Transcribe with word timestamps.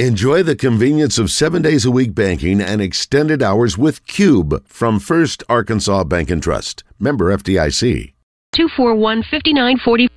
Enjoy 0.00 0.42
the 0.42 0.56
convenience 0.56 1.20
of 1.20 1.30
seven 1.30 1.62
days 1.62 1.84
a 1.84 1.90
week 1.92 2.16
banking 2.16 2.60
and 2.60 2.82
extended 2.82 3.44
hours 3.44 3.78
with 3.78 4.04
Cube 4.08 4.66
from 4.66 4.98
First 4.98 5.44
Arkansas 5.48 6.02
Bank 6.02 6.30
and 6.30 6.42
Trust. 6.42 6.82
Member 6.98 7.26
FDIC. 7.26 8.12
241 8.56 9.22
5940. 9.30 10.08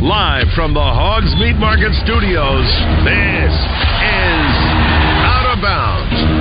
Live 0.00 0.46
from 0.54 0.72
the 0.72 0.80
Hogs 0.80 1.28
Meat 1.36 1.56
Market 1.60 1.92
Studios, 2.06 2.64
this 3.04 3.52
is 3.52 4.52
Out 5.28 5.44
of 5.52 5.60
Bounds 5.60 6.31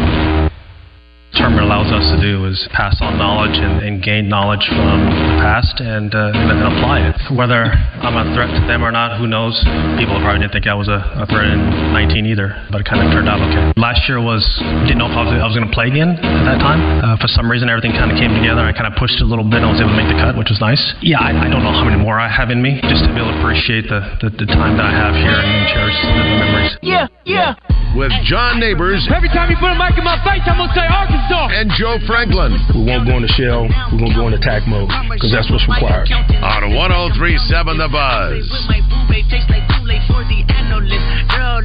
term 1.42 1.58
allows 1.58 1.90
us 1.90 2.06
to 2.14 2.22
do 2.22 2.46
is 2.46 2.70
pass 2.70 2.94
on 3.02 3.18
knowledge 3.18 3.58
and, 3.58 3.82
and 3.82 3.98
gain 3.98 4.30
knowledge 4.30 4.62
from 4.70 5.10
the 5.10 5.42
past 5.42 5.82
and, 5.82 6.14
uh, 6.14 6.30
and, 6.38 6.62
apply 6.62 7.02
it. 7.02 7.18
Whether 7.34 7.74
I'm 8.06 8.14
a 8.14 8.30
threat 8.38 8.54
to 8.54 8.62
them 8.70 8.86
or 8.86 8.94
not, 8.94 9.18
who 9.18 9.26
knows? 9.26 9.58
People 9.98 10.22
probably 10.22 10.46
didn't 10.46 10.54
think 10.54 10.70
I 10.70 10.78
was 10.78 10.86
a, 10.86 11.02
a 11.18 11.26
threat 11.26 11.50
in 11.50 11.66
19 11.98 12.30
either, 12.30 12.54
but 12.70 12.86
it 12.86 12.86
kind 12.86 13.02
of 13.02 13.10
turned 13.10 13.26
out 13.26 13.42
okay. 13.42 13.74
Last 13.74 14.06
year 14.06 14.22
was 14.22 14.46
didn't 14.86 15.02
know 15.02 15.10
if 15.10 15.18
I 15.18 15.26
was, 15.26 15.34
I 15.34 15.48
was 15.50 15.58
going 15.58 15.66
to 15.66 15.74
play 15.74 15.90
again 15.90 16.22
at 16.22 16.46
that 16.46 16.62
time. 16.62 16.78
Uh, 17.02 17.18
for 17.18 17.26
some 17.26 17.50
reason, 17.50 17.66
everything 17.74 17.98
kind 17.98 18.14
of 18.14 18.22
came 18.22 18.38
together. 18.38 18.62
I 18.62 18.70
kind 18.70 18.86
of 18.86 18.94
pushed 18.94 19.18
a 19.18 19.26
little 19.26 19.44
bit 19.44 19.66
and 19.66 19.68
I 19.68 19.72
was 19.74 19.82
able 19.82 19.98
to 19.98 20.00
make 20.00 20.14
the 20.14 20.22
cut, 20.22 20.38
which 20.38 20.54
was 20.54 20.62
nice. 20.62 20.82
Yeah, 21.02 21.26
I, 21.26 21.34
I 21.34 21.48
don't 21.50 21.66
know 21.66 21.74
how 21.74 21.90
many 21.90 21.98
more 21.98 22.22
I 22.22 22.30
have 22.30 22.54
in 22.54 22.62
me, 22.62 22.78
just 22.86 23.02
to 23.02 23.10
be 23.10 23.18
able 23.18 23.34
to 23.34 23.40
appreciate 23.42 23.90
the, 23.90 24.06
the, 24.22 24.30
the 24.30 24.48
time 24.54 24.78
that 24.78 24.86
I 24.86 24.94
have 24.94 25.18
here 25.18 25.34
and, 25.34 25.50
and 25.50 25.66
cherish 25.74 25.98
the, 26.06 26.12
the 26.14 26.38
memories. 26.38 26.74
Yeah, 26.86 27.10
yeah. 27.26 27.58
With 27.98 28.14
John 28.30 28.62
Neighbors. 28.62 29.04
Every 29.10 29.28
time 29.34 29.50
you 29.50 29.58
put 29.58 29.74
a 29.74 29.76
mic 29.76 29.98
in 29.98 30.06
my 30.06 30.22
face, 30.22 30.46
I'm 30.46 30.62
going 30.62 30.70
to 30.70 30.78
say 30.78 30.86
Arkansas. 30.86 31.31
And 31.32 31.72
Joe 31.80 31.98
Franklin. 32.08 32.60
We 32.76 32.84
won't 32.86 33.08
go 33.08 33.16
into 33.18 33.32
shell. 33.40 33.64
We're 33.92 34.04
going 34.04 34.12
to 34.12 34.20
go 34.20 34.28
into 34.28 34.40
attack 34.40 34.68
mode 34.68 34.92
because 35.16 35.32
that's 35.32 35.48
what's 35.48 35.68
required. 35.68 36.12
On 36.12 36.76
1037 36.76 37.78
The 37.78 37.88
Buzz. 37.88 38.48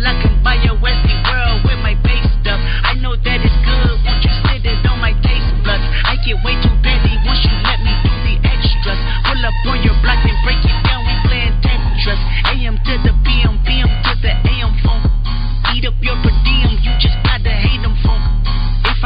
I 0.06 0.14
can 0.22 0.38
buy 0.44 0.54
your 0.62 0.78
Westie 0.78 1.18
world 1.26 1.66
with 1.66 1.82
my 1.82 1.98
base 2.06 2.30
stuff. 2.38 2.62
I 2.62 2.94
know 3.02 3.18
that 3.18 3.38
it's 3.42 3.58
good. 3.66 3.98
Won't 4.06 4.22
you 4.22 4.30
sit 4.46 4.62
it 4.62 4.86
on 4.86 5.02
my 5.02 5.10
taste 5.18 5.50
buds? 5.66 5.82
I 5.82 6.14
get 6.22 6.38
way 6.46 6.54
too 6.62 6.70
busy 6.78 7.10
once 7.26 7.42
you 7.42 7.50
let 7.66 7.82
me 7.82 7.90
do 8.06 8.12
the 8.22 8.38
extras. 8.46 9.00
Pull 9.26 9.42
up 9.42 9.56
on 9.66 9.82
your 9.82 9.98
block 10.06 10.22
and 10.22 10.38
break 10.46 10.62
it 10.62 10.78
down. 10.86 11.02
We 11.02 11.14
playing 11.26 11.58
Tetris. 11.58 12.22
AM 12.54 12.78
to 12.78 12.94
the 13.02 13.12
PM, 13.26 13.58
PM 13.66 13.90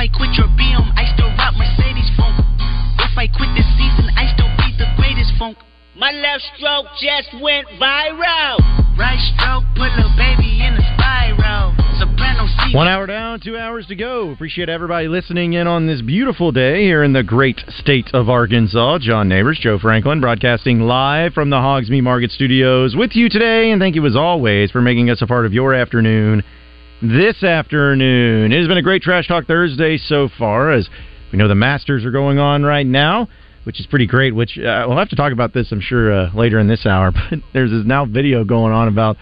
I 0.00 0.08
quit 0.08 0.32
your 0.32 0.48
BM, 0.56 0.96
I 0.96 1.04
still 1.12 1.28
rock 1.36 1.52
Mercedes 1.60 2.08
funk. 2.16 2.40
If 3.04 3.18
I 3.18 3.28
quit 3.28 3.52
this 3.52 3.68
season, 3.76 4.08
I 4.16 4.32
still 4.32 4.48
be 4.56 4.72
the 4.80 4.88
greatest 4.96 5.36
funk. 5.38 5.58
My 5.94 6.10
left 6.10 6.40
stroke 6.56 6.86
just 6.96 7.28
went 7.42 7.68
viral. 7.76 8.64
Right 8.96 9.20
stroke 9.36 9.64
put 9.76 9.92
a 9.92 10.08
baby 10.16 10.64
in 10.64 10.72
a 10.72 10.84
spiral. 10.96 11.76
Soprano 12.00 12.48
C. 12.48 12.74
One 12.74 12.88
hour 12.88 13.04
down, 13.06 13.40
two 13.40 13.58
hours 13.58 13.88
to 13.88 13.94
go. 13.94 14.30
Appreciate 14.30 14.70
everybody 14.70 15.06
listening 15.06 15.52
in 15.52 15.66
on 15.66 15.86
this 15.86 16.00
beautiful 16.00 16.50
day 16.50 16.82
here 16.82 17.04
in 17.04 17.12
the 17.12 17.22
great 17.22 17.60
state 17.68 18.08
of 18.14 18.30
Arkansas. 18.30 19.00
John 19.00 19.28
Neighbors, 19.28 19.60
Joe 19.60 19.78
Franklin, 19.78 20.22
broadcasting 20.22 20.80
live 20.80 21.34
from 21.34 21.50
the 21.50 21.58
Hogs 21.60 21.90
Meat 21.90 22.00
Market 22.00 22.30
Studios 22.30 22.96
with 22.96 23.10
you 23.12 23.28
today. 23.28 23.70
And 23.70 23.78
thank 23.78 23.96
you 23.96 24.06
as 24.06 24.16
always 24.16 24.70
for 24.70 24.80
making 24.80 25.10
us 25.10 25.20
a 25.20 25.26
part 25.26 25.44
of 25.44 25.52
your 25.52 25.74
afternoon 25.74 26.42
this 27.02 27.42
afternoon. 27.42 28.52
It 28.52 28.58
has 28.58 28.68
been 28.68 28.76
a 28.76 28.82
great 28.82 29.02
Trash 29.02 29.26
Talk 29.26 29.46
Thursday 29.46 29.96
so 29.96 30.28
far, 30.38 30.70
as 30.70 30.88
we 31.32 31.38
know 31.38 31.48
the 31.48 31.54
Masters 31.54 32.04
are 32.04 32.10
going 32.10 32.38
on 32.38 32.62
right 32.62 32.86
now, 32.86 33.28
which 33.64 33.80
is 33.80 33.86
pretty 33.86 34.06
great. 34.06 34.34
Which 34.34 34.58
uh, 34.58 34.84
we'll 34.86 34.98
have 34.98 35.08
to 35.10 35.16
talk 35.16 35.32
about 35.32 35.54
this, 35.54 35.72
I'm 35.72 35.80
sure, 35.80 36.12
uh, 36.12 36.34
later 36.34 36.58
in 36.58 36.68
this 36.68 36.84
hour. 36.86 37.12
But 37.30 37.40
there's 37.52 37.70
this 37.70 37.84
now 37.86 38.04
video 38.04 38.44
going 38.44 38.72
on 38.72 38.88
about 38.88 39.16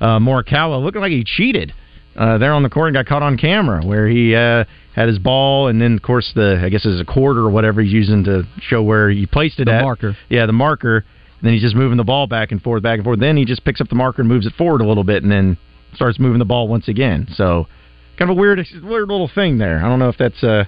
uh, 0.00 0.18
Morikawa 0.18 0.82
looking 0.82 1.00
like 1.00 1.12
he 1.12 1.22
cheated 1.24 1.72
uh, 2.16 2.38
there 2.38 2.52
on 2.52 2.62
the 2.62 2.70
court 2.70 2.88
and 2.88 2.94
got 2.94 3.06
caught 3.06 3.22
on 3.22 3.36
camera, 3.36 3.84
where 3.84 4.08
he 4.08 4.34
uh, 4.34 4.64
had 4.94 5.08
his 5.08 5.18
ball, 5.18 5.68
and 5.68 5.80
then 5.80 5.94
of 5.94 6.02
course 6.02 6.32
the 6.34 6.60
I 6.62 6.68
guess 6.68 6.84
it's 6.84 7.00
a 7.00 7.12
quarter 7.12 7.40
or 7.42 7.50
whatever 7.50 7.80
he's 7.80 7.92
using 7.92 8.24
to 8.24 8.42
show 8.60 8.82
where 8.82 9.08
he 9.08 9.26
placed 9.26 9.60
it 9.60 9.66
the 9.66 9.74
at 9.74 9.82
marker. 9.82 10.16
Yeah, 10.28 10.46
the 10.46 10.52
marker. 10.52 10.96
And 10.96 11.46
then 11.46 11.54
he's 11.54 11.62
just 11.62 11.76
moving 11.76 11.96
the 11.96 12.04
ball 12.04 12.26
back 12.26 12.52
and 12.52 12.60
forth, 12.60 12.82
back 12.82 12.96
and 12.96 13.04
forth. 13.04 13.18
Then 13.18 13.38
he 13.38 13.46
just 13.46 13.64
picks 13.64 13.80
up 13.80 13.88
the 13.88 13.94
marker 13.94 14.20
and 14.20 14.28
moves 14.28 14.46
it 14.46 14.52
forward 14.58 14.82
a 14.82 14.86
little 14.86 15.04
bit, 15.04 15.22
and 15.22 15.32
then 15.32 15.56
starts 15.94 16.18
moving 16.18 16.38
the 16.38 16.44
ball 16.44 16.68
once 16.68 16.88
again. 16.88 17.26
So 17.34 17.66
kind 18.18 18.30
of 18.30 18.36
a 18.36 18.40
weird, 18.40 18.58
weird 18.82 19.08
little 19.08 19.30
thing 19.32 19.58
there. 19.58 19.78
I 19.78 19.88
don't 19.88 19.98
know 19.98 20.08
if 20.08 20.18
that's 20.18 20.42
uh, 20.42 20.64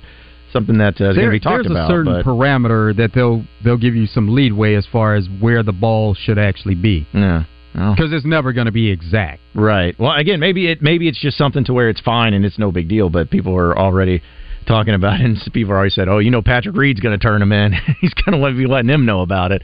something 0.52 0.78
that 0.78 1.00
uh, 1.00 1.10
is 1.10 1.16
going 1.16 1.26
to 1.26 1.30
be 1.30 1.40
talked 1.40 1.64
there's 1.64 1.70
about. 1.70 1.90
a 1.90 1.92
certain 1.92 2.12
but, 2.12 2.24
parameter 2.24 2.96
that 2.96 3.10
they'll 3.14 3.44
they'll 3.64 3.78
give 3.78 3.94
you 3.94 4.06
some 4.06 4.34
leadway 4.34 4.74
as 4.74 4.86
far 4.90 5.14
as 5.14 5.28
where 5.40 5.62
the 5.62 5.72
ball 5.72 6.14
should 6.14 6.38
actually 6.38 6.74
be. 6.74 7.06
Yeah. 7.12 7.44
Because 7.72 8.12
it's 8.12 8.26
never 8.26 8.52
going 8.52 8.66
to 8.66 8.72
be 8.72 8.90
exact. 8.90 9.40
Right. 9.54 9.98
Well, 9.98 10.12
again, 10.12 10.40
maybe 10.40 10.70
it 10.70 10.82
maybe 10.82 11.08
it's 11.08 11.20
just 11.20 11.38
something 11.38 11.64
to 11.64 11.72
where 11.72 11.88
it's 11.88 12.02
fine 12.02 12.34
and 12.34 12.44
it's 12.44 12.58
no 12.58 12.70
big 12.70 12.88
deal, 12.88 13.08
but 13.08 13.30
people 13.30 13.56
are 13.56 13.76
already 13.76 14.22
talking 14.66 14.94
about 14.94 15.20
it, 15.20 15.24
and 15.24 15.38
people 15.52 15.72
already 15.72 15.90
said, 15.90 16.06
"Oh, 16.08 16.18
you 16.18 16.30
know, 16.30 16.42
Patrick 16.42 16.76
Reed's 16.76 17.00
going 17.00 17.18
to 17.18 17.22
turn 17.22 17.40
him 17.40 17.50
in. 17.50 17.72
He's 18.00 18.12
going 18.12 18.40
to 18.40 18.58
be 18.58 18.66
letting 18.66 18.90
him 18.90 19.06
know 19.06 19.22
about 19.22 19.52
it." 19.52 19.62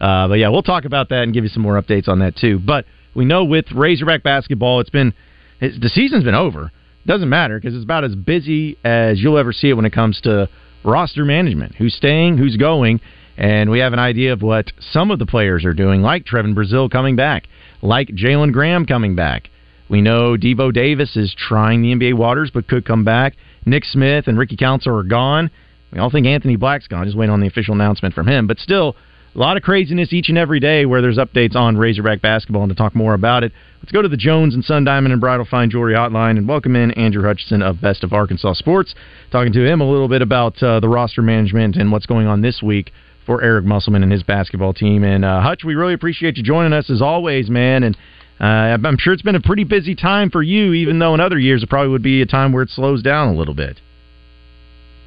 Uh, 0.00 0.28
but 0.28 0.34
yeah, 0.34 0.48
we'll 0.48 0.62
talk 0.62 0.86
about 0.86 1.10
that 1.10 1.24
and 1.24 1.34
give 1.34 1.44
you 1.44 1.50
some 1.50 1.62
more 1.62 1.80
updates 1.80 2.08
on 2.08 2.20
that 2.20 2.34
too. 2.34 2.58
But 2.58 2.86
we 3.14 3.24
know 3.24 3.44
with 3.44 3.70
Razorback 3.72 4.22
basketball, 4.22 4.80
it's 4.80 4.90
been 4.90 5.14
it's, 5.60 5.78
the 5.78 5.88
season's 5.88 6.24
been 6.24 6.34
over. 6.34 6.70
Doesn't 7.06 7.28
matter 7.28 7.58
because 7.58 7.74
it's 7.74 7.84
about 7.84 8.04
as 8.04 8.14
busy 8.14 8.76
as 8.84 9.20
you'll 9.20 9.38
ever 9.38 9.52
see 9.52 9.70
it 9.70 9.74
when 9.74 9.84
it 9.84 9.92
comes 9.92 10.20
to 10.22 10.48
roster 10.84 11.24
management. 11.24 11.74
Who's 11.74 11.94
staying? 11.94 12.38
Who's 12.38 12.56
going? 12.56 13.00
And 13.36 13.70
we 13.70 13.78
have 13.78 13.92
an 13.92 13.98
idea 13.98 14.32
of 14.32 14.42
what 14.42 14.70
some 14.92 15.10
of 15.10 15.18
the 15.18 15.26
players 15.26 15.64
are 15.64 15.72
doing, 15.72 16.02
like 16.02 16.26
Trevon 16.26 16.54
Brazile 16.54 16.90
coming 16.90 17.16
back, 17.16 17.48
like 17.80 18.08
Jalen 18.08 18.52
Graham 18.52 18.84
coming 18.84 19.16
back. 19.16 19.48
We 19.88 20.02
know 20.02 20.36
Devo 20.36 20.72
Davis 20.72 21.16
is 21.16 21.34
trying 21.36 21.82
the 21.82 21.94
NBA 21.94 22.14
waters, 22.14 22.50
but 22.52 22.68
could 22.68 22.84
come 22.84 23.04
back. 23.04 23.34
Nick 23.64 23.84
Smith 23.84 24.28
and 24.28 24.38
Ricky 24.38 24.56
Council 24.56 24.94
are 24.94 25.02
gone. 25.02 25.50
We 25.92 25.98
all 25.98 26.10
think 26.10 26.26
Anthony 26.26 26.56
Black's 26.56 26.86
gone. 26.86 27.06
Just 27.06 27.16
waiting 27.16 27.32
on 27.32 27.40
the 27.40 27.48
official 27.48 27.74
announcement 27.74 28.14
from 28.14 28.28
him. 28.28 28.46
But 28.46 28.58
still, 28.58 28.94
a 29.34 29.38
lot 29.38 29.56
of 29.56 29.62
craziness 29.62 30.12
each 30.12 30.28
and 30.28 30.36
every 30.36 30.58
day 30.58 30.86
where 30.86 31.00
there's 31.00 31.18
updates 31.18 31.54
on 31.54 31.76
Razorback 31.76 32.20
basketball. 32.20 32.62
And 32.62 32.70
to 32.70 32.74
talk 32.74 32.94
more 32.94 33.14
about 33.14 33.44
it, 33.44 33.52
let's 33.80 33.92
go 33.92 34.02
to 34.02 34.08
the 34.08 34.16
Jones 34.16 34.54
and 34.54 34.64
Sun 34.64 34.84
Diamond 34.84 35.12
and 35.12 35.20
Bridal 35.20 35.46
Fine 35.48 35.70
Jewelry 35.70 35.94
Hotline 35.94 36.36
and 36.36 36.48
welcome 36.48 36.74
in 36.74 36.90
Andrew 36.92 37.22
Hutchinson 37.22 37.62
of 37.62 37.80
Best 37.80 38.02
of 38.02 38.12
Arkansas 38.12 38.54
Sports, 38.54 38.94
talking 39.30 39.52
to 39.52 39.64
him 39.64 39.80
a 39.80 39.88
little 39.88 40.08
bit 40.08 40.22
about 40.22 40.60
uh, 40.62 40.80
the 40.80 40.88
roster 40.88 41.22
management 41.22 41.76
and 41.76 41.92
what's 41.92 42.06
going 42.06 42.26
on 42.26 42.40
this 42.40 42.60
week 42.60 42.92
for 43.24 43.42
Eric 43.42 43.64
Musselman 43.64 44.02
and 44.02 44.10
his 44.10 44.24
basketball 44.24 44.72
team. 44.72 45.04
And 45.04 45.24
uh, 45.24 45.40
Hutch, 45.40 45.62
we 45.64 45.76
really 45.76 45.94
appreciate 45.94 46.36
you 46.36 46.42
joining 46.42 46.72
us 46.72 46.90
as 46.90 47.00
always, 47.00 47.48
man. 47.48 47.84
And 47.84 47.96
uh, 48.40 48.78
I'm 48.84 48.98
sure 48.98 49.12
it's 49.12 49.22
been 49.22 49.36
a 49.36 49.40
pretty 49.40 49.64
busy 49.64 49.94
time 49.94 50.30
for 50.30 50.42
you, 50.42 50.72
even 50.72 50.98
though 50.98 51.14
in 51.14 51.20
other 51.20 51.38
years 51.38 51.62
it 51.62 51.68
probably 51.68 51.90
would 51.90 52.02
be 52.02 52.20
a 52.22 52.26
time 52.26 52.52
where 52.52 52.64
it 52.64 52.70
slows 52.70 53.02
down 53.02 53.28
a 53.28 53.38
little 53.38 53.54
bit. 53.54 53.80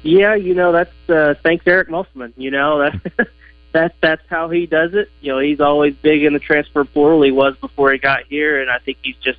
Yeah, 0.02 0.34
you 0.34 0.54
know 0.54 0.70
that's 0.70 0.92
uh, 1.08 1.34
thanks 1.42 1.66
Eric 1.66 1.90
Musselman. 1.90 2.34
You 2.36 2.50
know 2.50 2.78
that 2.78 3.28
that's 3.74 3.94
that's 4.00 4.22
how 4.30 4.48
he 4.48 4.66
does 4.66 4.94
it. 4.94 5.10
You 5.20 5.32
know 5.32 5.40
he's 5.40 5.60
always 5.60 5.94
big 5.96 6.22
in 6.22 6.32
the 6.32 6.38
transfer 6.38 6.84
portal. 6.84 7.20
He 7.22 7.32
was 7.32 7.56
before 7.60 7.92
he 7.92 7.98
got 7.98 8.24
here, 8.30 8.62
and 8.62 8.70
I 8.70 8.78
think 8.78 8.98
he's 9.02 9.16
just 9.16 9.38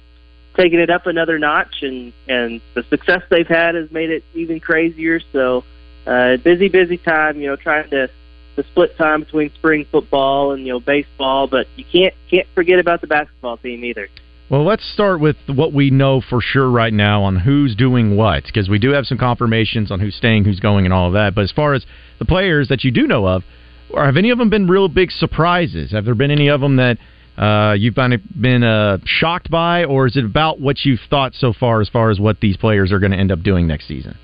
taking 0.55 0.79
it 0.79 0.91
up 0.91 1.07
another 1.07 1.39
notch. 1.39 1.81
And 1.81 2.13
and 2.27 2.61
the 2.75 2.83
success 2.83 3.23
they've 3.29 3.47
had 3.47 3.73
has 3.73 3.89
made 3.91 4.11
it 4.11 4.23
even 4.35 4.59
crazier. 4.59 5.21
So 5.31 5.63
uh, 6.05 6.37
busy, 6.37 6.67
busy 6.67 6.97
time. 6.97 7.39
You 7.39 7.47
know, 7.47 7.55
trying 7.55 7.89
to 7.91 8.09
the 8.57 8.63
split 8.63 8.97
time 8.97 9.21
between 9.21 9.51
spring 9.53 9.85
football 9.89 10.51
and 10.51 10.67
you 10.67 10.73
know 10.73 10.79
baseball, 10.79 11.47
but 11.47 11.67
you 11.77 11.85
can't 11.85 12.13
can't 12.29 12.47
forget 12.53 12.77
about 12.77 13.01
the 13.01 13.07
basketball 13.07 13.57
team 13.57 13.83
either. 13.85 14.09
Well, 14.47 14.63
let's 14.63 14.87
start 14.93 15.21
with 15.21 15.37
what 15.47 15.73
we 15.73 15.89
know 15.89 16.21
for 16.21 16.39
sure 16.39 16.69
right 16.69 16.93
now 16.93 17.23
on 17.23 17.37
who's 17.37 17.75
doing 17.75 18.15
what, 18.15 18.43
because 18.43 18.69
we 18.69 18.77
do 18.77 18.91
have 18.91 19.05
some 19.05 19.17
confirmations 19.17 19.89
on 19.89 19.99
who's 19.99 20.13
staying, 20.13 20.45
who's 20.45 20.59
going, 20.59 20.85
and 20.85 20.93
all 20.93 21.07
of 21.07 21.13
that. 21.13 21.33
But 21.33 21.45
as 21.45 21.51
far 21.51 21.73
as 21.73 21.83
the 22.19 22.25
players 22.25 22.67
that 22.67 22.83
you 22.83 22.91
do 22.91 23.07
know 23.07 23.25
of, 23.25 23.43
have 23.93 24.17
any 24.17 24.31
of 24.31 24.37
them 24.37 24.49
been 24.49 24.67
real 24.67 24.87
big 24.87 25.11
surprises? 25.11 25.91
Have 25.91 26.05
there 26.05 26.15
been 26.15 26.31
any 26.31 26.49
of 26.49 26.61
them 26.61 26.77
that 26.77 26.97
uh, 27.37 27.73
you've 27.73 27.95
been 27.95 28.63
uh, 28.63 28.97
shocked 29.05 29.51
by, 29.51 29.83
or 29.83 30.07
is 30.07 30.15
it 30.15 30.25
about 30.25 30.59
what 30.59 30.77
you've 30.83 31.01
thought 31.09 31.33
so 31.33 31.53
far 31.53 31.81
as 31.81 31.89
far 31.89 32.09
as 32.09 32.19
what 32.19 32.39
these 32.39 32.57
players 32.57 32.91
are 32.91 32.99
going 32.99 33.11
to 33.11 33.17
end 33.17 33.31
up 33.31 33.41
doing 33.43 33.67
next 33.67 33.87
season? 33.87 34.17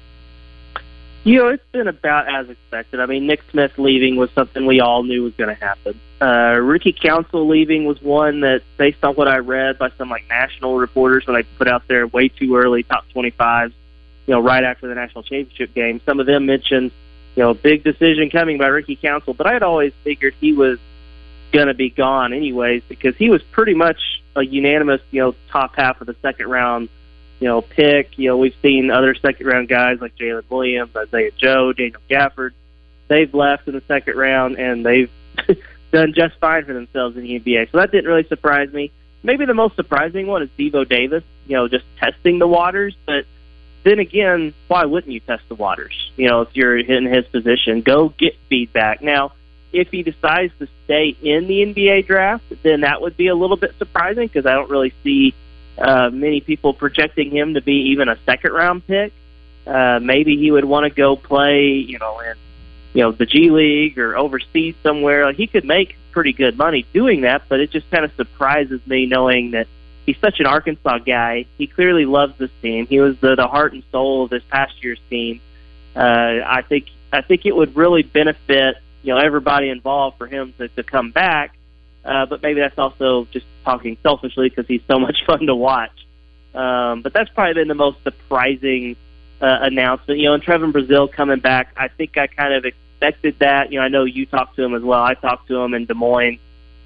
You 1.23 1.37
know, 1.37 1.47
it's 1.49 1.63
been 1.71 1.87
about 1.87 2.27
as 2.33 2.49
expected. 2.49 2.99
I 2.99 3.05
mean, 3.05 3.27
Nick 3.27 3.41
Smith 3.51 3.73
leaving 3.77 4.15
was 4.15 4.31
something 4.33 4.65
we 4.65 4.79
all 4.79 5.03
knew 5.03 5.23
was 5.23 5.33
going 5.37 5.55
to 5.55 5.61
happen. 5.61 5.99
Uh, 6.19 6.57
Ricky 6.59 6.93
Council 6.93 7.47
leaving 7.47 7.85
was 7.85 8.01
one 8.01 8.41
that, 8.41 8.61
based 8.77 9.03
on 9.03 9.13
what 9.13 9.27
I 9.27 9.37
read 9.37 9.77
by 9.77 9.91
some 9.97 10.09
like 10.09 10.27
national 10.29 10.77
reporters 10.77 11.27
when 11.27 11.35
they 11.35 11.43
put 11.57 11.67
out 11.67 11.83
there 11.87 12.07
way 12.07 12.29
too 12.29 12.55
early 12.55 12.83
top 12.83 13.05
25s, 13.13 13.73
you 14.25 14.33
know, 14.33 14.39
right 14.39 14.63
after 14.63 14.87
the 14.87 14.95
national 14.95 15.23
championship 15.23 15.75
game, 15.75 16.01
some 16.05 16.19
of 16.19 16.25
them 16.25 16.47
mentioned, 16.47 16.91
you 17.35 17.43
know, 17.43 17.53
big 17.53 17.83
decision 17.83 18.29
coming 18.29 18.57
by 18.57 18.67
Ricky 18.67 18.95
Council, 18.95 19.33
but 19.33 19.47
I 19.47 19.53
had 19.53 19.63
always 19.63 19.93
figured 20.03 20.35
he 20.39 20.53
was 20.53 20.79
going 21.51 21.67
to 21.67 21.73
be 21.73 21.89
gone 21.89 22.33
anyways 22.33 22.83
because 22.87 23.15
he 23.15 23.29
was 23.29 23.41
pretty 23.51 23.73
much 23.73 23.99
a 24.35 24.41
unanimous, 24.41 25.01
you 25.11 25.21
know, 25.21 25.35
top 25.51 25.75
half 25.75 26.01
of 26.01 26.07
the 26.07 26.15
second 26.21 26.47
round 26.47 26.89
you 27.41 27.47
know, 27.47 27.61
pick. 27.61 28.17
You 28.17 28.29
know, 28.29 28.37
we've 28.37 28.55
seen 28.61 28.91
other 28.91 29.15
second 29.15 29.47
round 29.47 29.67
guys 29.67 29.99
like 29.99 30.15
Jalen 30.15 30.43
Williams, 30.49 30.95
Isaiah 30.95 31.31
Joe, 31.35 31.73
Daniel 31.73 31.99
Gafford. 32.09 32.51
They've 33.07 33.33
left 33.33 33.67
in 33.67 33.73
the 33.73 33.81
second 33.87 34.15
round 34.15 34.57
and 34.57 34.85
they've 34.85 35.09
done 35.91 36.13
just 36.13 36.35
fine 36.39 36.63
for 36.63 36.73
themselves 36.73 37.17
in 37.17 37.23
the 37.23 37.39
NBA. 37.39 37.71
So 37.71 37.79
that 37.79 37.91
didn't 37.91 38.05
really 38.05 38.27
surprise 38.27 38.71
me. 38.71 38.91
maybe 39.23 39.45
the 39.45 39.55
most 39.55 39.75
surprising 39.75 40.27
one 40.27 40.43
is 40.43 40.49
Devo 40.57 40.87
Davis. 40.87 41.23
You 41.47 41.57
know, 41.57 41.67
just 41.67 41.83
testing 41.99 42.37
the 42.37 42.47
waters, 42.47 42.95
but 43.05 43.25
then 43.83 43.99
again, 43.99 44.53
why 44.67 44.85
wouldn't 44.85 45.11
you 45.11 45.19
test 45.19 45.43
the 45.49 45.55
waters? 45.55 46.11
You 46.15 46.27
know, 46.27 46.41
if 46.41 46.55
you're 46.55 46.77
in 46.77 47.05
his 47.05 47.25
position, 47.27 47.81
go 47.81 48.09
get 48.09 48.35
feedback. 48.49 49.01
Now, 49.01 49.33
if 49.73 49.89
he 49.89 50.03
decides 50.03 50.53
to 50.59 50.67
stay 50.85 51.15
in 51.21 51.47
the 51.47 51.65
NBA 51.65 52.05
draft, 52.05 52.43
then 52.63 52.81
that 52.81 53.01
would 53.01 53.17
be 53.17 53.27
a 53.27 53.35
little 53.35 53.57
bit 53.57 53.75
surprising 53.77 54.27
because 54.27 54.45
I 54.45 54.53
don't 54.53 54.69
really 54.69 54.93
see 55.03 55.33
uh, 55.77 56.09
many 56.09 56.41
people 56.41 56.73
projecting 56.73 57.31
him 57.31 57.53
to 57.55 57.61
be 57.61 57.91
even 57.91 58.09
a 58.09 58.17
second 58.25 58.51
round 58.51 58.85
pick. 58.85 59.13
Uh, 59.65 59.99
maybe 60.01 60.37
he 60.37 60.51
would 60.51 60.65
want 60.65 60.83
to 60.83 60.89
go 60.89 61.15
play, 61.15 61.69
you 61.69 61.99
know, 61.99 62.19
in 62.19 62.35
you 62.93 63.03
know 63.03 63.11
the 63.11 63.25
G 63.25 63.49
League 63.49 63.97
or 63.97 64.17
overseas 64.17 64.75
somewhere. 64.83 65.25
Like, 65.25 65.37
he 65.37 65.47
could 65.47 65.65
make 65.65 65.95
pretty 66.11 66.33
good 66.33 66.57
money 66.57 66.85
doing 66.93 67.21
that, 67.21 67.43
but 67.47 67.59
it 67.59 67.71
just 67.71 67.89
kind 67.89 68.03
of 68.03 68.13
surprises 68.15 68.85
me 68.85 69.05
knowing 69.05 69.51
that 69.51 69.67
he's 70.05 70.17
such 70.19 70.39
an 70.39 70.45
Arkansas 70.45 70.99
guy. 70.99 71.45
He 71.57 71.67
clearly 71.67 72.05
loves 72.05 72.37
this 72.37 72.51
team. 72.61 72.87
He 72.87 72.99
was 72.99 73.17
the, 73.19 73.35
the 73.35 73.47
heart 73.47 73.73
and 73.73 73.83
soul 73.91 74.25
of 74.25 74.29
this 74.29 74.43
past 74.49 74.83
year's 74.83 74.99
team. 75.09 75.41
Uh, 75.95 75.99
I 76.45 76.63
think 76.67 76.87
I 77.11 77.21
think 77.21 77.45
it 77.45 77.55
would 77.55 77.75
really 77.75 78.03
benefit 78.03 78.77
you 79.03 79.13
know 79.13 79.19
everybody 79.19 79.69
involved 79.69 80.17
for 80.17 80.27
him 80.27 80.53
to, 80.57 80.67
to 80.69 80.83
come 80.83 81.11
back. 81.11 81.55
Uh, 82.03 82.25
but 82.25 82.41
maybe 82.41 82.59
that's 82.59 82.79
also 82.79 83.25
just 83.31 83.45
talking 83.63 83.95
selfishly 84.01 84.49
because 84.49 84.65
he's 84.67 84.81
so 84.87 84.99
much 85.07 85.23
fun 85.25 85.45
to 85.45 85.55
watch. 85.55 85.91
Um, 86.53 87.01
but 87.01 87.13
that's 87.13 87.29
probably 87.29 87.53
been 87.53 87.67
the 87.67 87.75
most 87.75 88.03
surprising 88.03 88.95
uh, 89.41 89.59
announcement. 89.61 90.19
You 90.19 90.27
know, 90.27 90.33
and 90.33 90.43
Trevon 90.43 90.71
Brazile 90.71 91.11
coming 91.11 91.39
back, 91.39 91.73
I 91.77 91.87
think 91.87 92.17
I 92.17 92.27
kind 92.27 92.53
of 92.53 92.65
expected 92.65 93.39
that. 93.39 93.71
You 93.71 93.79
know, 93.79 93.85
I 93.85 93.87
know 93.87 94.03
you 94.03 94.25
talked 94.25 94.55
to 94.55 94.63
him 94.63 94.75
as 94.75 94.81
well. 94.81 95.01
I 95.01 95.13
talked 95.13 95.47
to 95.47 95.57
him 95.57 95.73
in 95.73 95.85
Des 95.85 95.93
Moines 95.93 96.39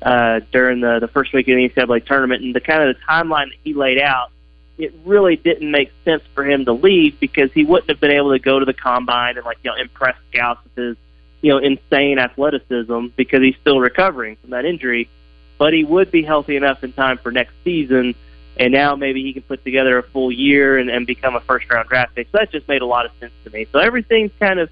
uh, 0.06 0.40
during 0.52 0.80
the 0.80 1.00
the 1.00 1.08
first 1.08 1.34
week 1.34 1.48
of 1.48 1.56
the 1.56 1.70
NCAA 1.70 2.06
tournament, 2.06 2.44
and 2.44 2.56
the 2.56 2.62
kind 2.62 2.88
of 2.88 2.96
the 2.96 3.02
timeline 3.02 3.50
that 3.50 3.58
he 3.64 3.74
laid 3.74 4.00
out, 4.00 4.32
it 4.78 4.94
really 5.04 5.36
didn't 5.36 5.70
make 5.70 5.92
sense 6.06 6.24
for 6.34 6.46
him 6.46 6.64
to 6.66 6.74
leave 6.74 7.20
because 7.20 7.52
he 7.52 7.66
wouldn't 7.66 7.90
have 7.90 8.00
been 8.00 8.12
able 8.12 8.32
to 8.32 8.40
go 8.40 8.60
to 8.60 8.66
the 8.66 8.74
combine 8.74 9.36
and 9.36 9.46
like 9.46 9.58
you 9.64 9.72
know 9.72 9.76
impress 9.76 10.16
scouts 10.32 10.62
with 10.64 10.76
his 10.76 10.98
you 11.42 11.52
know 11.52 11.58
insane 11.58 12.20
athleticism 12.20 13.08
because 13.18 13.42
he's 13.42 13.56
still 13.60 13.80
recovering 13.80 14.38
from 14.38 14.52
that 14.52 14.64
injury. 14.64 15.10
But 15.58 15.74
he 15.74 15.84
would 15.84 16.12
be 16.12 16.22
healthy 16.22 16.56
enough 16.56 16.84
in 16.84 16.94
time 16.94 17.18
for 17.18 17.32
next 17.32 17.54
season 17.64 18.14
and 18.58 18.72
now 18.72 18.96
maybe 18.96 19.22
he 19.24 19.34
can 19.34 19.42
put 19.42 19.64
together 19.64 19.98
a 19.98 20.04
full 20.04 20.32
year 20.32 20.78
and, 20.78 20.90
and 20.90 21.06
become 21.06 21.36
a 21.36 21.42
first 21.42 21.70
round 21.70 21.90
draft 21.90 22.16
pick. 22.16 22.28
So 22.32 22.38
that 22.40 22.52
just 22.52 22.68
made 22.68 22.82
a 22.82 22.86
lot 22.86 23.06
of 23.06 23.12
sense 23.20 23.34
to 23.44 23.50
me. 23.50 23.68
So 23.72 23.80
everything's 23.80 24.32
kind 24.40 24.60
of 24.60 24.70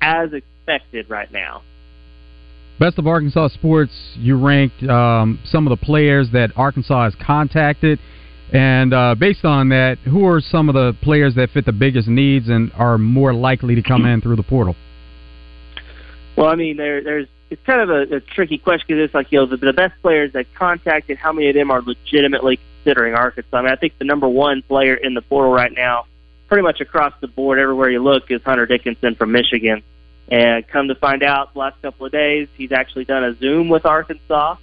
as 0.00 0.32
expected 0.32 1.10
right 1.10 1.30
now. 1.32 1.62
Best 2.78 2.98
of 2.98 3.08
Arkansas 3.08 3.48
Sports, 3.48 3.92
you 4.16 4.36
ranked 4.38 4.82
um, 4.84 5.40
some 5.44 5.66
of 5.66 5.76
the 5.76 5.84
players 5.84 6.28
that 6.32 6.52
Arkansas 6.56 7.04
has 7.04 7.14
contacted. 7.20 7.98
And 8.52 8.94
uh, 8.94 9.14
based 9.18 9.44
on 9.44 9.68
that, 9.70 9.98
who 10.04 10.26
are 10.26 10.40
some 10.40 10.68
of 10.68 10.74
the 10.74 10.96
players 11.02 11.34
that 11.34 11.50
fit 11.50 11.66
the 11.66 11.72
biggest 11.72 12.08
needs 12.08 12.48
and 12.48 12.70
are 12.74 12.96
more 12.96 13.34
likely 13.34 13.74
to 13.74 13.82
come 13.82 14.06
in 14.06 14.20
through 14.20 14.36
the 14.36 14.44
portal? 14.44 14.76
Well, 16.36 16.46
I 16.46 16.54
mean, 16.54 16.76
there, 16.76 17.02
there's 17.02 17.26
it's 17.50 17.60
kind 17.64 17.80
of 17.80 17.90
a, 17.90 18.16
a 18.16 18.20
tricky 18.20 18.58
question 18.58 18.84
because 18.88 19.04
it's 19.04 19.14
like 19.14 19.32
you 19.32 19.40
know 19.40 19.46
the, 19.46 19.56
the 19.56 19.72
best 19.72 19.94
players 20.00 20.32
that 20.34 20.46
contacted, 20.54 21.18
how 21.18 21.32
many 21.32 21.48
of 21.48 21.54
them 21.54 21.70
are 21.70 21.82
legitimately 21.82 22.60
considering 22.76 23.14
Arkansas? 23.14 23.56
I 23.56 23.62
mean, 23.62 23.72
I 23.72 23.76
think 23.76 23.98
the 23.98 24.04
number 24.04 24.28
one 24.28 24.62
player 24.62 24.94
in 24.94 25.14
the 25.14 25.22
portal 25.22 25.50
right 25.50 25.72
now, 25.74 26.06
pretty 26.46 26.62
much 26.62 26.80
across 26.80 27.12
the 27.20 27.26
board, 27.26 27.58
everywhere 27.58 27.90
you 27.90 28.02
look, 28.02 28.30
is 28.30 28.40
Hunter 28.42 28.66
Dickinson 28.66 29.14
from 29.16 29.32
Michigan. 29.32 29.82
And 30.30 30.66
come 30.68 30.88
to 30.88 30.94
find 30.94 31.22
out, 31.22 31.54
the 31.54 31.60
last 31.60 31.80
couple 31.80 32.06
of 32.06 32.12
days, 32.12 32.48
he's 32.56 32.72
actually 32.72 33.04
done 33.06 33.24
a 33.24 33.34
Zoom 33.34 33.68
with 33.68 33.86
Arkansas. 33.86 34.56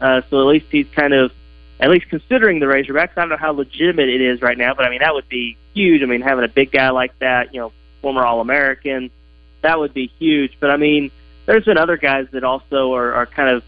Uh, 0.00 0.22
so 0.30 0.40
at 0.40 0.46
least 0.46 0.66
he's 0.70 0.86
kind 0.94 1.12
of, 1.12 1.30
at 1.78 1.90
least 1.90 2.08
considering 2.08 2.58
the 2.58 2.66
Razorbacks. 2.66 3.10
I 3.16 3.20
don't 3.20 3.28
know 3.28 3.36
how 3.36 3.52
legitimate 3.52 4.08
it 4.08 4.20
is 4.20 4.40
right 4.40 4.56
now, 4.56 4.74
but 4.74 4.86
I 4.86 4.90
mean 4.90 5.00
that 5.00 5.14
would 5.14 5.28
be 5.28 5.58
huge. 5.74 6.02
I 6.02 6.06
mean 6.06 6.22
having 6.22 6.44
a 6.44 6.48
big 6.48 6.72
guy 6.72 6.90
like 6.90 7.18
that, 7.18 7.52
you 7.52 7.60
know, 7.60 7.72
former 8.00 8.24
All 8.24 8.40
American, 8.40 9.10
that 9.62 9.78
would 9.78 9.92
be 9.92 10.10
huge. 10.18 10.56
But 10.58 10.70
I 10.70 10.76
mean, 10.78 11.10
there's 11.46 11.64
been 11.64 11.78
other 11.78 11.96
guys 11.96 12.28
that 12.32 12.44
also 12.44 12.94
are, 12.94 13.12
are 13.12 13.26
kind 13.26 13.50
of 13.50 13.62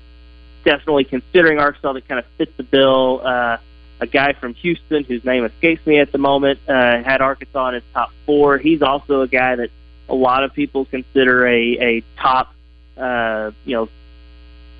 definitely 0.65 1.05
considering 1.05 1.59
Arkansas 1.59 1.93
that 1.93 2.09
kind 2.09 2.19
of 2.19 2.27
fit 2.39 2.57
the 2.57 2.63
bill. 2.63 3.21
Uh, 3.25 3.59
a 4.01 4.07
guy 4.07 4.33
from 4.33 4.55
Houston 4.55 5.05
whose 5.05 5.25
name 5.25 5.45
escapes 5.45 5.87
me 5.87 5.99
at 5.99 6.11
the 6.13 6.19
moment 6.19 6.59
uh, 6.69 7.03
had 7.03 7.21
Arkansas 7.21 7.69
in 7.69 7.75
his 7.75 7.85
top 7.93 8.11
four. 8.27 8.59
He's 8.59 8.83
also 8.83 9.21
a 9.21 9.29
guy 9.29 9.55
that 9.57 9.71
a 10.09 10.15
lot 10.15 10.45
of 10.45 10.53
people 10.53 10.85
consider 10.85 11.47
a 11.47 11.79
a 11.79 12.05
top, 12.19 12.55
uh, 12.97 13.51
you 13.65 13.77
know, 13.77 13.89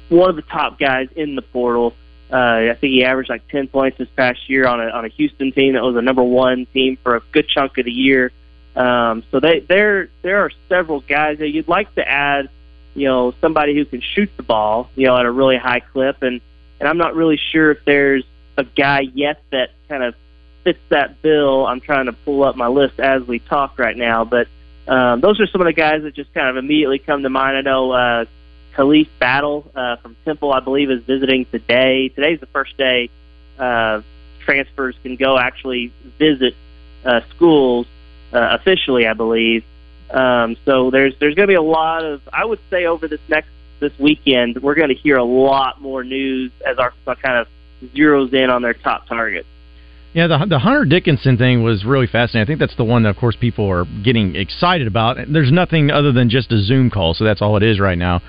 one 0.09 0.31
of 0.31 0.37
the 0.37 0.43
top 0.43 0.79
guys 0.79 1.09
in 1.17 1.35
the 1.35 1.43
portal. 1.43 1.95
Uh, 2.33 2.71
I 2.71 2.77
think 2.81 2.93
he 2.93 3.05
averaged 3.05 3.29
like 3.29 3.47
10 3.49 3.69
points 3.69 3.99
this 3.99 4.09
past 4.17 4.49
year 4.49 4.67
on 4.67 4.81
a 4.81 4.89
on 4.89 5.05
a 5.05 5.09
Houston 5.09 5.53
team 5.53 5.75
that 5.75 5.83
was 5.83 5.97
a 5.97 6.03
number 6.03 6.23
one 6.23 6.67
team 6.67 6.97
for 7.03 7.17
a 7.17 7.23
good 7.33 7.47
chunk 7.49 7.77
of 7.79 7.85
the 7.85 7.93
year. 7.93 8.33
Um, 8.75 9.23
so 9.31 9.39
they 9.39 9.61
there 9.61 10.09
there 10.23 10.39
are 10.39 10.51
several 10.69 11.01
guys 11.01 11.39
that 11.39 11.49
you'd 11.49 11.69
like 11.69 11.95
to 11.97 12.09
add 12.09 12.49
you 12.95 13.07
know, 13.07 13.35
somebody 13.41 13.75
who 13.75 13.85
can 13.85 14.01
shoot 14.01 14.31
the 14.37 14.43
ball, 14.43 14.91
you 14.95 15.07
know, 15.07 15.17
at 15.17 15.25
a 15.25 15.31
really 15.31 15.57
high 15.57 15.81
clip. 15.81 16.23
And, 16.23 16.41
and 16.81 16.89
I'm 16.89 16.99
not 16.99 17.15
really 17.15 17.39
sure 17.39 17.71
if 17.71 17.85
there's 17.85 18.25
a 18.57 18.65
guy 18.65 19.01
yet 19.01 19.43
that 19.51 19.71
kind 19.89 20.03
of 20.03 20.15
fits 20.65 20.81
that 20.91 21.23
bill. 21.23 21.67
I'm 21.67 21.81
trying 21.81 22.07
to 22.07 22.13
pull 22.13 22.45
up 22.45 22.57
my 22.57 22.69
list 22.69 23.01
as 23.01 23.23
we 23.23 23.39
talk 23.39 23.79
right 23.79 23.97
now, 23.97 24.25
but 24.25 24.49
um, 24.89 25.21
those 25.21 25.41
are 25.41 25.47
some 25.47 25.61
of 25.61 25.67
the 25.67 25.73
guys 25.73 26.03
that 26.03 26.15
just 26.15 26.33
kind 26.35 26.49
of 26.49 26.57
immediately 26.57 26.99
come 26.99 27.23
to 27.23 27.31
mind. 27.31 27.57
I 27.57 27.61
know 27.61 27.93
uh, 27.93 28.25
Khalif 28.75 29.09
Battle 29.19 29.71
uh, 29.75 29.97
from 29.97 30.17
Temple, 30.25 30.53
I 30.53 30.61
believe, 30.61 30.91
is 30.91 31.03
visiting 31.05 31.45
today. 31.47 32.09
Today's 32.09 32.41
the 32.41 32.47
first 32.47 32.77
day 32.77 33.11
uh, 33.59 34.03
transfers 34.41 34.97
can 35.03 35.17
go 35.17 35.39
actually 35.39 35.93
visit 36.19 36.55
uh, 37.05 37.21
schools 37.31 37.87
uh, 38.33 38.59
officially, 38.61 39.07
I 39.07 39.13
believe. 39.13 39.65
Um, 40.11 40.57
so 40.65 40.91
there's 40.91 41.15
there's 41.19 41.35
going 41.35 41.49
to 41.49 41.51
be 41.51 41.57
a 41.57 41.63
lot 41.63 42.05
of 42.05 42.21
I 42.33 42.45
would 42.45 42.61
say 42.69 42.85
over 42.85 43.09
this 43.09 43.21
next 43.29 43.49
this 43.81 43.99
weekend 43.99 44.63
we're 44.63 44.75
going 44.75 44.91
to 44.91 44.95
hear 44.95 45.17
a 45.17 45.25
lot 45.25 45.81
more 45.81 46.05
news 46.05 46.53
as 46.67 46.77
Arkansas 46.79 47.15
kind 47.15 47.39
of 47.39 47.49
zeroes 47.95 48.33
in 48.35 48.51
on 48.51 48.63
their 48.63 48.75
top 48.75 49.07
targets. 49.07 49.49
Yeah, 50.15 50.27
the 50.27 50.45
the 50.47 50.59
Hunter 50.59 50.85
Dickinson 50.85 51.39
thing 51.39 51.63
was 51.63 51.85
really 51.85 52.07
fascinating. 52.07 52.43
I 52.43 52.47
think 52.47 52.61
that's 52.61 52.77
the 52.77 52.85
one 52.85 53.05
that, 53.05 53.11
of 53.11 53.17
course, 53.17 53.35
people 53.35 53.71
are 53.71 53.87
getting 54.05 54.37
excited 54.37 54.87
about. 54.87 55.17
There's 55.29 55.51
nothing 55.51 55.91
other 55.91 56.13
than 56.13 56.29
just 56.29 56.53
a 56.53 56.63
Zoom 56.63 56.91
call, 56.91 57.15
so 57.15 57.25
that's 57.25 57.41
all 57.41 57.57
it 57.57 57.63
is 57.63 57.81
right 57.81 57.97
now. 57.97 58.21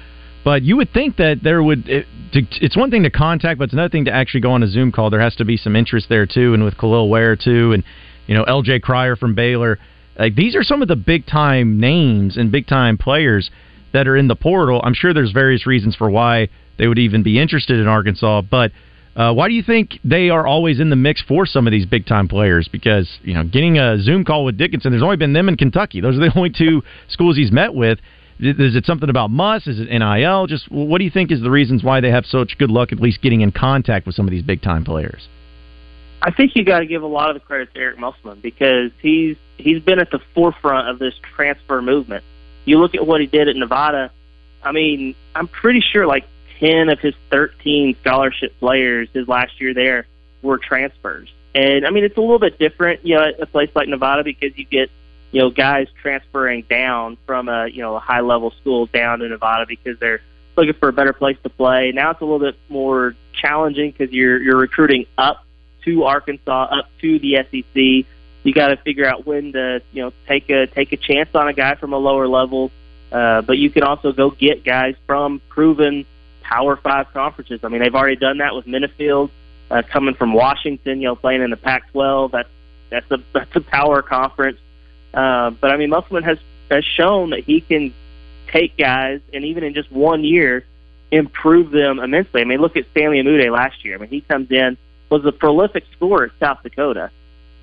But 0.45 0.63
you 0.63 0.77
would 0.77 0.93
think 0.93 1.17
that 1.17 1.39
there 1.43 1.61
would. 1.61 1.87
It, 1.89 2.05
to, 2.33 2.41
it's 2.61 2.77
one 2.77 2.89
thing 2.89 3.03
to 3.03 3.09
contact, 3.09 3.59
but 3.59 3.65
it's 3.65 3.73
another 3.73 3.89
thing 3.89 4.05
to 4.05 4.13
actually 4.13 4.41
go 4.41 4.51
on 4.51 4.63
a 4.63 4.67
Zoom 4.67 4.91
call. 4.91 5.09
There 5.09 5.21
has 5.21 5.35
to 5.35 5.45
be 5.45 5.57
some 5.57 5.75
interest 5.75 6.07
there 6.09 6.25
too, 6.25 6.53
and 6.53 6.63
with 6.63 6.77
Kel'el 6.77 7.09
Ware 7.09 7.35
too, 7.35 7.73
and 7.73 7.83
you 8.27 8.35
know 8.35 8.43
L.J. 8.43 8.79
Cryer 8.79 9.17
from 9.17 9.35
Baylor. 9.35 9.77
Like 10.17 10.35
these 10.35 10.55
are 10.55 10.63
some 10.63 10.81
of 10.81 10.87
the 10.87 10.95
big 10.95 11.25
time 11.25 11.81
names 11.81 12.37
and 12.37 12.49
big 12.49 12.67
time 12.67 12.97
players 12.97 13.51
that 13.91 14.07
are 14.07 14.15
in 14.15 14.27
the 14.29 14.35
portal. 14.35 14.81
I'm 14.83 14.93
sure 14.93 15.13
there's 15.13 15.31
various 15.31 15.67
reasons 15.67 15.95
for 15.97 16.09
why 16.09 16.47
they 16.77 16.87
would 16.87 16.99
even 16.99 17.23
be 17.23 17.39
interested 17.39 17.79
in 17.79 17.87
Arkansas, 17.87 18.41
but 18.41 18.71
uh, 19.15 19.33
why 19.33 19.47
do 19.47 19.53
you 19.53 19.61
think 19.61 19.99
they 20.03 20.29
are 20.29 20.47
always 20.47 20.79
in 20.79 20.89
the 20.89 20.95
mix 20.95 21.21
for 21.21 21.45
some 21.45 21.67
of 21.67 21.71
these 21.71 21.85
big 21.85 22.05
time 22.05 22.27
players? 22.27 22.67
Because 22.71 23.07
you 23.21 23.33
know, 23.33 23.43
getting 23.43 23.77
a 23.77 24.01
Zoom 24.01 24.25
call 24.25 24.43
with 24.43 24.57
Dickinson, 24.57 24.91
there's 24.91 25.03
only 25.03 25.17
been 25.17 25.33
them 25.33 25.49
in 25.49 25.57
Kentucky. 25.57 26.01
Those 26.01 26.15
are 26.15 26.19
the 26.19 26.31
only 26.35 26.49
two 26.49 26.81
schools 27.09 27.37
he's 27.37 27.51
met 27.51 27.73
with. 27.73 27.99
Is 28.39 28.75
it 28.75 28.85
something 28.85 29.09
about 29.09 29.29
Muss? 29.29 29.67
Is 29.67 29.79
it 29.79 29.89
NIL? 29.89 30.47
Just 30.47 30.69
what 30.71 30.97
do 30.97 31.03
you 31.03 31.11
think 31.11 31.31
is 31.31 31.41
the 31.41 31.51
reasons 31.51 31.83
why 31.83 32.01
they 32.01 32.09
have 32.09 32.25
such 32.25 32.57
good 32.57 32.71
luck 32.71 32.91
at 32.91 32.99
least 32.99 33.21
getting 33.21 33.41
in 33.41 33.51
contact 33.51 34.07
with 34.07 34.15
some 34.15 34.25
of 34.25 34.31
these 34.31 34.41
big 34.41 34.61
time 34.61 34.83
players? 34.83 35.27
I 36.21 36.31
think 36.31 36.55
you 36.55 36.65
got 36.65 36.79
to 36.79 36.85
give 36.85 37.03
a 37.03 37.07
lot 37.07 37.29
of 37.29 37.35
the 37.35 37.41
credit 37.41 37.73
to 37.73 37.79
Eric 37.79 37.99
Musselman 37.99 38.39
because 38.41 38.91
he's 39.01 39.37
he's 39.57 39.81
been 39.81 39.99
at 39.99 40.09
the 40.09 40.19
forefront 40.33 40.89
of 40.89 40.97
this 40.97 41.13
transfer 41.35 41.81
movement. 41.81 42.23
You 42.65 42.79
look 42.79 42.95
at 42.95 43.05
what 43.05 43.21
he 43.21 43.27
did 43.27 43.47
at 43.47 43.55
Nevada. 43.55 44.11
I 44.63 44.71
mean, 44.71 45.15
I'm 45.35 45.47
pretty 45.47 45.81
sure 45.81 46.07
like 46.07 46.25
10 46.59 46.89
of 46.89 46.99
his 46.99 47.13
13 47.29 47.95
scholarship 48.01 48.57
players 48.59 49.09
his 49.13 49.27
last 49.27 49.59
year 49.59 49.73
there 49.73 50.05
were 50.41 50.57
transfers. 50.57 51.31
And 51.55 51.85
I 51.85 51.91
mean, 51.91 52.03
it's 52.03 52.17
a 52.17 52.21
little 52.21 52.39
bit 52.39 52.57
different, 52.57 53.05
you 53.05 53.15
know, 53.15 53.23
at 53.23 53.39
a 53.39 53.45
place 53.45 53.69
like 53.75 53.87
Nevada 53.87 54.23
because 54.23 54.57
you 54.57 54.65
get, 54.65 54.89
you 55.31 55.41
know, 55.41 55.49
guys 55.49 55.87
transferring 56.01 56.63
down 56.63 57.17
from 57.25 57.47
a, 57.47 57.67
you 57.67 57.81
know, 57.81 57.95
a 57.95 57.99
high 57.99 58.21
level 58.21 58.51
school 58.51 58.87
down 58.87 59.19
to 59.19 59.29
Nevada 59.29 59.65
because 59.67 59.99
they're 59.99 60.21
looking 60.55 60.73
for 60.73 60.89
a 60.89 60.93
better 60.93 61.13
place 61.13 61.37
to 61.43 61.49
play. 61.49 61.91
Now 61.91 62.11
it's 62.11 62.21
a 62.21 62.25
little 62.25 62.39
bit 62.39 62.57
more 62.69 63.15
challenging 63.33 63.91
because 63.91 64.13
you're 64.13 64.41
you're 64.41 64.57
recruiting 64.57 65.05
up 65.17 65.45
to 65.85 66.03
Arkansas, 66.03 66.79
up 66.79 66.89
to 67.01 67.19
the 67.19 67.37
SEC. 67.51 68.07
You 68.43 68.53
got 68.53 68.69
to 68.69 68.77
figure 68.77 69.05
out 69.05 69.25
when 69.25 69.53
to, 69.53 69.81
you 69.91 70.03
know, 70.03 70.13
take 70.27 70.49
a 70.49 70.67
take 70.67 70.91
a 70.91 70.97
chance 70.97 71.29
on 71.35 71.47
a 71.47 71.53
guy 71.53 71.75
from 71.75 71.93
a 71.93 71.97
lower 71.97 72.27
level. 72.27 72.71
Uh, 73.11 73.41
but 73.41 73.59
you 73.59 73.69
can 73.69 73.83
also 73.83 74.11
go 74.11 74.31
get 74.31 74.63
guys 74.63 74.95
from 75.05 75.39
proven 75.49 76.05
Power 76.43 76.75
Five 76.75 77.11
conferences. 77.13 77.61
I 77.63 77.69
mean, 77.69 77.81
they've 77.81 77.95
already 77.95 78.15
done 78.15 78.37
that 78.39 78.55
with 78.55 78.65
Menifield 78.65 79.31
uh, 79.71 79.81
coming 79.89 80.13
from 80.15 80.33
Washington. 80.33 81.01
You 81.01 81.09
know, 81.09 81.15
playing 81.15 81.41
in 81.41 81.49
the 81.49 81.57
Pac-12. 81.57 82.31
That's 82.31 82.49
that's 82.89 83.11
a 83.11 83.17
that's 83.33 83.55
a 83.55 83.61
power 83.61 84.01
conference. 84.01 84.59
Uh, 85.13 85.51
but 85.51 85.71
I 85.71 85.77
mean, 85.77 85.89
Musselman 85.89 86.23
has 86.23 86.37
has 86.69 86.83
shown 86.85 87.31
that 87.31 87.43
he 87.43 87.61
can 87.61 87.93
take 88.47 88.77
guys 88.77 89.19
and 89.33 89.43
even 89.45 89.63
in 89.63 89.73
just 89.73 89.91
one 89.91 90.23
year 90.23 90.65
improve 91.11 91.71
them 91.71 91.99
immensely. 91.99 92.41
I 92.41 92.43
mean, 92.43 92.59
look 92.59 92.75
at 92.75 92.85
Stanley 92.91 93.21
Umude 93.21 93.51
last 93.51 93.85
year. 93.85 93.95
I 93.95 93.99
mean, 93.99 94.09
he 94.09 94.21
comes 94.21 94.49
in 94.51 94.77
was 95.09 95.23
a 95.25 95.31
prolific 95.31 95.83
scorer 95.91 96.25
at 96.25 96.31
South 96.39 96.63
Dakota, 96.63 97.11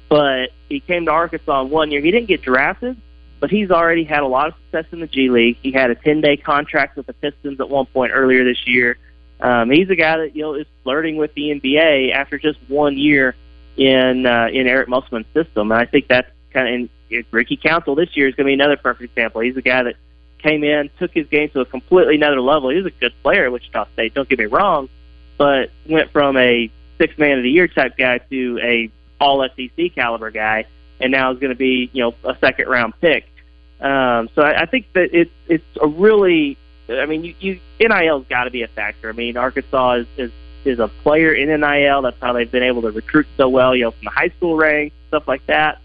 but 0.08 0.50
he 0.68 0.78
came 0.78 1.06
to 1.06 1.10
Arkansas 1.10 1.64
one 1.64 1.90
year. 1.90 2.00
He 2.00 2.12
didn't 2.12 2.28
get 2.28 2.42
drafted, 2.42 2.96
but 3.40 3.50
he's 3.50 3.70
already 3.70 4.04
had 4.04 4.20
a 4.20 4.26
lot 4.26 4.48
of 4.48 4.54
success 4.64 4.84
in 4.92 5.00
the 5.00 5.06
G 5.06 5.30
League. 5.30 5.56
He 5.62 5.72
had 5.72 5.90
a 5.90 5.94
10 5.94 6.20
day 6.20 6.36
contract 6.36 6.96
with 6.96 7.06
the 7.06 7.14
Pistons 7.14 7.58
at 7.58 7.68
one 7.68 7.86
point 7.86 8.12
earlier 8.14 8.44
this 8.44 8.66
year. 8.66 8.98
Um, 9.40 9.70
he's 9.70 9.88
a 9.88 9.96
guy 9.96 10.18
that 10.18 10.36
you 10.36 10.42
know 10.42 10.54
is 10.54 10.66
flirting 10.82 11.16
with 11.16 11.32
the 11.34 11.50
NBA 11.50 12.12
after 12.12 12.38
just 12.38 12.58
one 12.68 12.98
year 12.98 13.34
in 13.76 14.26
uh, 14.26 14.48
in 14.52 14.66
Eric 14.66 14.88
Musselman's 14.88 15.26
system, 15.32 15.72
and 15.72 15.80
I 15.80 15.86
think 15.86 16.06
that's 16.08 16.30
kind 16.52 16.68
of. 16.68 16.74
And 16.74 17.24
Ricky 17.32 17.56
Council 17.56 17.96
this 17.96 18.16
year 18.16 18.28
is 18.28 18.36
going 18.36 18.44
to 18.46 18.50
be 18.50 18.54
another 18.54 18.76
perfect 18.76 19.02
example. 19.10 19.40
He's 19.40 19.56
a 19.56 19.62
guy 19.62 19.82
that 19.82 19.96
came 20.38 20.62
in, 20.62 20.90
took 20.98 21.12
his 21.12 21.26
game 21.26 21.50
to 21.50 21.60
a 21.60 21.64
completely 21.64 22.14
another 22.14 22.40
level. 22.40 22.70
He 22.70 22.76
was 22.76 22.86
a 22.86 22.90
good 23.00 23.12
player 23.22 23.46
at 23.46 23.52
Wichita 23.52 23.86
State. 23.94 24.14
Don't 24.14 24.28
get 24.28 24.38
me 24.38 24.46
wrong, 24.46 24.88
but 25.36 25.70
went 25.88 26.12
from 26.12 26.36
a 26.36 26.70
six 26.98 27.16
man 27.18 27.38
of 27.38 27.42
the 27.42 27.50
year 27.50 27.66
type 27.66 27.96
guy 27.96 28.18
to 28.18 28.60
a 28.62 28.90
all 29.20 29.46
SEC 29.56 29.94
caliber 29.94 30.30
guy, 30.30 30.66
and 31.00 31.12
now 31.12 31.32
is 31.32 31.38
going 31.38 31.52
to 31.52 31.58
be 31.58 31.90
you 31.92 32.02
know 32.02 32.14
a 32.24 32.36
second 32.38 32.68
round 32.68 32.94
pick. 33.00 33.26
Um, 33.80 34.28
so 34.34 34.42
I, 34.42 34.62
I 34.62 34.66
think 34.66 34.92
that 34.92 35.10
it's 35.12 35.30
it's 35.48 35.64
a 35.80 35.88
really, 35.88 36.58
I 36.88 37.06
mean, 37.06 37.24
you, 37.24 37.34
you 37.40 37.60
NIL's 37.80 38.26
got 38.28 38.44
to 38.44 38.50
be 38.50 38.62
a 38.62 38.68
factor. 38.68 39.08
I 39.08 39.12
mean, 39.12 39.36
Arkansas 39.36 39.92
is, 39.92 40.06
is 40.16 40.32
is 40.64 40.78
a 40.78 40.88
player 40.88 41.32
in 41.32 41.48
NIL. 41.48 42.02
That's 42.02 42.20
how 42.20 42.32
they've 42.32 42.50
been 42.50 42.62
able 42.62 42.82
to 42.82 42.90
recruit 42.90 43.26
so 43.36 43.48
well, 43.48 43.74
you 43.74 43.84
know, 43.84 43.90
from 43.92 44.04
the 44.04 44.10
high 44.10 44.28
school 44.28 44.56
ranks, 44.56 44.94
stuff 45.08 45.26
like 45.26 45.46
that. 45.46 45.80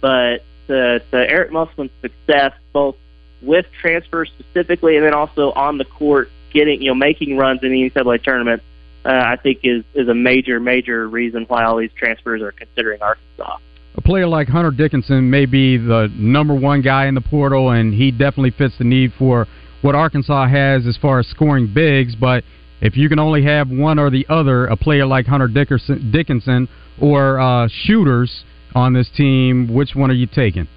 But 0.00 0.44
to, 0.68 1.00
to 1.00 1.16
Eric 1.16 1.52
Musselman's 1.52 1.90
success, 2.00 2.52
both 2.72 2.96
with 3.40 3.66
transfers 3.80 4.30
specifically, 4.38 4.96
and 4.96 5.04
then 5.04 5.14
also 5.14 5.52
on 5.52 5.78
the 5.78 5.84
court, 5.84 6.30
getting 6.52 6.80
you 6.82 6.88
know 6.88 6.94
making 6.94 7.36
runs 7.36 7.62
in 7.62 7.72
the 7.72 7.90
NCAA 7.90 8.22
tournament, 8.22 8.62
uh, 9.04 9.08
I 9.08 9.36
think 9.36 9.60
is 9.64 9.84
is 9.94 10.08
a 10.08 10.14
major 10.14 10.60
major 10.60 11.08
reason 11.08 11.44
why 11.48 11.64
all 11.64 11.76
these 11.76 11.92
transfers 11.92 12.40
are 12.42 12.52
considering 12.52 13.02
Arkansas. 13.02 13.58
A 13.94 14.00
player 14.00 14.26
like 14.26 14.48
Hunter 14.48 14.70
Dickinson 14.70 15.28
may 15.28 15.44
be 15.44 15.76
the 15.76 16.10
number 16.14 16.54
one 16.54 16.80
guy 16.80 17.06
in 17.06 17.14
the 17.14 17.20
portal, 17.20 17.70
and 17.70 17.92
he 17.92 18.10
definitely 18.10 18.52
fits 18.52 18.74
the 18.78 18.84
need 18.84 19.12
for 19.18 19.46
what 19.82 19.94
Arkansas 19.94 20.48
has 20.48 20.86
as 20.86 20.96
far 20.96 21.18
as 21.18 21.26
scoring 21.26 21.70
bigs. 21.72 22.14
But 22.14 22.44
if 22.80 22.96
you 22.96 23.08
can 23.08 23.18
only 23.18 23.44
have 23.44 23.68
one 23.68 23.98
or 23.98 24.10
the 24.10 24.26
other, 24.28 24.66
a 24.66 24.76
player 24.76 25.04
like 25.04 25.26
Hunter 25.26 25.48
Dickerson, 25.48 26.10
Dickinson 26.10 26.68
or 27.00 27.38
uh, 27.38 27.68
shooters 27.70 28.44
on 28.74 28.94
this 28.94 29.10
team, 29.14 29.72
which 29.72 29.94
one 29.94 30.10
are 30.10 30.14
you 30.14 30.26
taking? 30.26 30.68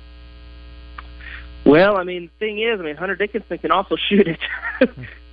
Well, 1.66 1.98
I 1.98 2.04
mean, 2.04 2.30
the 2.40 2.46
thing 2.46 2.60
is, 2.60 2.80
I 2.80 2.84
mean, 2.84 2.96
Hunter 2.96 3.16
Dickinson 3.16 3.58
can 3.58 3.72
also 3.72 3.96
shoot 4.10 4.28
it. 4.28 4.40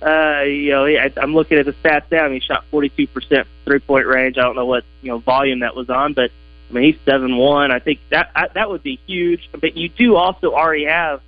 uh, 0.01 0.41
you 0.43 0.71
know, 0.71 0.85
I, 0.85 1.11
I'm 1.21 1.35
looking 1.35 1.59
at 1.59 1.65
the 1.65 1.73
stats 1.73 2.11
now. 2.11 2.23
I 2.23 2.29
mean, 2.29 2.41
he 2.41 2.47
shot 2.47 2.63
42% 2.71 3.45
three 3.65 3.79
point 3.79 4.07
range. 4.07 4.37
I 4.37 4.41
don't 4.41 4.55
know 4.55 4.65
what 4.65 4.83
you 5.01 5.09
know 5.09 5.19
volume 5.19 5.59
that 5.59 5.75
was 5.75 5.89
on, 5.89 6.13
but 6.13 6.31
I 6.73 6.79
mean, 6.79 6.93
he's 6.93 7.01
seven 7.05 7.37
one. 7.37 7.71
I 7.71 7.79
think 7.79 7.99
that 8.09 8.31
I, 8.35 8.47
that 8.49 8.69
would 8.69 8.83
be 8.83 8.99
huge. 9.05 9.49
But 9.51 9.77
you 9.77 9.89
do 9.89 10.15
also 10.15 10.53
already 10.53 10.85
have 10.85 11.21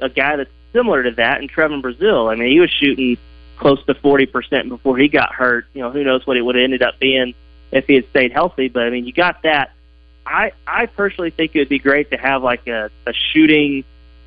a 0.00 0.08
guy 0.08 0.36
that's 0.36 0.50
similar 0.72 1.02
to 1.04 1.12
that 1.12 1.40
in 1.40 1.48
Trevon 1.48 1.82
Brazile. 1.82 2.30
I 2.30 2.36
mean, 2.36 2.50
he 2.50 2.60
was 2.60 2.70
shooting 2.70 3.16
close 3.56 3.84
to 3.86 3.94
40% 3.94 4.68
before 4.68 4.96
he 4.96 5.08
got 5.08 5.32
hurt. 5.32 5.66
You 5.74 5.82
know, 5.82 5.90
who 5.90 6.02
knows 6.04 6.26
what 6.26 6.36
it 6.36 6.42
would 6.42 6.54
have 6.54 6.64
ended 6.64 6.82
up 6.82 6.98
being 6.98 7.34
if 7.72 7.86
he 7.86 7.94
had 7.94 8.08
stayed 8.10 8.32
healthy. 8.32 8.68
But 8.68 8.84
I 8.84 8.90
mean, 8.90 9.04
you 9.06 9.12
got 9.12 9.42
that. 9.42 9.72
I 10.26 10.52
I 10.66 10.86
personally 10.86 11.30
think 11.30 11.54
it 11.54 11.60
would 11.60 11.68
be 11.68 11.78
great 11.78 12.10
to 12.10 12.16
have 12.16 12.42
like 12.42 12.66
a, 12.66 12.90
a 13.06 13.12
shooting 13.12 13.84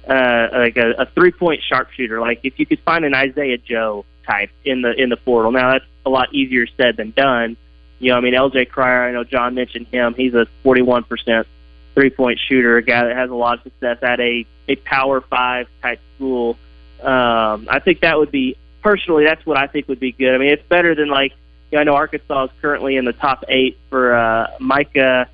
uh, 0.08 0.48
like 0.52 0.78
a, 0.78 0.92
a 1.00 1.06
three 1.06 1.32
point 1.32 1.62
sharpshooter. 1.64 2.20
Like 2.20 2.42
if 2.44 2.60
you 2.60 2.66
could 2.66 2.80
find 2.80 3.06
an 3.06 3.14
Isaiah 3.14 3.58
Joe 3.58 4.06
type 4.26 4.52
in 4.66 4.82
the 4.82 4.92
in 4.92 5.10
the 5.10 5.18
portal. 5.18 5.52
Now 5.52 5.74
that's 5.74 5.86
a 6.06 6.10
lot 6.10 6.34
easier 6.34 6.66
said 6.78 6.98
than 6.98 7.12
done. 7.12 7.58
You 8.04 8.12
know, 8.12 8.18
I 8.18 8.22
mean 8.22 8.34
LJ 8.34 8.70
Cryer, 8.70 9.08
I 9.08 9.12
know 9.12 9.24
John 9.24 9.56
mentioned 9.56 9.88
him. 9.88 10.14
He's 10.16 10.34
a 10.34 10.46
forty 10.64 10.82
one 10.82 11.04
percent 11.04 11.48
three 11.94 12.10
point 12.10 12.40
shooter, 12.40 12.78
a 12.78 12.84
guy 12.84 13.06
that 13.06 13.16
has 13.16 13.30
a 13.30 13.36
lot 13.36 13.58
of 13.58 13.64
success 13.64 14.00
at 14.02 14.20
a, 14.20 14.46
a 14.68 14.76
power 14.78 15.22
five 15.22 15.68
type 15.82 16.00
school. 16.16 16.58
Um, 17.02 17.68
I 17.70 17.80
think 17.84 18.02
that 18.02 18.18
would 18.18 18.32
be 18.32 18.58
personally 18.82 19.26
that's 19.26 19.46
what 19.46 19.58
I 19.58 19.68
think 19.68 19.88
would 19.88 20.00
be 20.00 20.12
good. 20.12 20.36
I 20.36 20.38
mean 20.38 20.50
it's 20.50 20.68
better 20.68 20.96
than 20.96 21.10
like 21.10 21.34
you 21.72 21.78
know, 21.78 21.82
I 21.82 21.84
know 21.86 21.96
Arkansas 21.96 22.46
is 22.46 22.52
currently 22.62 22.98
in 22.98 23.06
the 23.06 23.14
top 23.14 23.46
eight 23.48 23.78
for 23.90 24.16
uh 24.16 24.48
Micah 24.60 25.30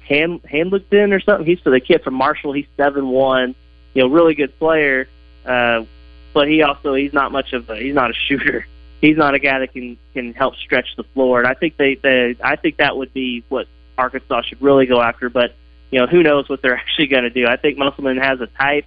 Hand 0.00 0.40
Handlington 0.48 1.12
or 1.12 1.20
something. 1.20 1.46
He's 1.46 1.60
for 1.60 1.70
the 1.70 1.80
kid 1.80 2.02
from 2.02 2.14
Marshall, 2.14 2.52
he's 2.52 2.66
seven 2.76 3.08
one 3.08 3.54
you 3.94 4.02
know, 4.02 4.08
really 4.08 4.34
good 4.34 4.58
player. 4.58 5.08
Uh, 5.46 5.84
but 6.32 6.48
he 6.48 6.62
also 6.62 6.94
he's 6.94 7.12
not 7.12 7.32
much 7.32 7.52
of 7.52 7.70
a 7.70 7.76
he's 7.76 7.94
not 7.94 8.10
a 8.10 8.14
shooter. 8.14 8.66
He's 9.00 9.16
not 9.16 9.34
a 9.34 9.38
guy 9.38 9.58
that 9.58 9.72
can 9.72 9.98
can 10.12 10.32
help 10.32 10.56
stretch 10.56 10.96
the 10.96 11.04
floor. 11.04 11.38
And 11.38 11.48
I 11.48 11.54
think 11.54 11.76
they, 11.76 11.96
they 11.96 12.36
I 12.42 12.56
think 12.56 12.78
that 12.78 12.96
would 12.96 13.12
be 13.12 13.44
what 13.48 13.66
Arkansas 13.98 14.42
should 14.42 14.62
really 14.62 14.86
go 14.86 15.00
after. 15.00 15.28
But 15.28 15.54
you 15.90 16.00
know, 16.00 16.06
who 16.06 16.22
knows 16.22 16.48
what 16.48 16.62
they're 16.62 16.76
actually 16.78 17.08
going 17.08 17.24
to 17.24 17.30
do? 17.30 17.46
I 17.46 17.56
think 17.56 17.78
Musselman 17.78 18.18
has 18.18 18.40
a 18.40 18.46
type, 18.46 18.86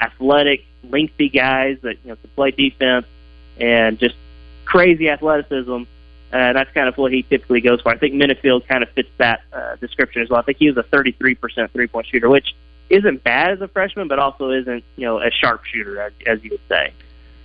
athletic, 0.00 0.64
lengthy 0.88 1.28
guys 1.28 1.78
that 1.82 1.96
you 2.02 2.10
know 2.10 2.16
can 2.16 2.30
play 2.30 2.50
defense 2.50 3.06
and 3.58 3.98
just 3.98 4.16
crazy 4.64 5.08
athleticism. 5.08 5.82
Uh, 6.32 6.52
that's 6.52 6.70
kind 6.72 6.88
of 6.88 6.96
what 6.98 7.12
he 7.12 7.22
typically 7.22 7.60
goes 7.60 7.80
for. 7.80 7.90
I 7.90 7.96
think 7.96 8.14
Menifield 8.14 8.66
kind 8.66 8.82
of 8.82 8.90
fits 8.90 9.10
that 9.18 9.42
uh, 9.52 9.76
description 9.76 10.20
as 10.22 10.28
well. 10.28 10.40
I 10.40 10.42
think 10.42 10.58
he 10.58 10.68
was 10.68 10.76
a 10.76 10.82
33% 10.82 11.70
three 11.70 11.86
point 11.86 12.06
shooter, 12.08 12.28
which 12.28 12.54
isn't 12.90 13.22
bad 13.22 13.52
as 13.52 13.60
a 13.60 13.68
freshman, 13.68 14.08
but 14.08 14.18
also 14.18 14.50
isn't 14.50 14.84
you 14.96 15.06
know 15.06 15.20
a 15.20 15.30
sharpshooter 15.30 16.00
as, 16.00 16.12
as 16.26 16.42
you 16.42 16.50
would 16.50 16.60
say. 16.68 16.92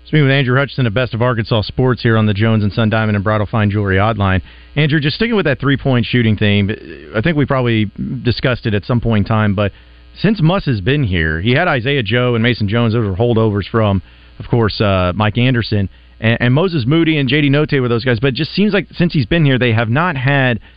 Speaking 0.06 0.24
with 0.24 0.32
Andrew 0.32 0.58
Hutchinson 0.58 0.88
of 0.88 0.94
Best 0.94 1.14
of 1.14 1.22
Arkansas 1.22 1.62
Sports 1.64 2.02
here 2.02 2.18
on 2.18 2.26
the 2.26 2.34
Jones 2.34 2.64
and 2.64 2.74
Sun 2.74 2.90
Diamond 2.90 3.16
and 3.16 3.24
Bridal 3.24 3.46
Fine 3.46 3.70
Jewelry 3.70 3.98
Oddline. 3.98 4.42
Andrew, 4.76 5.00
just 5.00 5.16
sticking 5.18 5.36
with 5.36 5.46
that 5.46 5.60
three 5.60 5.78
point 5.78 6.06
shooting 6.06 6.36
theme, 6.36 6.70
I 7.16 7.22
think 7.22 7.38
we 7.38 7.46
probably 7.46 7.92
discussed 8.24 8.66
it 8.66 8.74
at 8.74 8.86
some 8.86 9.02
point 9.02 9.26
in 9.26 9.30
time, 9.30 9.54
but 9.54 9.72
since 10.16 10.42
Muss 10.42 10.66
has 10.66 10.82
been 10.82 11.04
here, 11.04 11.40
he 11.40 11.52
had 11.52 11.68
Isaiah 11.68 12.04
Joe 12.04 12.36
and 12.36 12.44
Mason 12.44 12.68
Jones. 12.68 12.94
Those 12.94 13.08
were 13.08 13.16
holdovers 13.16 13.70
from, 13.70 14.02
of 14.40 14.48
course, 14.48 14.82
uh, 14.82 15.14
Mike 15.16 15.38
Anderson. 15.38 15.90
And, 16.20 16.38
and 16.42 16.54
Moses 16.54 16.86
Moody 16.86 17.18
and 17.18 17.30
JD 17.30 17.50
Notae 17.52 17.80
were 17.80 17.88
those 17.88 18.04
guys. 18.04 18.20
But 18.20 18.30
it 18.30 18.36
just 18.36 18.52
seems 18.52 18.74
like 18.74 18.88
since 18.92 19.14
he's 19.14 19.28
been 19.28 19.46
here, 19.46 19.58
they 19.60 19.72
have 19.72 19.90
not 19.90 20.18
had– 20.18 20.60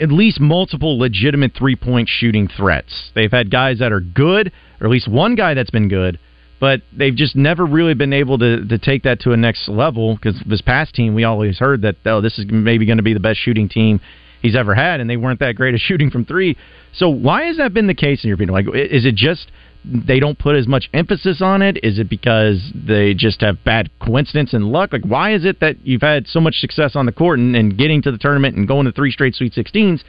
at 0.00 0.10
least 0.10 0.40
multiple 0.40 0.98
legitimate 0.98 1.52
three 1.56 1.76
point 1.76 2.08
shooting 2.08 2.48
threats. 2.48 3.10
They've 3.14 3.30
had 3.30 3.50
guys 3.50 3.78
that 3.78 3.92
are 3.92 4.00
good, 4.00 4.52
or 4.80 4.86
at 4.86 4.90
least 4.90 5.08
one 5.08 5.34
guy 5.34 5.54
that's 5.54 5.70
been 5.70 5.88
good, 5.88 6.18
but 6.60 6.82
they've 6.96 7.16
just 7.16 7.34
never 7.34 7.64
really 7.64 7.94
been 7.94 8.12
able 8.12 8.38
to, 8.38 8.64
to 8.68 8.78
take 8.78 9.02
that 9.04 9.20
to 9.20 9.32
a 9.32 9.36
next 9.36 9.68
level 9.68 10.14
because 10.14 10.40
this 10.46 10.60
past 10.60 10.94
team, 10.94 11.14
we 11.14 11.24
always 11.24 11.58
heard 11.58 11.82
that, 11.82 11.96
oh, 12.04 12.20
this 12.20 12.38
is 12.38 12.44
maybe 12.48 12.84
going 12.84 12.98
to 12.98 13.02
be 13.02 13.14
the 13.14 13.20
best 13.20 13.40
shooting 13.40 13.68
team 13.68 14.00
he's 14.42 14.54
ever 14.54 14.74
had, 14.74 15.00
and 15.00 15.08
they 15.08 15.16
weren't 15.16 15.40
that 15.40 15.56
great 15.56 15.74
at 15.74 15.80
shooting 15.84 16.10
from 16.10 16.24
three. 16.24 16.56
So 16.92 17.08
why 17.08 17.44
has 17.44 17.56
that 17.56 17.72
been 17.72 17.86
the 17.86 17.94
case 17.94 18.22
in 18.22 18.28
your 18.28 18.34
opinion? 18.34 18.54
Like, 18.54 18.66
is 18.74 19.06
it 19.06 19.14
just 19.14 19.50
they 19.82 20.20
don't 20.20 20.38
put 20.38 20.56
as 20.56 20.66
much 20.66 20.90
emphasis 20.92 21.40
on 21.40 21.62
it? 21.62 21.78
Is 21.82 21.98
it 21.98 22.10
because 22.10 22.70
they 22.74 23.14
just 23.14 23.40
have 23.40 23.64
bad 23.64 23.90
coincidence 23.98 24.52
and 24.52 24.66
luck? 24.66 24.92
Like, 24.92 25.04
why 25.04 25.32
is 25.32 25.46
it 25.46 25.60
that 25.60 25.76
you've 25.86 26.02
had 26.02 26.26
so 26.26 26.40
much 26.40 26.56
success 26.56 26.94
on 26.94 27.06
the 27.06 27.12
court 27.12 27.38
and, 27.38 27.56
and 27.56 27.78
getting 27.78 28.02
to 28.02 28.12
the 28.12 28.18
tournament 28.18 28.56
and 28.56 28.68
going 28.68 28.84
to 28.84 28.92
three 28.92 29.10
straight 29.10 29.34
Sweet 29.34 29.54
16s, 29.54 30.02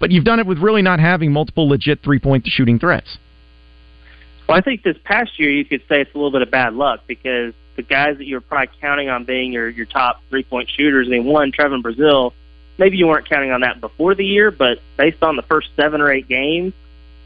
but 0.00 0.10
you've 0.10 0.24
done 0.24 0.40
it 0.40 0.46
with 0.46 0.58
really 0.58 0.82
not 0.82 0.98
having 0.98 1.30
multiple 1.30 1.68
legit 1.68 2.02
three 2.02 2.18
point 2.18 2.44
shooting 2.48 2.80
threats? 2.80 3.18
Well, 4.48 4.58
I 4.58 4.60
think 4.60 4.82
this 4.82 4.96
past 5.04 5.38
year 5.38 5.50
you 5.50 5.64
could 5.64 5.82
say 5.88 6.02
it's 6.02 6.14
a 6.14 6.18
little 6.18 6.30
bit 6.30 6.42
of 6.42 6.50
bad 6.50 6.74
luck 6.74 7.00
because 7.06 7.54
the 7.76 7.82
guys 7.82 8.18
that 8.18 8.26
you 8.26 8.36
were 8.36 8.40
probably 8.40 8.74
counting 8.80 9.08
on 9.08 9.24
being 9.24 9.52
your 9.52 9.68
your 9.68 9.86
top 9.86 10.22
three 10.28 10.44
point 10.44 10.68
shooters, 10.70 11.08
I 11.08 11.10
mean, 11.10 11.24
one, 11.24 11.50
Trevon 11.50 11.82
Brazile, 11.82 12.32
maybe 12.78 12.96
you 12.96 13.06
weren't 13.06 13.28
counting 13.28 13.50
on 13.50 13.62
that 13.62 13.80
before 13.80 14.14
the 14.14 14.24
year, 14.24 14.50
but 14.50 14.78
based 14.96 15.22
on 15.22 15.36
the 15.36 15.42
first 15.42 15.68
seven 15.76 16.00
or 16.00 16.10
eight 16.12 16.28
games, 16.28 16.74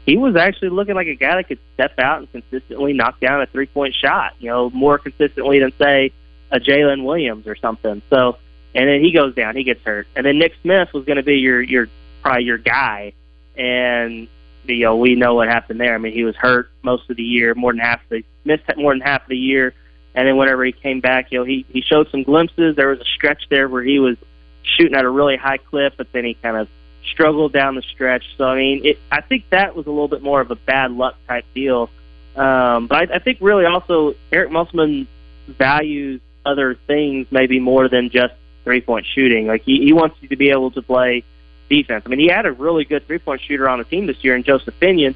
he 0.05 0.17
was 0.17 0.35
actually 0.35 0.69
looking 0.69 0.95
like 0.95 1.07
a 1.07 1.15
guy 1.15 1.35
that 1.35 1.47
could 1.47 1.59
step 1.73 1.99
out 1.99 2.19
and 2.19 2.31
consistently 2.31 2.93
knock 2.93 3.19
down 3.19 3.41
a 3.41 3.45
three 3.47 3.67
point 3.67 3.95
shot, 3.95 4.33
you 4.39 4.49
know, 4.49 4.69
more 4.69 4.97
consistently 4.97 5.59
than 5.59 5.73
say 5.77 6.13
a 6.51 6.59
Jalen 6.59 7.03
Williams 7.03 7.47
or 7.47 7.55
something. 7.55 8.01
So 8.09 8.37
and 8.73 8.87
then 8.87 9.01
he 9.01 9.11
goes 9.11 9.35
down, 9.35 9.55
he 9.55 9.63
gets 9.63 9.83
hurt. 9.83 10.07
And 10.15 10.25
then 10.25 10.39
Nick 10.39 10.53
Smith 10.61 10.93
was 10.93 11.05
gonna 11.05 11.23
be 11.23 11.37
your 11.37 11.61
your 11.61 11.87
probably 12.21 12.45
your 12.45 12.57
guy 12.57 13.13
and 13.57 14.27
you 14.75 14.85
know, 14.85 14.95
we 14.95 15.15
know 15.15 15.35
what 15.35 15.47
happened 15.47 15.79
there. 15.79 15.93
I 15.93 15.97
mean, 15.97 16.13
he 16.13 16.23
was 16.23 16.35
hurt 16.35 16.71
most 16.83 17.09
of 17.09 17.17
the 17.17 17.23
year, 17.23 17.55
more 17.55 17.71
than 17.71 17.79
half 17.79 18.01
the 18.09 18.23
missed 18.45 18.63
more 18.77 18.93
than 18.93 19.01
half 19.01 19.23
of 19.23 19.29
the 19.29 19.37
year. 19.37 19.73
And 20.15 20.27
then 20.27 20.37
whenever 20.37 20.63
he 20.65 20.71
came 20.71 21.01
back, 21.01 21.31
you 21.31 21.39
know, 21.39 21.45
he 21.45 21.65
he 21.69 21.81
showed 21.81 22.09
some 22.11 22.23
glimpses. 22.23 22.75
There 22.75 22.89
was 22.89 22.99
a 22.99 23.05
stretch 23.05 23.43
there 23.49 23.67
where 23.67 23.83
he 23.83 23.99
was 23.99 24.17
shooting 24.63 24.95
at 24.95 25.05
a 25.05 25.09
really 25.09 25.37
high 25.37 25.57
clip, 25.57 25.93
but 25.97 26.11
then 26.11 26.25
he 26.25 26.33
kind 26.33 26.57
of 26.57 26.67
struggled 27.11 27.53
down 27.53 27.75
the 27.75 27.81
stretch. 27.81 28.23
So 28.37 28.45
I 28.45 28.55
mean, 28.55 28.85
it, 28.85 28.99
I 29.11 29.21
think 29.21 29.49
that 29.51 29.75
was 29.75 29.85
a 29.85 29.89
little 29.89 30.07
bit 30.07 30.21
more 30.21 30.41
of 30.41 30.51
a 30.51 30.55
bad 30.55 30.91
luck 30.91 31.15
type 31.27 31.45
deal. 31.53 31.89
Um, 32.35 32.87
but 32.87 33.11
I, 33.11 33.15
I 33.15 33.19
think 33.19 33.39
really 33.41 33.65
also 33.65 34.15
Eric 34.31 34.51
Musselman 34.51 35.07
values 35.47 36.21
other 36.45 36.75
things 36.87 37.27
maybe 37.31 37.59
more 37.59 37.89
than 37.89 38.09
just 38.09 38.33
three 38.63 38.81
point 38.81 39.05
shooting. 39.05 39.47
Like 39.47 39.63
he, 39.63 39.83
he 39.83 39.93
wants 39.93 40.17
you 40.21 40.29
to 40.29 40.35
be 40.35 40.49
able 40.49 40.71
to 40.71 40.81
play 40.81 41.23
defense. 41.69 42.03
I 42.05 42.09
mean, 42.09 42.19
he 42.19 42.27
had 42.27 42.45
a 42.45 42.51
really 42.51 42.85
good 42.85 43.05
three 43.07 43.19
point 43.19 43.41
shooter 43.41 43.69
on 43.69 43.79
the 43.79 43.85
team 43.85 44.07
this 44.07 44.23
year 44.23 44.35
in 44.35 44.43
Joseph 44.43 44.79
Pinion. 44.79 45.15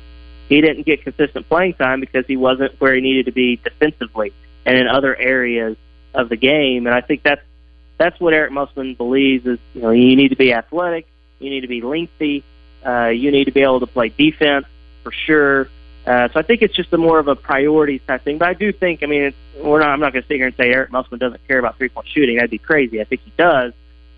He 0.50 0.62
didn't 0.62 0.86
get 0.86 1.04
consistent 1.04 1.48
playing 1.50 1.74
time 1.76 2.00
because 2.00 2.26
he 2.28 2.38
wasn't 2.38 2.80
where 2.80 2.94
he 2.94 3.02
needed 3.02 3.26
to 3.26 3.32
be 3.32 3.58
defensively 3.58 4.34
and 4.66 4.78
in 4.78 4.88
other 4.88 5.16
areas 5.16 5.78
of 6.14 6.30
the 6.30 6.36
game. 6.36 6.86
And 6.86 6.96
I 6.96 7.02
think 7.02 7.24
that's 7.24 7.42
that's 7.98 8.20
what 8.20 8.34
Eric 8.34 8.52
Musselman 8.52 8.96
believes 8.96 9.46
is 9.46 9.60
you 9.74 9.82
know 9.82 9.92
you 9.92 10.16
need 10.16 10.30
to 10.30 10.36
be 10.36 10.54
athletic 10.54 11.08
You 11.40 11.50
need 11.50 11.62
to 11.62 11.68
be 11.68 11.82
lengthy. 11.82 12.44
Uh, 12.86 13.08
you 13.08 13.32
need 13.32 13.46
to 13.46 13.52
be 13.52 13.62
able 13.62 13.80
to 13.80 13.88
play 13.88 14.10
defense 14.10 14.66
for 15.04 15.12
sure. 15.12 15.70
Uh, 16.06 16.28
so 16.34 16.40
I 16.40 16.44
think 16.44 16.62
it's 16.62 16.76
just 16.76 16.92
a 16.92 16.98
more 16.98 17.18
of 17.18 17.30
a 17.30 17.36
priorities 17.36 18.02
type 18.06 18.24
thing. 18.24 18.38
But 18.38 18.50
I 18.50 18.54
do 18.54 18.74
think, 18.74 19.04
I 19.04 19.06
mean, 19.06 19.22
it's, 19.24 19.38
we're 19.64 19.80
not. 19.80 19.90
I'm 19.90 20.02
not 20.02 20.12
going 20.12 20.24
to 20.24 20.28
sit 20.28 20.36
here 20.36 20.48
and 20.48 20.56
say 20.56 20.70
Eric 20.70 20.92
Musselman 20.92 21.20
doesn't 21.20 21.48
care 21.48 21.60
about 21.60 21.78
three 21.78 21.90
point 21.90 22.08
shooting. 22.08 22.36
That'd 22.36 22.52
be 22.52 22.58
crazy. 22.58 23.00
I 23.00 23.06
think 23.06 23.22
he 23.24 23.32
does. 23.38 23.74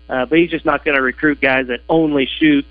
Uh, 0.08 0.26
but 0.26 0.38
he's 0.38 0.50
just 0.50 0.64
not 0.64 0.84
going 0.84 0.96
to 0.96 1.02
recruit 1.02 1.40
guys 1.40 1.66
that 1.68 1.80
only 1.88 2.28
shoot, 2.38 2.64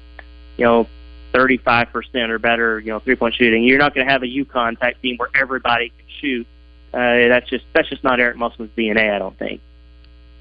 you 0.57 0.65
know, 0.65 0.87
35% 1.33 2.29
or 2.29 2.39
better, 2.39 2.79
you 2.79 2.91
know, 2.91 2.99
three 2.99 3.15
point 3.15 3.35
shooting. 3.35 3.63
You're 3.63 3.79
not 3.79 3.93
going 3.93 4.07
to 4.07 4.11
have 4.11 4.23
a 4.23 4.27
UConn 4.27 4.79
type 4.79 5.01
team 5.01 5.17
where 5.17 5.29
everybody 5.35 5.89
can 5.89 6.07
shoot. 6.21 6.47
Uh, 6.93 7.27
that's 7.27 7.49
just 7.49 7.65
that's 7.73 7.89
just 7.89 8.03
not 8.05 8.21
Eric 8.21 8.37
Musselman's 8.37 8.71
DNA. 8.77 9.13
I 9.13 9.19
don't 9.19 9.37
think. 9.37 9.59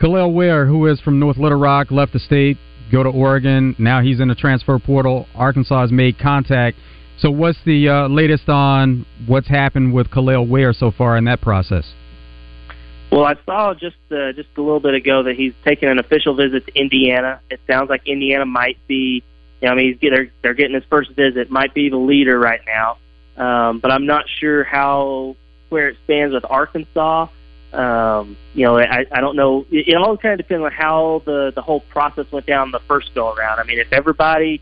Kel'el 0.01 0.33
Ware, 0.33 0.67
who 0.67 0.87
is 0.87 1.01
from 1.01 1.19
North 1.19 1.37
Little 1.37 1.59
Rock, 1.59 1.91
left 1.91 2.13
the 2.13 2.19
state, 2.21 2.59
go 2.93 3.03
to 3.03 3.09
Oregon. 3.09 3.75
Now 3.79 4.01
he's 4.03 4.21
in 4.21 4.29
the 4.29 4.35
transfer 4.35 4.79
portal. 4.79 5.27
Arkansas 5.35 5.81
has 5.81 5.93
made 5.93 6.19
contact. 6.19 6.77
So, 7.19 7.31
what's 7.31 7.59
the 7.65 7.89
uh, 7.89 8.09
latest 8.09 8.49
on 8.49 9.07
what's 9.27 9.49
happened 9.49 9.95
with 9.95 10.11
Kel'el 10.11 10.49
Ware 10.49 10.73
so 10.73 10.91
far 10.91 11.17
in 11.17 11.25
that 11.25 11.41
process? 11.41 11.93
Well, 13.15 13.27
I 13.27 13.37
saw 13.47 13.75
just 13.75 13.95
uh, 14.11 14.33
just 14.33 14.49
a 14.57 14.61
little 14.61 14.81
bit 14.81 14.95
ago 14.95 15.23
that 15.23 15.37
he's 15.37 15.55
taking 15.65 15.89
an 15.89 16.01
official 16.01 16.35
visit 16.35 16.67
to 16.67 16.75
Indiana. 16.77 17.41
It 17.49 17.61
sounds 17.65 17.89
like 17.89 18.09
Indiana 18.09 18.45
might 18.45 18.77
be, 18.89 19.23
you 19.61 19.69
know, 19.69 19.71
I 19.71 19.77
mean, 19.77 19.93
he's, 19.93 20.11
they're 20.11 20.33
they're 20.43 20.55
getting 20.55 20.75
his 20.75 20.83
first 20.91 21.13
visit. 21.13 21.49
Might 21.49 21.75
be 21.75 21.91
the 21.91 21.97
leader 21.97 22.37
right 22.37 22.61
now, 22.67 22.99
um, 23.37 23.79
but 23.79 23.93
I'm 23.93 24.07
not 24.07 24.25
sure 24.41 24.65
how 24.65 25.37
where 25.69 25.91
it 25.91 25.97
stands 26.03 26.35
with 26.35 26.45
Arkansas. 26.51 27.29
Um, 27.73 28.37
you 28.53 28.65
know, 28.65 28.79
I, 28.79 29.07
I 29.13 29.21
don't 29.21 29.37
know. 29.37 29.65
It, 29.71 29.91
it 29.91 29.95
all 29.95 30.17
kind 30.17 30.33
of 30.33 30.45
depends 30.45 30.65
on 30.65 30.73
how 30.73 31.23
the 31.25 31.53
the 31.55 31.63
whole 31.63 31.81
process 31.91 32.27
went 32.33 32.47
down 32.47 32.73
the 32.73 32.81
first 32.81 33.15
go 33.15 33.33
around. 33.33 33.61
I 33.61 33.63
mean, 33.63 33.79
if 33.79 33.93
everybody 33.93 34.61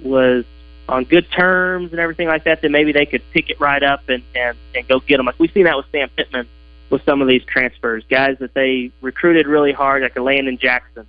was 0.00 0.44
on 0.88 1.02
good 1.02 1.28
terms 1.32 1.90
and 1.90 1.98
everything 1.98 2.28
like 2.28 2.44
that, 2.44 2.62
then 2.62 2.70
maybe 2.70 2.92
they 2.92 3.04
could 3.04 3.22
pick 3.32 3.50
it 3.50 3.58
right 3.58 3.82
up 3.82 4.08
and 4.08 4.22
and 4.36 4.56
and 4.76 4.86
go 4.86 5.00
get 5.00 5.16
them. 5.16 5.26
Like 5.26 5.40
we've 5.40 5.50
seen 5.50 5.64
that 5.64 5.76
with 5.76 5.86
Sam 5.90 6.08
Pittman 6.16 6.46
with 6.90 7.04
some 7.04 7.22
of 7.22 7.28
these 7.28 7.44
transfers, 7.44 8.04
guys 8.10 8.38
that 8.40 8.54
they 8.54 8.92
recruited 9.00 9.46
really 9.46 9.72
hard, 9.72 10.02
like 10.02 10.18
Landon 10.18 10.58
Jackson, 10.58 11.06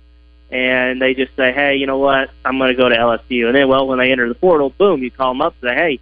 and 0.50 1.00
they 1.00 1.14
just 1.14 1.34
say, 1.36 1.52
hey, 1.52 1.76
you 1.76 1.86
know 1.86 1.98
what, 1.98 2.30
I'm 2.44 2.58
going 2.58 2.70
to 2.70 2.76
go 2.76 2.88
to 2.88 2.94
LSU. 2.94 3.46
And 3.46 3.54
then, 3.54 3.68
well, 3.68 3.86
when 3.86 3.98
they 3.98 4.12
enter 4.12 4.28
the 4.28 4.34
portal, 4.34 4.70
boom, 4.70 5.02
you 5.02 5.10
call 5.10 5.32
them 5.32 5.40
up, 5.40 5.54
and 5.60 5.70
say, 5.70 5.74
hey, 5.74 6.00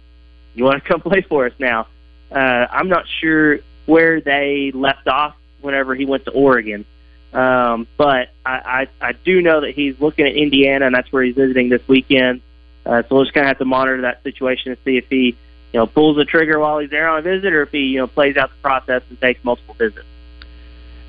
you 0.53 0.63
want 0.63 0.83
to 0.83 0.87
come 0.89 1.01
play 1.01 1.21
for 1.21 1.45
us 1.45 1.53
now? 1.59 1.87
Uh, 2.31 2.67
I'm 2.69 2.89
not 2.89 3.05
sure 3.19 3.59
where 3.85 4.21
they 4.21 4.71
left 4.73 5.07
off 5.07 5.35
whenever 5.61 5.95
he 5.95 6.05
went 6.05 6.25
to 6.25 6.31
Oregon. 6.31 6.85
Um, 7.33 7.87
but 7.97 8.29
I, 8.45 8.87
I, 9.01 9.09
I 9.09 9.11
do 9.13 9.41
know 9.41 9.61
that 9.61 9.71
he's 9.73 9.99
looking 9.99 10.25
at 10.25 10.35
Indiana, 10.35 10.85
and 10.85 10.95
that's 10.95 11.11
where 11.11 11.23
he's 11.23 11.35
visiting 11.35 11.69
this 11.69 11.85
weekend. 11.87 12.41
Uh, 12.85 13.03
so 13.03 13.15
we'll 13.15 13.23
just 13.23 13.33
kind 13.33 13.45
of 13.45 13.49
have 13.49 13.57
to 13.59 13.65
monitor 13.65 14.01
that 14.01 14.23
situation 14.23 14.71
and 14.71 14.77
see 14.83 14.97
if 14.97 15.05
he 15.09 15.37
you 15.73 15.79
know, 15.79 15.87
pulls 15.87 16.17
the 16.17 16.25
trigger 16.25 16.59
while 16.59 16.79
he's 16.79 16.89
there 16.89 17.07
on 17.07 17.19
a 17.19 17.21
visit, 17.21 17.53
or 17.53 17.63
if 17.63 17.69
he, 17.69 17.79
you 17.79 17.99
know, 17.99 18.07
plays 18.07 18.37
out 18.37 18.49
the 18.49 18.61
process 18.61 19.01
and 19.09 19.19
takes 19.19 19.43
multiple 19.43 19.75
visits. 19.75 20.05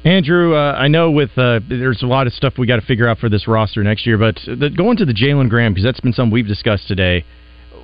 Andrew, 0.05 0.57
uh, 0.57 0.75
I 0.77 0.89
know 0.89 1.11
with 1.13 1.31
uh, 1.37 1.61
there's 1.69 2.03
a 2.03 2.07
lot 2.07 2.27
of 2.27 2.33
stuff 2.33 2.55
we 2.59 2.67
got 2.67 2.77
to 2.77 2.87
figure 2.87 3.07
out 3.07 3.19
for 3.19 3.29
this 3.29 3.47
roster 3.47 3.85
next 3.85 4.05
year, 4.05 4.19
but 4.19 4.37
the, 4.47 4.69
going 4.69 4.97
to 4.97 5.05
the 5.05 5.13
Jalen 5.13 5.49
Graham 5.49 5.73
because 5.73 5.85
that's 5.85 6.01
been 6.01 6.13
something 6.13 6.33
we've 6.33 6.47
discussed 6.47 6.89
today. 6.89 7.25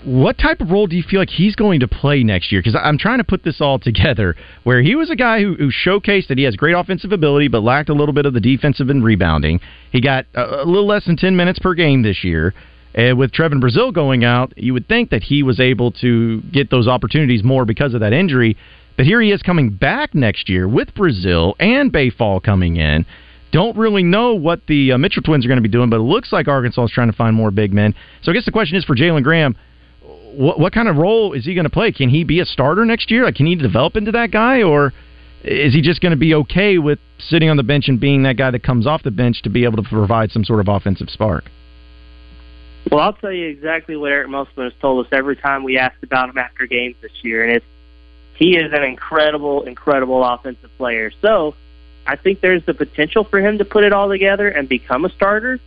What 0.04 0.38
type 0.38 0.60
of 0.60 0.70
role 0.70 0.86
do 0.86 0.96
you 0.96 1.02
feel 1.02 1.20
like 1.20 1.28
he's 1.28 1.56
going 1.56 1.80
to 1.80 1.88
play 1.88 2.22
next 2.22 2.52
year? 2.52 2.60
Because 2.60 2.78
I'm 2.80 2.98
trying 2.98 3.18
to 3.18 3.24
put 3.24 3.42
this 3.42 3.60
all 3.60 3.78
together. 3.78 4.36
Where 4.62 4.80
he 4.80 4.94
was 4.94 5.10
a 5.10 5.16
guy 5.16 5.40
who, 5.40 5.54
who 5.54 5.70
showcased 5.70 6.28
that 6.28 6.38
he 6.38 6.44
has 6.44 6.56
great 6.56 6.74
offensive 6.74 7.12
ability, 7.12 7.48
but 7.48 7.62
lacked 7.62 7.88
a 7.88 7.94
little 7.94 8.14
bit 8.14 8.24
of 8.24 8.32
the 8.32 8.40
defensive 8.40 8.90
and 8.90 9.02
rebounding. 9.02 9.60
He 9.90 10.00
got 10.00 10.26
a, 10.34 10.62
a 10.62 10.66
little 10.66 10.86
less 10.86 11.04
than 11.06 11.16
10 11.16 11.36
minutes 11.36 11.58
per 11.58 11.74
game 11.74 12.02
this 12.02 12.22
year. 12.22 12.54
And 12.94 13.18
with 13.18 13.32
Trevon 13.32 13.62
Brazile 13.62 13.92
going 13.92 14.24
out, 14.24 14.52
you 14.56 14.72
would 14.72 14.88
think 14.88 15.10
that 15.10 15.22
he 15.22 15.42
was 15.42 15.60
able 15.60 15.92
to 15.92 16.40
get 16.52 16.70
those 16.70 16.88
opportunities 16.88 17.44
more 17.44 17.64
because 17.64 17.94
of 17.94 18.00
that 18.00 18.12
injury. 18.12 18.56
But 18.96 19.06
here 19.06 19.20
he 19.20 19.30
is 19.30 19.42
coming 19.42 19.70
back 19.70 20.14
next 20.14 20.48
year 20.48 20.66
with 20.66 20.94
Brazile 20.94 21.54
and 21.60 21.92
Baye 21.92 22.10
Fall 22.10 22.40
coming 22.40 22.76
in. 22.76 23.06
Don't 23.52 23.76
really 23.76 24.02
know 24.02 24.34
what 24.34 24.60
the 24.66 24.92
uh, 24.92 24.98
Mitchell 24.98 25.22
twins 25.22 25.44
are 25.44 25.48
going 25.48 25.58
to 25.58 25.62
be 25.62 25.68
doing, 25.68 25.88
but 25.88 25.96
it 25.96 26.02
looks 26.02 26.32
like 26.32 26.48
Arkansas 26.48 26.84
is 26.84 26.90
trying 26.90 27.10
to 27.10 27.16
find 27.16 27.34
more 27.34 27.50
big 27.50 27.72
men. 27.72 27.94
So 28.22 28.30
I 28.30 28.34
guess 28.34 28.44
the 28.44 28.52
question 28.52 28.76
is 28.76 28.84
for 28.84 28.96
Jalen 28.96 29.22
Graham, 29.22 29.56
what, 30.34 30.58
what 30.58 30.72
kind 30.72 30.88
of 30.88 30.96
role 30.96 31.32
is 31.32 31.44
he 31.44 31.54
going 31.54 31.64
to 31.64 31.70
play? 31.70 31.92
Can 31.92 32.08
he 32.08 32.24
be 32.24 32.40
a 32.40 32.44
starter 32.44 32.84
next 32.84 33.10
year? 33.10 33.24
Like, 33.24 33.36
can 33.36 33.46
he 33.46 33.54
develop 33.54 33.96
into 33.96 34.12
that 34.12 34.30
guy, 34.30 34.62
or 34.62 34.92
is 35.44 35.72
he 35.72 35.80
just 35.80 36.00
going 36.00 36.10
to 36.10 36.18
be 36.18 36.34
okay 36.34 36.78
with 36.78 36.98
sitting 37.18 37.48
on 37.48 37.56
the 37.56 37.62
bench 37.62 37.88
and 37.88 38.00
being 38.00 38.24
that 38.24 38.36
guy 38.36 38.50
that 38.50 38.62
comes 38.62 38.86
off 38.86 39.02
the 39.02 39.10
bench 39.10 39.42
to 39.42 39.50
be 39.50 39.64
able 39.64 39.82
to 39.82 39.88
provide 39.88 40.30
some 40.30 40.44
sort 40.44 40.60
of 40.60 40.68
offensive 40.68 41.08
spark? 41.08 41.44
Well, 42.90 43.00
I'll 43.00 43.12
tell 43.12 43.32
you 43.32 43.48
exactly 43.48 43.96
what 43.96 44.12
Eric 44.12 44.28
Musselman 44.28 44.70
has 44.70 44.80
told 44.80 45.04
us 45.04 45.12
every 45.12 45.36
time 45.36 45.62
we 45.62 45.78
asked 45.78 46.02
about 46.02 46.30
him 46.30 46.38
after 46.38 46.66
games 46.66 46.96
this 47.02 47.12
year, 47.22 47.42
and 47.44 47.52
it's 47.52 47.66
he 48.34 48.56
is 48.56 48.72
an 48.72 48.84
incredible, 48.84 49.64
incredible 49.64 50.24
offensive 50.24 50.70
player. 50.78 51.10
So 51.20 51.54
I 52.06 52.16
think 52.16 52.40
there's 52.40 52.64
the 52.64 52.72
potential 52.72 53.24
for 53.24 53.40
him 53.40 53.58
to 53.58 53.64
put 53.64 53.82
it 53.82 53.92
all 53.92 54.08
together 54.08 54.48
and 54.48 54.68
become 54.68 55.04
a 55.04 55.10
starter. 55.10 55.58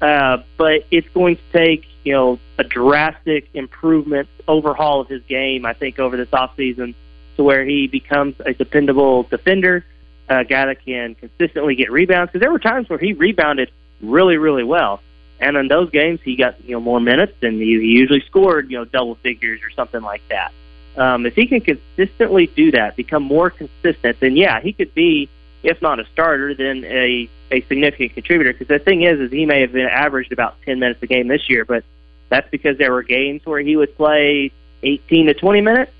Uh, 0.00 0.38
but 0.56 0.86
it's 0.90 1.08
going 1.08 1.36
to 1.36 1.42
take, 1.52 1.86
you 2.04 2.12
know, 2.12 2.38
a 2.56 2.64
drastic 2.64 3.48
improvement, 3.52 4.28
overhaul 4.48 5.00
of 5.00 5.08
his 5.08 5.22
game, 5.24 5.66
I 5.66 5.74
think, 5.74 5.98
over 5.98 6.16
this 6.16 6.28
offseason 6.28 6.94
to 7.36 7.42
where 7.42 7.64
he 7.64 7.86
becomes 7.88 8.36
a 8.46 8.54
dependable 8.54 9.24
defender, 9.24 9.84
a 10.28 10.44
guy 10.44 10.66
that 10.66 10.84
can 10.84 11.16
consistently 11.16 11.74
get 11.74 11.90
rebounds. 11.90 12.30
Because 12.30 12.40
there 12.40 12.52
were 12.52 12.60
times 12.60 12.88
where 12.88 12.98
he 12.98 13.12
rebounded 13.12 13.70
really, 14.00 14.38
really 14.38 14.64
well. 14.64 15.02
And 15.40 15.56
in 15.56 15.68
those 15.68 15.90
games, 15.90 16.20
he 16.22 16.36
got 16.36 16.62
you 16.64 16.72
know 16.72 16.80
more 16.80 17.00
minutes, 17.00 17.34
and 17.42 17.54
he, 17.60 17.80
he 17.80 17.88
usually 17.88 18.22
scored 18.26 18.70
you 18.70 18.78
know 18.78 18.84
double 18.84 19.14
figures 19.16 19.60
or 19.62 19.70
something 19.70 20.02
like 20.02 20.22
that. 20.28 20.52
Um, 20.96 21.24
if 21.24 21.34
he 21.34 21.46
can 21.46 21.60
consistently 21.60 22.46
do 22.46 22.72
that, 22.72 22.96
become 22.96 23.22
more 23.22 23.50
consistent, 23.50 24.20
then 24.20 24.36
yeah, 24.36 24.60
he 24.60 24.72
could 24.72 24.92
be, 24.92 25.28
if 25.62 25.80
not 25.80 25.98
a 25.98 26.04
starter, 26.12 26.54
then 26.54 26.84
a 26.84 27.28
a 27.50 27.62
significant 27.62 28.14
contributor. 28.14 28.52
Because 28.52 28.68
the 28.68 28.78
thing 28.78 29.02
is, 29.02 29.18
is 29.18 29.32
he 29.32 29.46
may 29.46 29.60
have 29.62 29.72
been 29.72 29.86
averaged 29.86 30.32
about 30.32 30.56
10 30.66 30.78
minutes 30.78 31.02
a 31.02 31.06
game 31.06 31.28
this 31.28 31.48
year, 31.48 31.64
but 31.64 31.84
that's 32.28 32.48
because 32.50 32.78
there 32.78 32.92
were 32.92 33.02
games 33.02 33.44
where 33.44 33.60
he 33.60 33.76
would 33.76 33.96
play 33.96 34.52
18 34.82 35.26
to 35.26 35.34
20 35.34 35.60
minutes, 35.60 35.92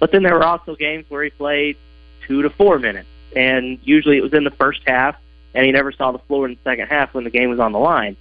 but 0.00 0.12
then 0.12 0.22
there 0.22 0.34
were 0.34 0.44
also 0.44 0.76
games 0.76 1.06
where 1.08 1.24
he 1.24 1.30
played 1.30 1.76
two 2.26 2.42
to 2.42 2.50
four 2.50 2.78
minutes, 2.78 3.08
and 3.34 3.78
usually 3.82 4.18
it 4.18 4.22
was 4.22 4.34
in 4.34 4.44
the 4.44 4.50
first 4.50 4.80
half, 4.86 5.16
and 5.54 5.64
he 5.64 5.72
never 5.72 5.92
saw 5.92 6.12
the 6.12 6.18
floor 6.20 6.46
in 6.46 6.52
the 6.52 6.60
second 6.62 6.88
half 6.88 7.14
when 7.14 7.24
the 7.24 7.30
game 7.30 7.50
was 7.50 7.58
on 7.58 7.72
the 7.72 7.78
line. 7.78 8.16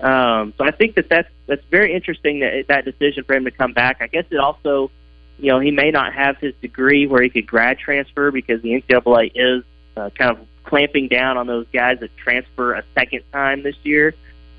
Um, 0.00 0.52
so 0.58 0.64
I 0.64 0.72
think 0.72 0.96
that 0.96 1.08
that's 1.08 1.28
that's 1.46 1.64
very 1.70 1.94
interesting 1.94 2.40
that 2.40 2.66
that 2.68 2.84
decision 2.84 3.24
for 3.24 3.34
him 3.34 3.44
to 3.44 3.50
come 3.50 3.72
back. 3.72 3.98
I 4.00 4.08
guess 4.08 4.24
it 4.30 4.38
also, 4.38 4.90
you 5.38 5.50
know, 5.50 5.58
he 5.58 5.70
may 5.70 5.90
not 5.90 6.12
have 6.12 6.36
his 6.38 6.54
degree 6.60 7.06
where 7.06 7.22
he 7.22 7.30
could 7.30 7.46
grad 7.46 7.78
transfer 7.78 8.30
because 8.30 8.60
the 8.62 8.82
NCAA 8.82 9.32
is 9.34 9.64
uh, 9.96 10.10
kind 10.10 10.30
of 10.32 10.46
clamping 10.64 11.08
down 11.08 11.38
on 11.38 11.46
those 11.46 11.66
guys 11.72 12.00
that 12.00 12.14
transfer 12.16 12.74
a 12.74 12.84
second 12.94 13.22
time 13.32 13.62
this 13.62 13.76
year. 13.84 14.14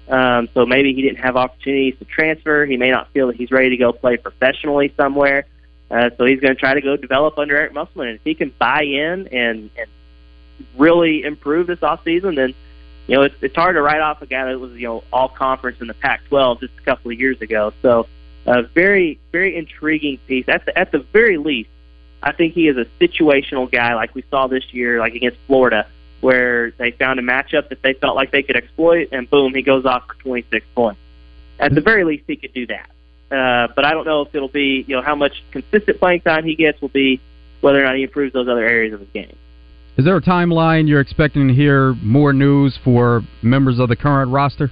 Um, 0.08 0.47
so 0.54 0.65
maybe 0.65 0.93
he 0.93 1.02
didn't 1.02 1.19
have 1.19 1.36
opportunities 1.36 2.00
to 2.00 2.06
transfer. 2.06 2.65
He 2.65 2.78
may 2.78 2.89
not 2.89 3.12
feel 3.12 3.28
that 3.28 3.36
he's 3.36 3.52
ready 3.52 3.69
to 3.69 3.78
go 3.78 3.91
play 3.91 4.17
professionally 4.17 4.93
somewhere. 4.95 5.45
Uh, 5.91 6.10
so 6.17 6.26
he's 6.26 6.39
going 6.39 6.54
to 6.54 6.60
try 6.60 6.73
to 6.73 6.82
go 6.82 6.95
develop 6.97 7.38
under 7.38 7.58
Eric 7.58 7.73
Musselman. 7.73 8.08
And 8.08 8.15
if 8.17 8.23
he 8.23 8.34
can 8.34 8.54
buy 8.58 8.84
in 8.84 9.28
and, 9.28 9.69
and 9.78 9.89
really 10.78 11.23
improve 11.23 11.67
this 11.67 11.84
off 11.84 12.04
season, 12.04 12.36
then 12.36 12.56
you 13.08 13.15
know, 13.15 13.24
it's, 13.24 13.36
it's 13.41 13.56
hard 13.56 13.76
to 13.76 13.82
write 13.82 14.02
off 14.02 14.22
a 14.22 14.26
guy 14.26 14.46
that 14.46 14.60
was, 14.60 14.74
you 14.74 14.88
know, 14.88 15.04
all 15.12 15.30
conference 15.30 15.80
in 15.80 15.88
the 15.88 15.93
Pac-12 15.93 16.60
just 16.60 16.74
a 16.78 16.82
couple 16.82 17.12
of 17.12 17.20
years 17.20 17.41
ago. 17.41 17.74
So, 17.82 18.08
a 18.46 18.63
very, 18.63 19.20
very 19.32 19.56
intriguing 19.56 20.20
piece. 20.28 20.48
At 20.48 20.65
the, 20.65 20.78
at 20.78 20.91
the 20.91 21.00
very 21.00 21.38
least, 21.38 21.70
I 22.22 22.32
think 22.32 22.54
he 22.54 22.67
is 22.67 22.78
a 22.78 22.86
situational 23.02 23.72
guy 23.72 23.93
like 23.96 24.15
we 24.15 24.24
saw 24.30 24.48
this 24.48 24.74
year, 24.74 25.00
like 25.00 25.15
against 25.15 25.38
Florida, 25.48 25.88
where 26.22 26.72
they 26.72 26.91
found 26.91 27.20
a 27.20 27.24
matchup 27.24 27.70
that 27.70 27.82
they 27.82 27.93
felt 27.93 28.15
like 28.15 28.32
they 28.32 28.43
could 28.43 28.56
exploit, 28.56 29.10
and 29.12 29.30
boom, 29.30 29.54
he 29.54 29.62
goes 29.62 29.86
off 29.86 30.08
for 30.08 30.15
26 30.15 30.65
points. 30.76 31.00
At 31.60 31.74
the 31.76 31.82
very 31.82 32.04
least, 32.04 32.24
he 32.28 32.36
could 32.36 32.54
do 32.54 32.67
that. 32.67 32.89
Uh, 33.30 33.67
but 33.76 33.86
I 33.86 33.91
don't 33.91 34.06
know 34.06 34.22
if 34.22 34.34
it'll 34.34 34.48
be, 34.48 34.86
you 34.88 34.96
know, 34.96 35.02
how 35.02 35.15
much 35.15 35.43
consistent 35.52 36.00
playing 36.00 36.22
time 36.22 36.46
he 36.46 36.56
gets 36.56 36.82
will 36.82 36.89
be 36.89 37.20
whether 37.62 37.82
or 37.82 37.84
not 37.84 37.96
he 37.96 38.04
improves 38.04 38.34
those 38.34 38.48
other 38.48 38.65
areas 38.65 38.93
of 38.93 39.00
his 39.02 39.10
game. 39.10 39.36
Is 39.97 40.05
there 40.05 40.15
a 40.15 40.21
timeline 40.21 40.88
you're 40.88 41.01
expecting 41.01 41.47
to 41.47 41.53
hear 41.55 41.95
more 41.95 42.31
news 42.31 42.77
for 42.83 43.23
members 43.41 43.79
of 43.79 43.89
the 43.89 43.95
current 43.95 44.31
roster? 44.31 44.71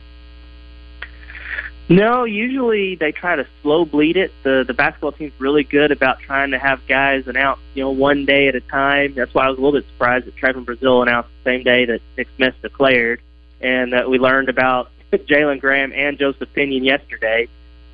No, 1.89 2.25
usually 2.25 2.95
they 2.95 3.11
try 3.11 3.35
to 3.35 3.47
slow 3.63 3.85
bleed 3.85 4.17
it. 4.17 4.31
The 4.43 4.63
the 4.67 4.73
basketball 4.75 5.13
team's 5.13 5.33
really 5.39 5.63
good 5.63 5.91
about 5.91 6.19
trying 6.19 6.51
to 6.51 6.59
have 6.59 6.79
guys 6.87 7.27
announce, 7.27 7.59
you 7.73 7.83
know, 7.83 7.89
one 7.89 8.25
day 8.25 8.47
at 8.47 8.55
a 8.55 8.61
time. 8.61 9.15
That's 9.15 9.33
why 9.33 9.45
I 9.45 9.49
was 9.49 9.57
a 9.57 9.61
little 9.61 9.79
bit 9.79 9.87
surprised 9.93 10.27
that 10.27 10.35
Trevon 10.35 10.63
Brazile 10.63 11.01
announced 11.01 11.29
the 11.43 11.51
same 11.51 11.63
day 11.63 11.85
that 11.85 12.01
Nick 12.17 12.27
Smith 12.35 12.55
declared, 12.61 13.19
and 13.61 13.93
that 13.93 14.07
we 14.07 14.19
learned 14.19 14.49
about 14.49 14.91
Jalen 15.11 15.59
Graham 15.59 15.91
and 15.91 16.19
Joseph 16.19 16.49
Pinion 16.53 16.83
yesterday. 16.83 17.47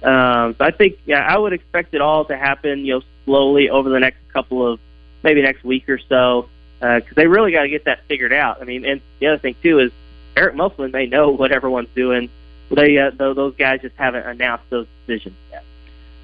Um, 0.03 0.55
so 0.57 0.65
I 0.65 0.71
think, 0.71 0.97
yeah, 1.05 1.19
I 1.19 1.37
would 1.37 1.53
expect 1.53 1.93
it 1.93 2.01
all 2.01 2.25
to 2.25 2.37
happen, 2.37 2.85
you 2.85 2.95
know, 2.95 3.01
slowly 3.23 3.69
over 3.69 3.89
the 3.89 3.99
next 3.99 4.19
couple 4.33 4.69
of 4.69 4.79
maybe 5.23 5.41
next 5.41 5.63
week 5.63 5.87
or 5.87 5.99
so 6.09 6.49
because 6.81 7.11
uh, 7.11 7.13
they 7.15 7.27
really 7.27 7.51
got 7.51 7.61
to 7.63 7.69
get 7.69 7.85
that 7.85 7.99
figured 8.07 8.33
out. 8.33 8.61
I 8.61 8.65
mean, 8.65 8.85
and 8.85 9.01
the 9.19 9.27
other 9.27 9.37
thing 9.37 9.55
too 9.61 9.79
is 9.79 9.91
Eric 10.35 10.55
Musselman 10.55 10.91
may 10.91 11.05
know 11.05 11.29
what 11.29 11.51
everyone's 11.51 11.89
doing 11.95 12.29
they 12.75 12.97
uh, 12.97 13.11
those 13.17 13.55
guys 13.55 13.81
just 13.81 13.95
haven't 13.97 14.25
announced 14.25 14.65
those 14.69 14.87
decisions 15.05 15.35
yet. 15.51 15.63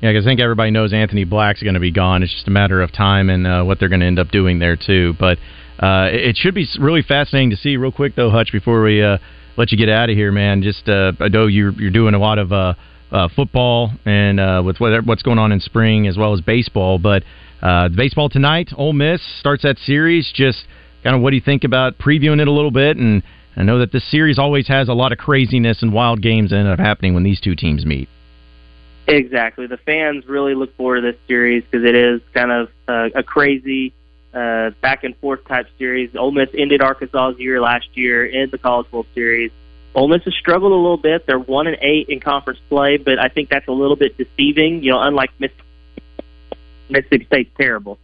Yeah, 0.01 0.11
because 0.11 0.25
I 0.25 0.29
think 0.29 0.39
everybody 0.39 0.71
knows 0.71 0.93
Anthony 0.93 1.23
Black's 1.23 1.63
going 1.63 1.73
to 1.73 1.79
be 1.79 1.91
gone. 1.91 2.21
It's 2.21 2.33
just 2.33 2.47
a 2.47 2.51
matter 2.51 2.81
of 2.81 2.91
time 2.91 3.29
and 3.29 3.47
uh, 3.47 3.63
what 3.63 3.79
they're 3.79 3.89
going 3.89 4.01
to 4.01 4.05
end 4.05 4.19
up 4.19 4.29
doing 4.29 4.59
there 4.59 4.75
too. 4.75 5.15
But 5.19 5.39
uh, 5.79 6.09
it 6.11 6.37
should 6.37 6.53
be 6.53 6.67
really 6.79 7.01
fascinating 7.01 7.49
to 7.51 7.57
see. 7.57 7.77
Real 7.77 7.91
quick 7.91 8.15
though, 8.15 8.29
Hutch, 8.29 8.51
before 8.51 8.83
we 8.83 9.01
uh, 9.01 9.17
let 9.57 9.71
you 9.71 9.77
get 9.77 9.89
out 9.89 10.09
of 10.09 10.15
here, 10.15 10.31
man. 10.31 10.61
Just 10.61 10.87
uh, 10.87 11.13
I 11.19 11.29
know 11.29 11.47
you're 11.47 11.71
you're 11.71 11.91
doing 11.91 12.13
a 12.13 12.19
lot 12.19 12.37
of 12.37 12.51
uh, 12.51 12.73
uh, 13.11 13.27
football 13.35 13.91
and 14.05 14.39
uh, 14.39 14.61
with 14.63 14.79
what, 14.79 15.05
what's 15.05 15.23
going 15.23 15.39
on 15.39 15.51
in 15.51 15.59
spring 15.59 16.07
as 16.07 16.17
well 16.17 16.33
as 16.33 16.41
baseball. 16.41 16.99
But 16.99 17.23
uh, 17.61 17.89
baseball 17.89 18.29
tonight, 18.29 18.69
Ole 18.75 18.93
Miss 18.93 19.21
starts 19.39 19.63
that 19.63 19.77
series. 19.79 20.31
Just 20.33 20.65
kind 21.03 21.15
of 21.15 21.21
what 21.21 21.31
do 21.31 21.35
you 21.35 21.41
think 21.41 21.63
about 21.63 21.97
previewing 21.97 22.41
it 22.41 22.47
a 22.47 22.51
little 22.51 22.71
bit? 22.71 22.97
And 22.97 23.23
I 23.55 23.63
know 23.63 23.79
that 23.79 23.91
this 23.91 24.09
series 24.09 24.37
always 24.37 24.67
has 24.67 24.89
a 24.89 24.93
lot 24.93 25.11
of 25.11 25.17
craziness 25.17 25.81
and 25.81 25.91
wild 25.91 26.21
games 26.21 26.51
that 26.51 26.57
end 26.57 26.67
up 26.67 26.79
happening 26.79 27.13
when 27.13 27.23
these 27.23 27.41
two 27.41 27.55
teams 27.55 27.85
meet. 27.85 28.09
Exactly. 29.07 29.67
The 29.67 29.77
fans 29.77 30.25
really 30.27 30.53
look 30.53 30.75
forward 30.75 31.01
to 31.01 31.11
this 31.11 31.19
series 31.27 31.63
because 31.63 31.85
it 31.85 31.95
is 31.95 32.21
kind 32.33 32.51
of 32.51 32.69
uh, 32.87 33.09
a 33.15 33.23
crazy 33.23 33.93
uh, 34.33 34.71
back 34.81 35.03
and 35.03 35.15
forth 35.17 35.47
type 35.47 35.67
series. 35.79 36.15
Ole 36.15 36.31
Miss 36.31 36.49
ended 36.55 36.81
Arkansas's 36.81 37.39
year 37.39 37.61
last 37.61 37.87
year 37.93 38.25
in 38.25 38.49
the 38.51 38.57
College 38.57 38.91
World 38.91 39.07
Series. 39.15 39.51
Ole 39.95 40.09
Miss 40.09 40.23
has 40.25 40.35
struggled 40.35 40.73
a 40.73 40.75
little 40.75 40.97
bit. 40.97 41.25
They're 41.25 41.39
one 41.39 41.65
and 41.65 41.77
eight 41.81 42.09
in 42.09 42.19
conference 42.19 42.59
play, 42.69 42.97
but 42.97 43.17
I 43.17 43.29
think 43.29 43.49
that's 43.49 43.67
a 43.67 43.71
little 43.71 43.95
bit 43.95 44.17
deceiving. 44.17 44.83
You 44.83 44.91
know, 44.91 45.01
unlike 45.01 45.31
Mississippi 45.39 45.66
State's 46.89 47.51
terrible, 47.57 47.99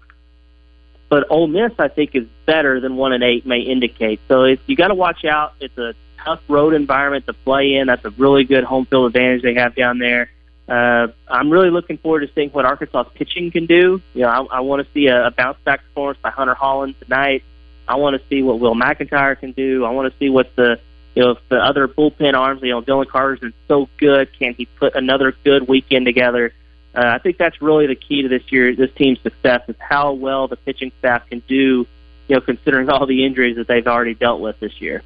but 1.10 1.30
Ole 1.30 1.48
Miss 1.48 1.72
I 1.80 1.88
think 1.88 2.16
is 2.16 2.28
better 2.46 2.80
than 2.80 2.96
one 2.96 3.14
and 3.14 3.24
eight 3.24 3.46
may 3.46 3.60
indicate. 3.60 4.20
So 4.28 4.44
it's, 4.44 4.62
you 4.66 4.76
got 4.76 4.88
to 4.88 4.96
watch 4.96 5.26
out. 5.26 5.54
It's 5.60 5.78
a 5.78 5.94
tough 6.24 6.42
road 6.48 6.74
environment 6.74 7.26
to 7.28 7.34
play 7.34 7.76
in. 7.76 7.88
That's 7.88 8.06
a 8.06 8.10
really 8.12 8.44
good 8.44 8.64
home 8.64 8.86
field 8.86 9.08
advantage 9.08 9.44
they 9.44 9.56
have 9.56 9.76
down 9.76 10.00
there. 10.00 10.30
Uh, 10.68 11.08
I'm 11.28 11.50
really 11.50 11.70
looking 11.70 11.98
forward 11.98 12.22
to 12.22 12.34
seeing 12.34 12.50
what 12.50 12.66
Arkansas 12.66 13.04
pitching 13.16 13.52
can 13.52 13.66
do. 13.66 14.02
You 14.14 14.22
know, 14.22 14.30
I, 14.30 14.58
I 14.58 14.60
want 14.62 14.86
to 14.86 14.94
see 14.94 15.08
a, 15.08 15.28
a 15.28 15.32
bounce 15.32 15.58
back 15.66 15.82
performance 15.84 16.20
by 16.22 16.30
Hunter 16.30 16.56
Hollan 16.56 16.98
tonight. 17.00 17.44
I 17.88 17.98
want 17.98 18.20
to 18.20 18.28
see 18.30 18.42
what 18.42 18.60
Will 18.60 18.76
McIntyre 18.76 19.38
can 19.38 19.52
do. 19.52 19.84
I 19.84 19.92
want 19.92 20.12
to 20.12 20.18
see 20.18 20.30
what 20.30 20.56
the 20.56 20.80
you 21.16 21.24
know 21.24 21.38
the 21.50 21.58
other 21.58 21.88
bullpen 21.88 22.34
arms. 22.34 22.62
You 22.64 22.72
know, 22.72 22.82
Dylan 22.82 23.08
Carter's 23.08 23.40
been 23.40 23.54
so 23.68 23.90
good. 23.98 24.30
Can 24.40 24.54
he 24.54 24.66
put 24.66 24.96
another 24.96 25.34
good 25.44 25.68
weekend 25.68 26.06
together? 26.06 26.54
Uh, 26.96 27.06
I 27.06 27.18
think 27.18 27.38
that's 27.38 27.62
really 27.62 27.88
the 27.88 27.96
key 27.96 28.22
to 28.22 28.28
this 28.30 28.44
year, 28.50 28.76
this 28.76 28.92
team's 28.96 29.20
success 29.22 29.62
is 29.68 29.76
how 29.80 30.14
well 30.14 30.48
the 30.48 30.58
pitching 30.58 30.92
staff 31.00 31.28
can 31.30 31.42
do. 31.48 31.88
You 32.28 32.36
know, 32.36 32.42
considering 32.42 32.90
all 32.90 33.06
the 33.06 33.26
injuries 33.26 33.58
that 33.58 33.68
they've 33.68 33.86
already 33.86 34.14
dealt 34.14 34.40
with 34.40 34.58
this 34.60 34.80
year. 34.80 35.04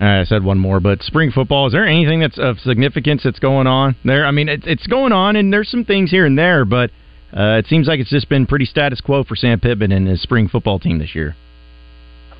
Uh, 0.00 0.04
I 0.04 0.24
said 0.24 0.42
one 0.42 0.58
more, 0.58 0.80
but 0.80 1.02
spring 1.02 1.30
football. 1.30 1.66
Is 1.66 1.72
there 1.72 1.86
anything 1.86 2.20
that's 2.20 2.38
of 2.38 2.58
significance 2.60 3.22
that's 3.24 3.38
going 3.38 3.66
on 3.66 3.96
there? 4.04 4.26
I 4.26 4.30
mean, 4.30 4.48
it's 4.48 4.66
it's 4.66 4.86
going 4.86 5.12
on, 5.12 5.36
and 5.36 5.52
there's 5.52 5.70
some 5.70 5.84
things 5.84 6.10
here 6.10 6.24
and 6.24 6.38
there, 6.38 6.64
but 6.64 6.90
uh, 7.36 7.58
it 7.58 7.66
seems 7.66 7.88
like 7.88 8.00
it's 8.00 8.10
just 8.10 8.28
been 8.28 8.46
pretty 8.46 8.64
status 8.64 9.00
quo 9.00 9.24
for 9.24 9.36
Sam 9.36 9.60
Pittman 9.60 9.92
and 9.92 10.06
his 10.06 10.22
spring 10.22 10.48
football 10.48 10.78
team 10.78 10.98
this 10.98 11.14
year. 11.14 11.36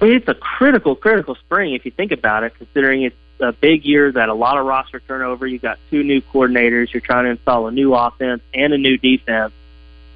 I 0.01 0.05
mean, 0.05 0.15
it's 0.15 0.29
a 0.29 0.35
critical, 0.35 0.95
critical 0.95 1.35
spring 1.35 1.75
if 1.75 1.85
you 1.85 1.91
think 1.91 2.13
about 2.13 2.43
it, 2.43 2.55
considering 2.57 3.03
it's 3.03 3.17
a 3.41 3.53
big 3.53 3.85
year 3.85 4.11
that 4.13 4.29
a 4.29 4.35
lot 4.35 4.59
of 4.59 4.67
roster 4.67 5.01
turnover. 5.01 5.47
You 5.47 5.59
got 5.59 5.79
two 5.91 6.03
new 6.03 6.21
coordinators. 6.21 6.93
You're 6.93 7.01
trying 7.01 7.25
to 7.25 7.31
install 7.31 7.67
a 7.67 7.71
new 7.71 7.95
offense 7.95 8.43
and 8.55 8.73
a 8.73 8.79
new 8.79 8.97
defense. 8.97 9.53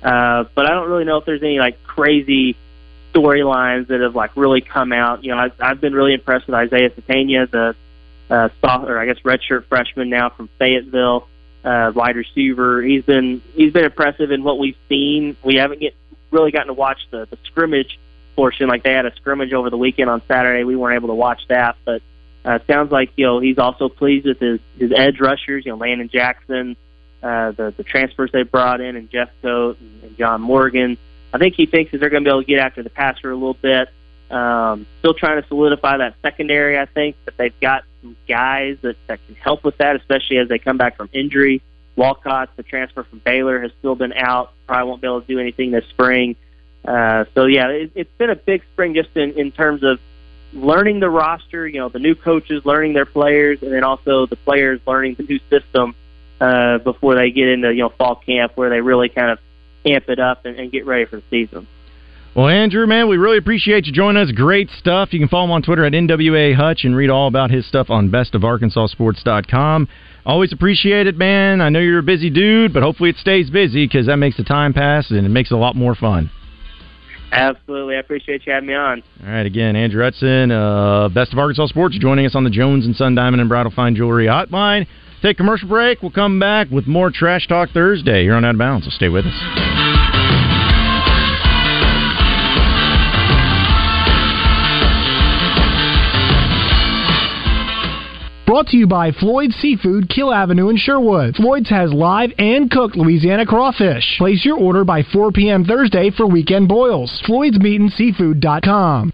Uh, 0.03 0.45
but 0.55 0.67
I 0.67 0.71
don't 0.71 0.89
really 0.89 1.05
know 1.05 1.19
if 1.19 1.27
there's 1.27 1.43
any 1.43 1.59
like 1.59 1.83
crazy 1.85 2.57
storylines 3.13 3.89
that 3.89 4.01
have 4.01 4.15
like 4.15 4.37
really 4.37 4.61
come 4.61 4.93
out. 4.93 5.25
You 5.25 5.33
know, 5.33 5.39
I've, 5.39 5.61
I've 5.61 5.81
been 5.81 5.93
really 5.93 6.15
impressed 6.15 6.47
with 6.47 6.55
Isaiah 6.55 6.91
Sategna, 6.91 7.51
the 7.51 7.77
uh, 8.31 8.49
or 8.63 8.99
I 8.99 9.07
guess 9.07 9.19
redshirt 9.21 9.67
freshman 9.67 10.09
now 10.09 10.31
from 10.31 10.49
Fayetteville, 10.59 11.29
uh, 11.65 11.93
wide 11.95 12.17
receiver. 12.17 12.81
He's 12.83 13.05
been 13.05 13.43
he's 13.55 13.73
been 13.73 13.85
impressive 13.85 14.31
in 14.31 14.43
what 14.43 14.59
we've 14.59 14.77
seen. 14.89 15.37
We 15.43 15.57
haven't 15.57 15.81
get 15.81 15.95
really 16.31 16.53
gotten 16.53 16.69
to 16.69 16.75
watch 16.75 17.01
the 17.11 17.27
the 17.29 17.39
scrimmage 17.45 17.99
portion. 18.37 18.69
Like 18.69 18.83
they 18.83 18.93
had 18.93 19.07
a 19.07 19.15
scrimmage 19.17 19.53
over 19.53 19.69
the 19.69 19.77
weekend 19.77 20.09
on 20.09 20.23
Saturday. 20.27 20.65
We 20.65 20.77
weren't 20.77 20.95
able 20.95 21.09
to 21.09 21.15
watch 21.15 21.43
that, 21.49 21.77
but 21.85 22.03
uh, 22.45 22.59
sounds 22.67 22.91
like 22.91 23.11
you 23.17 23.27
know 23.27 23.41
he's 23.41 23.59
also 23.59 23.89
pleased 23.89 24.27
with 24.27 24.39
his 24.39 24.61
his 24.79 24.93
edge 24.95 25.21
rushers. 25.21 25.65
You 25.65 25.73
know, 25.73 25.79
Landon 25.79 26.09
Jackson, 26.09 26.77
uh, 27.23 27.53
the 27.53 27.75
the 27.77 27.85
transfers 27.85 28.31
they 28.33 28.43
brought 28.43 28.81
in, 28.81 28.97
and 28.97 29.11
Jeff 29.11 29.31
Coat 29.43 29.79
and, 29.81 30.05
and 30.05 30.17
John 30.17 30.41
Morgan. 30.41 30.97
I 31.33 31.39
think 31.39 31.55
he 31.55 31.67
thinks 31.67 31.93
that 31.93 31.99
they're 31.99 32.11
going 32.11 32.25
to 32.25 32.29
be 32.29 32.31
able 32.31 32.43
to 32.43 32.47
get 32.47 32.59
after 32.59 32.83
the 32.83 32.91
passer 32.91 33.31
a 33.31 33.35
little 33.35 33.55
bit. 33.55 33.89
Um, 34.31 34.87
still 35.01 35.15
trying 35.15 35.41
to 35.43 35.49
solidify 35.49 35.99
that 35.99 36.15
secondary, 36.23 36.79
I 36.79 36.87
think, 36.87 37.17
but 37.25 37.37
they've 37.37 37.59
got 37.61 37.85
some 38.01 38.17
guys 38.29 38.79
that, 38.83 38.97
that 39.09 39.25
can 39.27 39.35
help 39.35 39.65
with 39.65 39.77
that, 39.79 39.97
especially 39.97 40.39
as 40.39 40.49
they 40.49 40.59
come 40.59 40.77
back 40.77 40.97
from 40.97 41.09
injury. 41.13 41.63
Walcott, 41.97 42.51
the 42.57 42.63
transfer 42.63 43.03
from 43.03 43.19
Baylor, 43.19 43.61
has 43.61 43.73
still 43.79 43.97
been 43.97 44.13
out. 44.13 44.53
Probably 44.67 44.89
won't 44.89 45.03
be 45.03 45.09
able 45.09 45.21
to 45.21 45.27
do 45.27 45.39
anything 45.39 45.73
this 45.73 45.85
spring. 45.91 46.37
Uh, 46.85 47.25
so 47.35 47.47
yeah, 47.47 47.69
it, 47.69 47.93
it's 47.95 48.13
been 48.19 48.31
a 48.31 48.37
big 48.37 48.63
spring 48.73 48.95
just 48.95 49.15
in, 49.17 49.33
in 49.33 49.53
terms 49.53 49.83
of 49.83 50.01
learning 50.53 51.01
the 51.01 51.11
roster. 51.11 51.67
You 51.67 51.81
know, 51.81 51.89
the 51.89 51.99
new 51.99 52.15
coaches 52.15 52.63
learning 52.65 52.95
their 52.95 53.07
players, 53.07 53.63
and 53.63 53.73
then 53.73 53.85
also 53.85 54.27
the 54.27 54.37
players 54.37 54.81
learning 54.87 55.17
the 55.17 55.25
new 55.25 55.41
system 55.51 55.95
uh, 56.41 56.79
before 56.79 57.15
they 57.15 57.31
get 57.31 57.49
into 57.49 57.73
you 57.73 57.83
know 57.83 57.91
fall 57.91 58.17
camp, 58.17 58.53
where 58.57 58.71
they 58.71 58.81
really 58.81 59.09
kind 59.09 59.31
of 59.31 59.39
amp 59.85 60.09
it 60.09 60.19
up 60.19 60.45
and, 60.45 60.59
and 60.59 60.73
get 60.73 60.87
ready 60.87 61.05
for 61.05 61.17
the 61.17 61.23
season. 61.31 61.67
Well, 62.35 62.47
Andrew, 62.47 62.87
man, 62.87 63.09
we 63.09 63.17
really 63.17 63.39
appreciate 63.39 63.87
you 63.87 63.93
joining 63.93 64.23
us. 64.23 64.31
Great 64.31 64.71
stuff. 64.79 65.13
You 65.13 65.19
can 65.19 65.29
follow 65.29 65.47
him 65.47 65.51
on 65.51 65.63
Twitter 65.63 65.85
at 65.85 65.93
NWA 65.93 66.55
Hutch 66.55 66.85
and 66.85 66.95
read 66.95 67.11
all 67.11 67.27
about 67.27 67.51
his 67.51 67.67
stuff 67.67 67.91
on 67.91 68.09
bestofarkansassports.com. 68.09 69.89
Always 70.25 70.53
appreciate 70.53 71.09
it, 71.09 71.17
man. 71.17 71.61
I 71.61 71.71
know 71.71 71.81
you're 71.81 71.99
a 71.99 72.05
busy 72.05 72.31
dude, 72.31 72.73
but 72.73 72.85
hopefully 72.85 73.11
it 73.11 73.17
stays 73.17 73.51
busy 73.51 73.85
because 73.85 74.07
that 74.07 74.17
makes 74.17 74.37
the 74.37 74.45
time 74.45 74.73
pass 74.73 75.11
and 75.11 75.27
it 75.27 75.31
makes 75.31 75.51
it 75.51 75.55
a 75.55 75.59
lot 75.59 75.75
more 75.75 75.97
fun. 75.97 76.31
Absolutely. 77.33 77.97
I 77.97 78.01
appreciate 78.01 78.47
you 78.47 78.53
having 78.53 78.69
me 78.69 78.75
on. 78.75 79.03
All 79.25 79.33
right, 79.33 79.47
again, 79.47 79.77
Andrew 79.77 80.03
Hudson, 80.03 80.51
uh, 80.51 81.09
Best 81.09 81.33
of 81.33 81.39
Arkansas 81.39 81.67
Sports, 81.67 81.99
joining 81.99 82.27
us 82.27 82.35
on 82.35 82.45
the 82.45 82.51
Jones 82.51 82.87
and 82.87 82.95
Sun 82.97 83.15
Diamond 83.15 83.41
and 83.41 83.49
Bridal 83.49 83.73
Fine 83.75 83.97
Jewelry 83.97 84.27
Hotline. 84.27 84.87
Take 85.23 85.37
commercial 85.37 85.69
break. 85.69 86.03
We'll 86.03 86.11
come 86.11 86.41
back 86.41 86.71
with 86.71 86.87
more 86.87 87.11
Trash 87.11 87.47
Talk 87.47 87.71
Thursday 87.71 88.23
here 88.23 88.35
on 88.35 88.45
Out 88.45 88.55
of 88.55 88.59
Bounds. 88.59 88.87
So 88.87 88.91
stay 88.91 89.09
with 89.09 89.27
us. 89.27 89.90
Brought 98.61 98.73
to 98.73 98.77
you 98.77 98.87
by 98.87 99.11
Floyd's 99.13 99.57
Seafood, 99.57 100.11
Kiehl 100.11 100.37
Avenue 100.37 100.69
in 100.69 100.77
Sherwood. 100.77 101.35
Floyd's 101.35 101.71
has 101.71 101.95
live 101.95 102.31
and 102.37 102.71
cooked 102.71 102.95
Louisiana 102.95 103.47
crawfish. 103.47 104.19
Place 104.19 104.45
your 104.45 104.59
order 104.59 104.85
by 104.85 105.03
4 105.03 105.33
p.m. 105.33 105.65
Thursday 105.65 106.11
for 106.11 106.27
weekend 106.27 106.69
boils. 106.69 107.23
Floyd'sMeatandSeafood.com. 107.27 109.13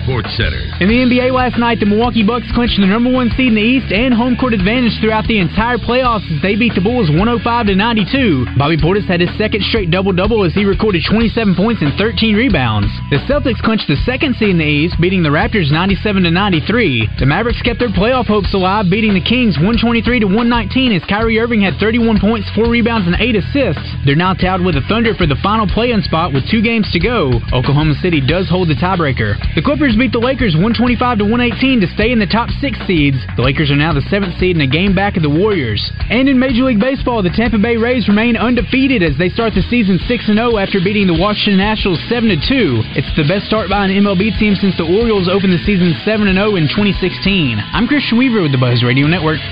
Sports 0.00 0.32
Center. 0.36 0.64
In 0.80 0.88
the 0.88 1.04
NBA 1.04 1.32
last 1.32 1.58
night, 1.58 1.80
the 1.80 1.86
Milwaukee 1.86 2.24
Bucks 2.24 2.48
clinched 2.56 2.80
the 2.80 2.86
number 2.88 3.12
one 3.12 3.28
seed 3.36 3.52
in 3.52 3.58
the 3.58 3.62
East 3.62 3.92
and 3.92 4.14
home 4.14 4.36
court 4.40 4.54
advantage 4.56 4.96
throughout 5.00 5.28
the 5.28 5.36
entire 5.36 5.76
playoffs 5.76 6.24
as 6.32 6.40
they 6.40 6.56
beat 6.56 6.72
the 6.74 6.80
Bulls 6.80 7.10
105 7.10 7.66
to 7.66 7.74
92. 7.74 8.56
Bobby 8.56 8.76
Portis 8.76 9.04
had 9.04 9.20
his 9.20 9.32
second 9.36 9.60
straight 9.68 9.90
double 9.90 10.12
double 10.12 10.44
as 10.44 10.54
he 10.54 10.64
recorded 10.64 11.04
27 11.04 11.54
points 11.54 11.82
and 11.82 11.92
13 11.98 12.36
rebounds. 12.36 12.88
The 13.10 13.20
Celtics 13.28 13.60
clinched 13.60 13.88
the 13.88 14.00
second 14.06 14.36
seed 14.36 14.56
in 14.56 14.58
the 14.58 14.64
East, 14.64 14.96
beating 15.00 15.22
the 15.22 15.34
Raptors 15.34 15.70
97 15.70 16.24
to 16.24 16.30
93. 16.30 17.18
The 17.18 17.26
Mavericks 17.26 17.60
kept 17.62 17.78
their 17.78 17.92
playoff 17.92 18.26
hopes 18.26 18.54
alive, 18.54 18.86
beating 18.88 19.14
the 19.14 19.20
Kings 19.24 19.56
123 19.60 20.20
to 20.20 20.26
119 20.26 20.92
as 20.92 21.04
Kyrie 21.08 21.38
Irving 21.38 21.60
had 21.60 21.76
31 21.76 22.20
points, 22.20 22.48
4 22.54 22.68
rebounds, 22.68 23.06
and 23.06 23.16
8 23.18 23.36
assists. 23.36 23.84
They're 24.04 24.16
now 24.16 24.34
tied 24.34 24.60
with 24.60 24.74
the 24.74 24.86
Thunder 24.88 25.14
for 25.14 25.26
the 25.26 25.38
final 25.42 25.66
play-in 25.66 26.02
spot 26.02 26.32
with 26.32 26.48
two 26.50 26.62
games 26.62 26.90
to 26.92 27.00
go. 27.00 27.40
Oklahoma 27.52 27.94
City 28.00 28.20
does 28.20 28.48
hold 28.48 28.68
the 28.68 28.74
tiebreaker. 28.78 29.34
The 29.54 29.62
Clippers 29.82 29.98
beat 29.98 30.14
the 30.14 30.22
Lakers 30.22 30.54
125 30.54 31.18
to 31.18 31.26
118 31.26 31.82
to 31.82 31.90
stay 31.98 32.14
in 32.14 32.22
the 32.22 32.30
top 32.30 32.46
six 32.62 32.78
seeds. 32.86 33.18
The 33.34 33.42
Lakers 33.42 33.66
are 33.66 33.74
now 33.74 33.90
the 33.90 34.06
seventh 34.14 34.38
seed 34.38 34.54
and 34.54 34.62
a 34.62 34.70
game 34.70 34.94
back 34.94 35.18
of 35.18 35.26
the 35.26 35.34
Warriors. 35.34 35.82
And 36.06 36.30
in 36.30 36.38
Major 36.38 36.70
League 36.70 36.78
Baseball, 36.78 37.18
the 37.18 37.34
Tampa 37.34 37.58
Bay 37.58 37.74
Rays 37.74 38.06
remain 38.06 38.38
undefeated 38.38 39.02
as 39.02 39.18
they 39.18 39.26
start 39.26 39.58
the 39.58 39.66
season 39.66 39.98
6 40.06 40.06
0 40.06 40.38
after 40.54 40.78
beating 40.78 41.10
the 41.10 41.18
Washington 41.18 41.58
Nationals 41.58 41.98
7 42.06 42.30
2. 42.30 42.94
It's 42.94 43.10
the 43.18 43.26
best 43.26 43.50
start 43.50 43.66
by 43.66 43.90
an 43.90 43.90
MLB 43.90 44.38
team 44.38 44.54
since 44.54 44.78
the 44.78 44.86
Orioles 44.86 45.26
opened 45.26 45.50
the 45.50 45.66
season 45.66 45.98
7 46.06 46.30
0 46.30 46.54
in 46.54 46.70
2016. 46.70 47.58
I'm 47.58 47.90
Christian 47.90 48.22
Weaver 48.22 48.38
with 48.38 48.54
the 48.54 48.62
Buzz 48.62 48.86
Radio 48.86 49.10
Network. 49.10 49.42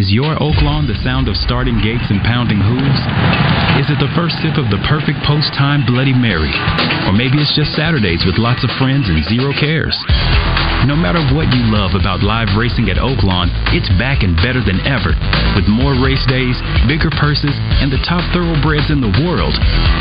Is 0.00 0.08
your 0.08 0.32
oak 0.40 0.56
lawn 0.64 0.88
the 0.88 0.96
sound 1.04 1.28
of 1.28 1.36
starting 1.36 1.76
gates 1.76 2.08
and 2.08 2.24
pounding 2.24 2.56
hooves? 2.56 3.02
Is 3.76 3.92
it 3.92 4.00
the 4.00 4.08
first 4.16 4.40
sip 4.40 4.56
of 4.56 4.72
the 4.72 4.80
perfect 4.88 5.20
post 5.28 5.52
time 5.52 5.84
Bloody 5.84 6.16
Mary? 6.16 6.48
Or 7.04 7.12
maybe 7.12 7.36
it's 7.36 7.52
just 7.52 7.76
Saturdays 7.76 8.24
with 8.24 8.40
lots 8.40 8.64
of 8.64 8.72
friends 8.80 9.12
and 9.12 9.20
zero 9.28 9.52
cares? 9.52 9.92
No 10.88 10.96
matter 10.96 11.20
what 11.36 11.52
you 11.52 11.68
love 11.68 11.92
about 11.92 12.24
live 12.24 12.48
racing 12.56 12.88
at 12.88 12.96
Oaklawn, 12.96 13.52
it's 13.76 13.92
back 14.00 14.24
and 14.24 14.32
better 14.40 14.64
than 14.64 14.80
ever. 14.88 15.12
With 15.52 15.68
more 15.68 15.92
race 16.00 16.24
days, 16.24 16.56
bigger 16.88 17.12
purses, 17.20 17.52
and 17.84 17.92
the 17.92 18.00
top 18.00 18.24
thoroughbreds 18.32 18.88
in 18.88 19.04
the 19.04 19.12
world, 19.28 19.52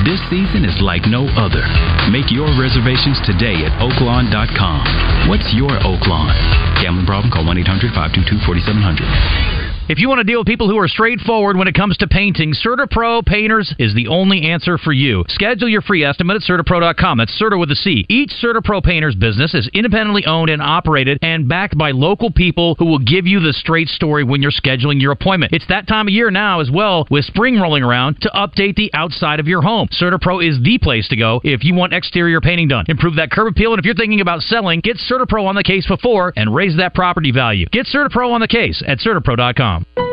this 0.08 0.24
season 0.32 0.64
is 0.64 0.80
like 0.80 1.12
no 1.12 1.28
other. 1.36 1.68
Make 2.08 2.32
your 2.32 2.48
reservations 2.56 3.20
today 3.28 3.68
at 3.68 3.76
oaklawn.com. 3.84 5.28
What's 5.28 5.52
your 5.52 5.76
Oaklawn? 5.84 6.32
Gambling 6.80 7.04
problem? 7.04 7.36
Call 7.36 7.44
1 7.44 7.60
800 7.68 7.92
522 7.92 8.48
4700. 8.48 9.49
If 9.90 9.98
you 9.98 10.08
want 10.08 10.20
to 10.20 10.24
deal 10.24 10.42
with 10.42 10.46
people 10.46 10.70
who 10.70 10.78
are 10.78 10.88
straightforward 10.88 11.58
when 11.58 11.68
it 11.68 11.74
comes 11.74 11.98
to 11.98 12.08
painting, 12.08 12.54
CertaPro 12.54 13.26
Painters 13.26 13.74
is 13.80 13.96
the 13.96 14.08
only 14.08 14.44
answer 14.44 14.78
for 14.78 14.94
you. 14.94 15.26
Schedule 15.30 15.68
your 15.68 15.82
free 15.82 16.04
estimate 16.04 16.36
at 16.36 16.44
CertaPro.com. 16.44 17.18
That's 17.18 17.34
Certa 17.34 17.58
with 17.58 17.72
a 17.72 17.76
C. 17.76 18.06
Each 18.08 18.30
CertaPro 18.40 18.84
Painters 18.84 19.16
business 19.16 19.56
is 19.56 19.68
independently 19.74 20.28
owned 20.28 20.52
and 20.52 20.62
operated 20.62 21.18
and 21.24 21.50
backed 21.50 21.76
by 21.76 21.90
local 21.90 22.32
people 22.32 22.76
who 22.78 22.86
will 22.86 23.00
give 23.00 23.26
you 23.26 23.40
the 23.40 23.52
straight 23.52 23.88
story 23.88 24.24
when 24.24 24.44
you're 24.44 24.52
scheduling 24.52 25.02
your 25.02 25.12
appointment. 25.12 25.54
It's 25.54 25.66
that 25.70 25.88
time 25.88 26.08
of 26.08 26.14
year 26.14 26.30
now 26.30 26.60
as 26.60 26.70
well, 26.70 27.08
with 27.10 27.26
spring 27.26 27.60
rolling 27.60 27.82
around, 27.82 28.22
to 28.22 28.30
update 28.30 28.76
the 28.76 28.92
outside 28.94 29.40
of 29.40 29.48
your 29.48 29.64
home. 29.64 29.88
CertaPro 30.00 30.48
is 30.48 30.62
the 30.62 30.78
place 30.78 31.08
to 31.08 31.16
go 31.16 31.42
if 31.44 31.64
you 31.64 31.74
want 31.74 31.96
exterior 31.96 32.42
painting 32.42 32.68
done. 32.68 32.86
Improve 32.90 33.16
that 33.16 33.32
curb 33.32 33.48
appeal, 33.48 33.74
and 33.74 33.80
if 33.80 33.86
you're 33.86 33.96
thinking 33.96 34.22
about 34.22 34.42
selling, 34.42 34.82
get 34.82 34.98
CertaPro 34.98 35.48
on 35.48 35.56
the 35.56 35.64
case 35.64 35.88
before 35.88 36.32
and 36.36 36.54
raise 36.54 36.78
that 36.78 36.94
property 36.94 37.32
value. 37.32 37.66
Get 37.72 37.88
CertaPro 37.88 38.32
on 38.32 38.40
the 38.40 38.48
case 38.48 38.84
at 38.86 39.00
CertaPro.com 39.00 39.79
com. 39.96 40.09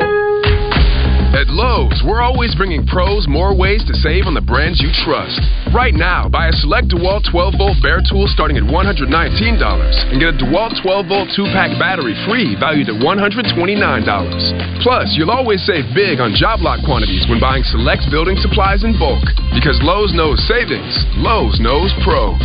At 1.36 1.52
Lowe's, 1.52 2.00
we're 2.00 2.24
always 2.24 2.56
bringing 2.56 2.88
pros 2.88 3.28
more 3.28 3.52
ways 3.52 3.84
to 3.84 3.92
save 4.00 4.24
on 4.24 4.32
the 4.32 4.40
brands 4.40 4.80
you 4.80 4.88
trust. 5.04 5.36
Right 5.68 5.92
now, 5.92 6.32
buy 6.32 6.48
a 6.48 6.56
select 6.64 6.88
DeWalt 6.88 7.28
12 7.28 7.60
volt 7.60 7.76
bare 7.84 8.00
tool 8.00 8.24
starting 8.32 8.56
at 8.56 8.64
$119 8.64 9.04
and 9.04 10.16
get 10.16 10.32
a 10.32 10.36
DeWalt 10.40 10.80
12 10.80 11.04
volt 11.04 11.28
2 11.36 11.44
pack 11.52 11.76
battery 11.76 12.16
free 12.24 12.56
valued 12.56 12.88
at 12.88 12.96
$129. 13.04 13.52
Plus, 14.80 15.12
you'll 15.12 15.28
always 15.28 15.60
save 15.68 15.84
big 15.92 16.24
on 16.24 16.32
job 16.32 16.64
lot 16.64 16.80
quantities 16.88 17.28
when 17.28 17.36
buying 17.36 17.68
select 17.68 18.08
building 18.08 18.40
supplies 18.40 18.80
in 18.80 18.96
bulk. 18.96 19.28
Because 19.52 19.76
Lowe's 19.84 20.16
knows 20.16 20.40
savings, 20.48 21.04
Lowe's 21.20 21.60
knows 21.60 21.92
pros. 22.00 22.40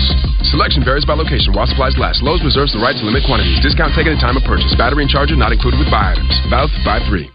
Selection 0.51 0.83
varies 0.83 1.07
by 1.07 1.15
location 1.15 1.55
while 1.55 1.63
supplies 1.63 1.95
last. 1.95 2.19
Lowe's 2.19 2.43
reserves 2.43 2.75
the 2.75 2.83
right 2.83 2.99
to 2.99 3.07
limit 3.07 3.23
quantities. 3.23 3.63
Discount 3.63 3.95
taken 3.95 4.11
at 4.11 4.19
time 4.19 4.35
of 4.35 4.43
purchase. 4.43 4.75
Battery 4.75 5.07
and 5.07 5.11
charger 5.11 5.39
not 5.39 5.55
included 5.55 5.79
with 5.79 5.87
buy 5.87 6.11
items. 6.11 6.35
Valid 6.51 6.75
buy 6.83 6.99
three. 7.07 7.31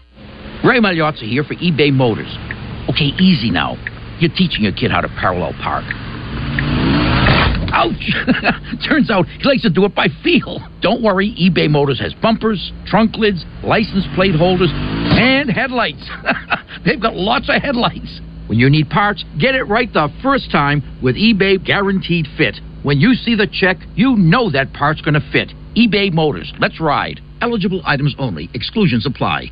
Ray 0.63 0.79
Magliozzi 0.79 1.29
here 1.29 1.43
for 1.43 1.55
eBay 1.55 1.93
Motors. 1.93 2.35
Okay, 2.89 3.13
easy 3.21 3.51
now. 3.51 3.77
You're 4.19 4.33
teaching 4.35 4.63
your 4.63 4.73
kid 4.73 4.91
how 4.91 5.01
to 5.01 5.07
parallel 5.07 5.53
park. 5.61 5.85
Ouch! 7.71 7.93
Turns 8.89 9.11
out 9.11 9.27
he 9.27 9.43
likes 9.43 9.61
to 9.61 9.69
do 9.69 9.85
it 9.85 9.93
by 9.93 10.07
feel. 10.23 10.59
Don't 10.81 11.03
worry, 11.03 11.35
eBay 11.39 11.69
Motors 11.69 11.99
has 11.99 12.13
bumpers, 12.15 12.71
trunk 12.87 13.15
lids, 13.17 13.45
license 13.63 14.05
plate 14.15 14.35
holders, 14.35 14.71
and 14.73 15.49
headlights. 15.49 16.09
They've 16.85 17.01
got 17.01 17.13
lots 17.15 17.49
of 17.49 17.61
headlights. 17.61 18.19
When 18.47 18.57
you 18.57 18.69
need 18.69 18.89
parts, 18.89 19.23
get 19.39 19.53
it 19.53 19.63
right 19.63 19.91
the 19.93 20.09
first 20.23 20.51
time 20.51 20.81
with 21.03 21.15
eBay 21.15 21.63
Guaranteed 21.63 22.25
Fit. 22.37 22.57
When 22.81 22.99
you 22.99 23.13
see 23.13 23.35
the 23.35 23.47
check, 23.47 23.77
you 23.95 24.15
know 24.15 24.49
that 24.51 24.73
part's 24.73 25.01
going 25.01 25.15
to 25.15 25.31
fit. 25.31 25.51
eBay 25.75 26.11
Motors. 26.11 26.51
Let's 26.59 26.79
ride. 26.79 27.19
Eligible 27.41 27.81
items 27.85 28.15
only. 28.17 28.49
Exclusions 28.53 29.05
apply. 29.05 29.51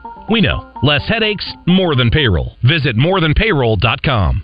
we 0.31 0.41
know. 0.41 0.71
Less 0.81 1.07
headaches, 1.07 1.45
more 1.67 1.95
than 1.95 2.09
payroll. 2.09 2.53
Visit 2.63 2.95
morethanpayroll.com. 2.95 4.43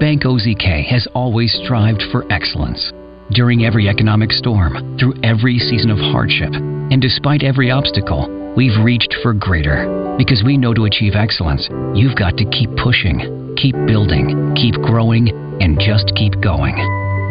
Bank 0.00 0.22
OZK 0.24 0.84
has 0.86 1.06
always 1.14 1.56
strived 1.62 2.02
for 2.10 2.30
excellence. 2.32 2.92
During 3.30 3.64
every 3.64 3.88
economic 3.88 4.32
storm, 4.32 4.98
through 4.98 5.14
every 5.22 5.58
season 5.58 5.90
of 5.90 5.98
hardship, 5.98 6.52
and 6.52 7.00
despite 7.00 7.44
every 7.44 7.70
obstacle, 7.70 8.28
we've 8.56 8.76
reached 8.82 9.14
for 9.22 9.32
greater. 9.32 10.16
Because 10.18 10.42
we 10.44 10.56
know 10.56 10.74
to 10.74 10.86
achieve 10.86 11.14
excellence, 11.14 11.68
you've 11.94 12.16
got 12.16 12.36
to 12.36 12.44
keep 12.50 12.68
pushing, 12.76 13.54
keep 13.56 13.76
building, 13.86 14.54
keep 14.56 14.74
growing, 14.74 15.30
and 15.62 15.78
just 15.78 16.12
keep 16.16 16.40
going. 16.42 16.74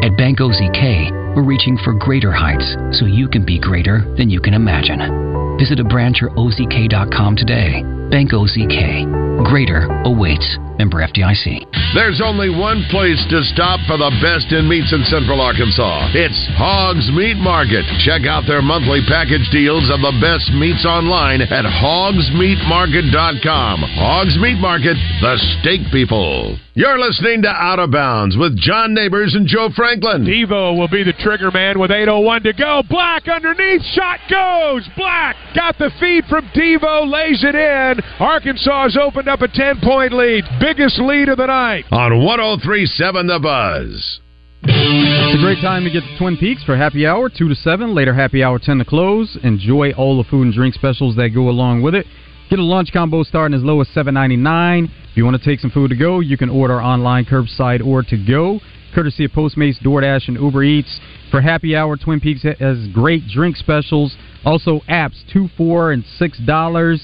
At 0.01 0.17
Bank 0.17 0.39
OZK, 0.39 1.35
we're 1.35 1.43
reaching 1.43 1.77
for 1.83 1.93
greater 1.93 2.31
heights 2.31 2.75
so 2.97 3.05
you 3.05 3.27
can 3.27 3.45
be 3.45 3.59
greater 3.59 4.01
than 4.17 4.29
you 4.29 4.39
can 4.39 4.53
imagine. 4.53 5.30
Visit 5.57 5.79
a 5.79 5.83
branch 5.83 6.21
or 6.21 6.29
OZK.com 6.29 7.35
today. 7.35 7.83
Bank 8.09 8.31
OZK. 8.31 9.20
Greater 9.43 9.87
awaits. 10.05 10.57
Member 10.77 11.01
FDIC. 11.05 11.65
There's 11.93 12.21
only 12.23 12.49
one 12.49 12.85
place 12.89 13.19
to 13.29 13.43
stop 13.53 13.79
for 13.85 13.97
the 13.97 14.09
best 14.21 14.53
in 14.53 14.67
meats 14.67 14.91
in 14.93 15.03
Central 15.05 15.41
Arkansas. 15.41 16.09
It's 16.17 16.47
Hogs 16.57 17.11
Meat 17.13 17.37
Market. 17.37 17.85
Check 18.01 18.25
out 18.25 18.45
their 18.47 18.61
monthly 18.61 19.01
package 19.07 19.47
deals 19.51 19.89
of 19.93 20.01
the 20.01 20.13
best 20.17 20.49
meats 20.57 20.85
online 20.85 21.41
at 21.41 21.65
hogsmeatmarket.com. 21.65 23.81
Hogs 23.93 24.37
Meat 24.39 24.57
Market, 24.57 24.97
the 25.21 25.37
steak 25.59 25.81
people. 25.91 26.57
You're 26.73 26.97
listening 26.97 27.41
to 27.41 27.49
Out 27.49 27.79
of 27.79 27.91
Bounds 27.91 28.37
with 28.37 28.57
John 28.57 28.93
Neighbors 28.93 29.35
and 29.35 29.45
Joe 29.45 29.67
Franklin. 29.75 30.23
Devo 30.23 30.79
will 30.79 30.87
be 30.87 31.03
the 31.03 31.11
trigger 31.19 31.51
man 31.51 31.77
with 31.77 31.91
8.01 31.91 32.43
to 32.43 32.53
go. 32.53 32.81
Black 32.89 33.27
underneath. 33.27 33.83
Shot 33.91 34.19
goes. 34.29 34.87
Black 34.95 35.35
got 35.53 35.77
the 35.77 35.91
feed 35.99 36.23
from 36.29 36.47
Devo, 36.55 37.11
lays 37.11 37.43
it 37.43 37.55
in. 37.55 37.99
Arkansas 38.19 38.83
has 38.83 38.95
opened 38.95 39.27
up 39.31 39.41
a 39.41 39.47
10 39.47 39.79
point 39.81 40.11
lead. 40.11 40.43
Biggest 40.59 40.99
lead 40.99 41.29
of 41.29 41.37
the 41.37 41.45
night. 41.45 41.85
On 41.89 42.23
1037 42.23 43.27
The 43.27 43.39
Buzz. 43.39 44.19
It's 44.63 45.39
a 45.39 45.41
great 45.41 45.61
time 45.61 45.85
to 45.85 45.89
get 45.89 46.01
to 46.01 46.17
Twin 46.19 46.35
Peaks 46.35 46.63
for 46.65 46.75
happy 46.75 47.07
hour, 47.07 47.29
2 47.29 47.47
to 47.47 47.55
7. 47.55 47.95
Later, 47.95 48.13
happy 48.13 48.43
hour, 48.43 48.59
10 48.59 48.79
to 48.79 48.85
close. 48.85 49.37
Enjoy 49.41 49.91
all 49.93 50.21
the 50.21 50.29
food 50.29 50.43
and 50.43 50.53
drink 50.53 50.75
specials 50.75 51.15
that 51.15 51.29
go 51.29 51.49
along 51.49 51.81
with 51.81 51.95
it. 51.95 52.05
Get 52.49 52.59
a 52.59 52.63
lunch 52.63 52.91
combo 52.91 53.23
starting 53.23 53.57
as 53.57 53.63
low 53.63 53.79
as 53.79 53.87
$7.99. 53.95 54.83
If 54.83 54.91
you 55.15 55.23
want 55.23 55.41
to 55.41 55.43
take 55.43 55.61
some 55.61 55.71
food 55.71 55.91
to 55.91 55.95
go, 55.95 56.19
you 56.19 56.37
can 56.37 56.49
order 56.49 56.81
online, 56.81 57.23
curbside, 57.23 57.83
or 57.83 58.03
to 58.03 58.17
go. 58.17 58.59
Courtesy 58.93 59.23
of 59.23 59.31
Postmates, 59.31 59.81
DoorDash, 59.81 60.27
and 60.27 60.37
Uber 60.37 60.63
Eats. 60.63 60.99
For 61.31 61.39
happy 61.39 61.73
hour, 61.73 61.95
Twin 61.95 62.19
Peaks 62.19 62.43
has 62.43 62.87
great 62.93 63.25
drink 63.29 63.55
specials. 63.55 64.13
Also, 64.43 64.81
apps, 64.89 65.15
2 65.31 65.47
4 65.55 65.93
and 65.93 66.03
$6. 66.19 66.99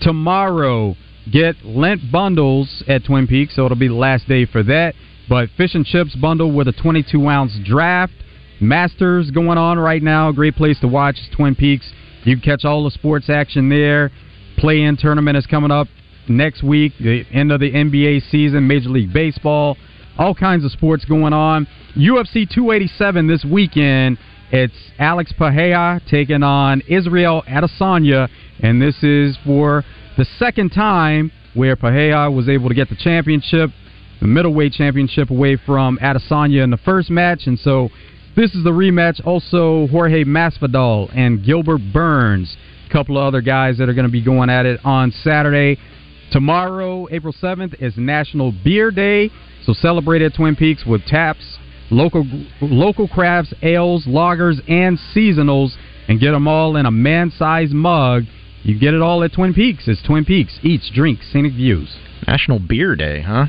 Tomorrow, 0.00 0.96
get 1.30 1.64
Lent 1.64 2.10
bundles 2.10 2.82
at 2.88 3.04
Twin 3.04 3.26
Peaks, 3.26 3.56
so 3.56 3.64
it'll 3.64 3.76
be 3.76 3.88
the 3.88 3.94
last 3.94 4.26
day 4.28 4.46
for 4.46 4.62
that. 4.64 4.94
But 5.28 5.48
fish 5.56 5.74
and 5.74 5.84
chips 5.84 6.14
bundle 6.14 6.52
with 6.52 6.68
a 6.68 6.72
22 6.72 7.28
ounce 7.28 7.58
draft. 7.64 8.12
Masters 8.60 9.30
going 9.30 9.58
on 9.58 9.78
right 9.78 10.02
now. 10.02 10.30
Great 10.32 10.54
place 10.54 10.78
to 10.80 10.88
watch 10.88 11.16
Twin 11.34 11.54
Peaks. 11.54 11.90
You 12.24 12.36
can 12.36 12.42
catch 12.42 12.64
all 12.64 12.84
the 12.84 12.90
sports 12.90 13.28
action 13.28 13.68
there. 13.68 14.10
Play 14.58 14.82
in 14.82 14.96
tournament 14.96 15.36
is 15.36 15.46
coming 15.46 15.70
up 15.70 15.88
next 16.28 16.62
week, 16.62 16.92
the 17.00 17.24
end 17.32 17.50
of 17.50 17.60
the 17.60 17.70
NBA 17.70 18.30
season, 18.30 18.66
Major 18.66 18.90
League 18.90 19.12
Baseball, 19.12 19.76
all 20.18 20.34
kinds 20.34 20.64
of 20.64 20.70
sports 20.72 21.04
going 21.04 21.32
on. 21.32 21.66
UFC 21.96 22.48
287 22.48 23.26
this 23.26 23.44
weekend. 23.44 24.18
It's 24.52 24.74
Alex 24.98 25.32
Pereira 25.32 26.00
taking 26.10 26.42
on 26.42 26.82
Israel 26.82 27.42
Adesanya, 27.48 28.28
and 28.60 28.80
this 28.80 29.02
is 29.02 29.36
for 29.44 29.82
the 30.16 30.26
second 30.38 30.70
time 30.70 31.32
where 31.54 31.76
Pereira 31.76 32.30
was 32.30 32.48
able 32.48 32.68
to 32.68 32.74
get 32.74 32.88
the 32.88 32.96
championship, 32.96 33.70
the 34.20 34.26
middleweight 34.26 34.72
championship, 34.72 35.30
away 35.30 35.56
from 35.56 35.98
Adesanya 35.98 36.62
in 36.62 36.70
the 36.70 36.78
first 36.78 37.10
match, 37.10 37.46
and 37.46 37.58
so 37.58 37.88
this 38.34 38.54
is 38.54 38.64
the 38.64 38.70
rematch. 38.70 39.24
Also, 39.26 39.86
Jorge 39.88 40.24
Masvidal 40.24 41.10
and 41.14 41.44
Gilbert 41.44 41.80
Burns, 41.92 42.56
a 42.88 42.92
couple 42.92 43.18
of 43.18 43.24
other 43.24 43.42
guys 43.42 43.78
that 43.78 43.88
are 43.88 43.94
going 43.94 44.06
to 44.06 44.12
be 44.12 44.22
going 44.22 44.48
at 44.48 44.64
it 44.64 44.80
on 44.84 45.12
Saturday. 45.22 45.78
Tomorrow, 46.30 47.08
April 47.10 47.34
7th, 47.34 47.80
is 47.82 47.94
National 47.96 48.52
Beer 48.64 48.90
Day, 48.90 49.30
so 49.64 49.74
celebrate 49.74 50.22
at 50.22 50.34
Twin 50.34 50.56
Peaks 50.56 50.86
with 50.86 51.04
taps, 51.04 51.58
local 51.90 52.24
local 52.62 53.06
crafts, 53.06 53.52
ales, 53.62 54.06
lagers, 54.06 54.60
and 54.68 54.98
seasonals, 55.14 55.74
and 56.08 56.18
get 56.18 56.32
them 56.32 56.48
all 56.48 56.76
in 56.76 56.86
a 56.86 56.90
man-sized 56.90 57.72
mug. 57.72 58.24
You 58.62 58.78
get 58.78 58.94
it 58.94 59.02
all 59.02 59.22
at 59.24 59.32
Twin 59.32 59.54
Peaks. 59.54 59.88
It's 59.88 60.02
Twin 60.02 60.24
Peaks. 60.24 60.58
Eats, 60.62 60.90
drinks, 60.94 61.26
scenic 61.32 61.52
views. 61.52 61.96
National 62.26 62.58
Beer 62.58 62.94
Day, 62.94 63.20
huh? 63.22 63.46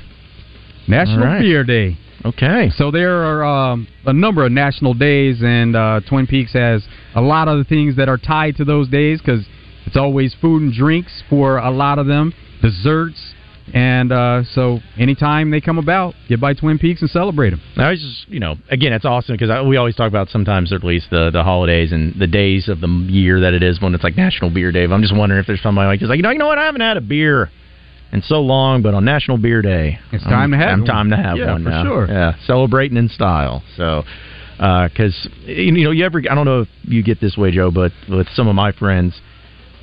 National 0.87 1.25
right. 1.25 1.39
Beer 1.39 1.63
Day. 1.63 1.97
Okay. 2.25 2.71
So 2.75 2.89
there 2.89 3.21
are 3.23 3.43
um, 3.43 3.87
a 4.05 4.13
number 4.13 4.45
of 4.45 4.51
national 4.51 4.93
days, 4.93 5.41
and 5.43 5.75
uh, 5.75 6.01
Twin 6.09 6.25
Peaks 6.25 6.53
has 6.53 6.85
a 7.15 7.21
lot 7.21 7.47
of 7.47 7.57
the 7.57 7.63
things 7.63 7.95
that 7.97 8.09
are 8.09 8.17
tied 8.17 8.55
to 8.57 8.65
those 8.65 8.89
days 8.89 9.19
because 9.19 9.45
It's 9.85 9.97
always 9.97 10.35
food 10.41 10.61
and 10.61 10.73
drinks 10.73 11.23
for 11.29 11.57
a 11.57 11.69
lot 11.69 11.99
of 11.99 12.07
them, 12.07 12.33
desserts, 12.61 13.33
and 13.73 14.11
uh, 14.11 14.43
so 14.53 14.79
anytime 14.97 15.51
they 15.51 15.61
come 15.61 15.77
about, 15.77 16.15
get 16.27 16.41
by 16.41 16.53
Twin 16.53 16.77
Peaks 16.79 17.01
and 17.01 17.09
celebrate 17.09 17.51
them. 17.51 17.61
I 17.77 17.91
was 17.91 17.99
just, 18.01 18.27
you 18.29 18.39
know, 18.39 18.55
again, 18.69 18.91
it's 18.93 19.05
awesome 19.05 19.35
because 19.37 19.65
we 19.67 19.77
always 19.77 19.95
talk 19.95 20.09
about 20.09 20.29
sometimes, 20.29 20.71
or 20.73 20.75
at 20.75 20.83
least 20.83 21.09
the 21.11 21.29
the 21.31 21.43
holidays 21.43 21.91
and 21.91 22.13
the 22.19 22.27
days 22.27 22.67
of 22.67 22.81
the 22.81 22.87
year 22.87 23.39
that 23.41 23.53
it 23.53 23.63
is 23.63 23.79
when 23.79 23.95
it's 23.95 24.03
like 24.03 24.17
National 24.17 24.49
Beer 24.49 24.71
Day. 24.71 24.83
I'm 24.83 25.01
just 25.01 25.15
wondering 25.15 25.39
if 25.39 25.47
there's 25.47 25.61
somebody 25.61 25.87
like, 25.87 25.99
just 25.99 26.09
like 26.09 26.17
you 26.17 26.23
know, 26.23 26.31
you 26.31 26.39
know 26.39 26.47
what, 26.47 26.57
I 26.57 26.65
haven't 26.65 26.81
had 26.81 26.97
a 26.97 27.01
beer 27.01 27.49
in 28.11 28.21
so 28.21 28.41
long, 28.41 28.81
but 28.83 28.93
on 28.93 29.05
National 29.05 29.37
Beer 29.37 29.61
Day, 29.61 29.97
It's 30.11 30.23
time 30.25 30.51
to 30.51 30.57
have 30.57 30.69
I'm 30.69 30.85
time 30.85 31.09
to 31.11 31.17
have 31.17 31.37
Yeah, 31.37 31.51
one 31.53 31.63
for 31.63 31.69
now. 31.69 31.83
sure. 31.83 32.07
Yeah, 32.07 32.35
celebrating 32.45 32.97
in 32.97 33.09
style. 33.09 33.63
So, 33.77 34.03
because 34.57 35.27
you 35.45 35.71
know, 35.71 35.91
you 35.91 36.05
ever, 36.05 36.21
I 36.29 36.35
don't 36.35 36.45
know 36.45 36.61
if 36.61 36.67
you 36.83 37.01
get 37.01 37.19
this 37.19 37.35
way, 37.37 37.49
Joe, 37.51 37.71
but 37.71 37.91
with 38.09 38.27
some 38.35 38.47
of 38.47 38.55
my 38.55 38.71
friends, 38.71 39.19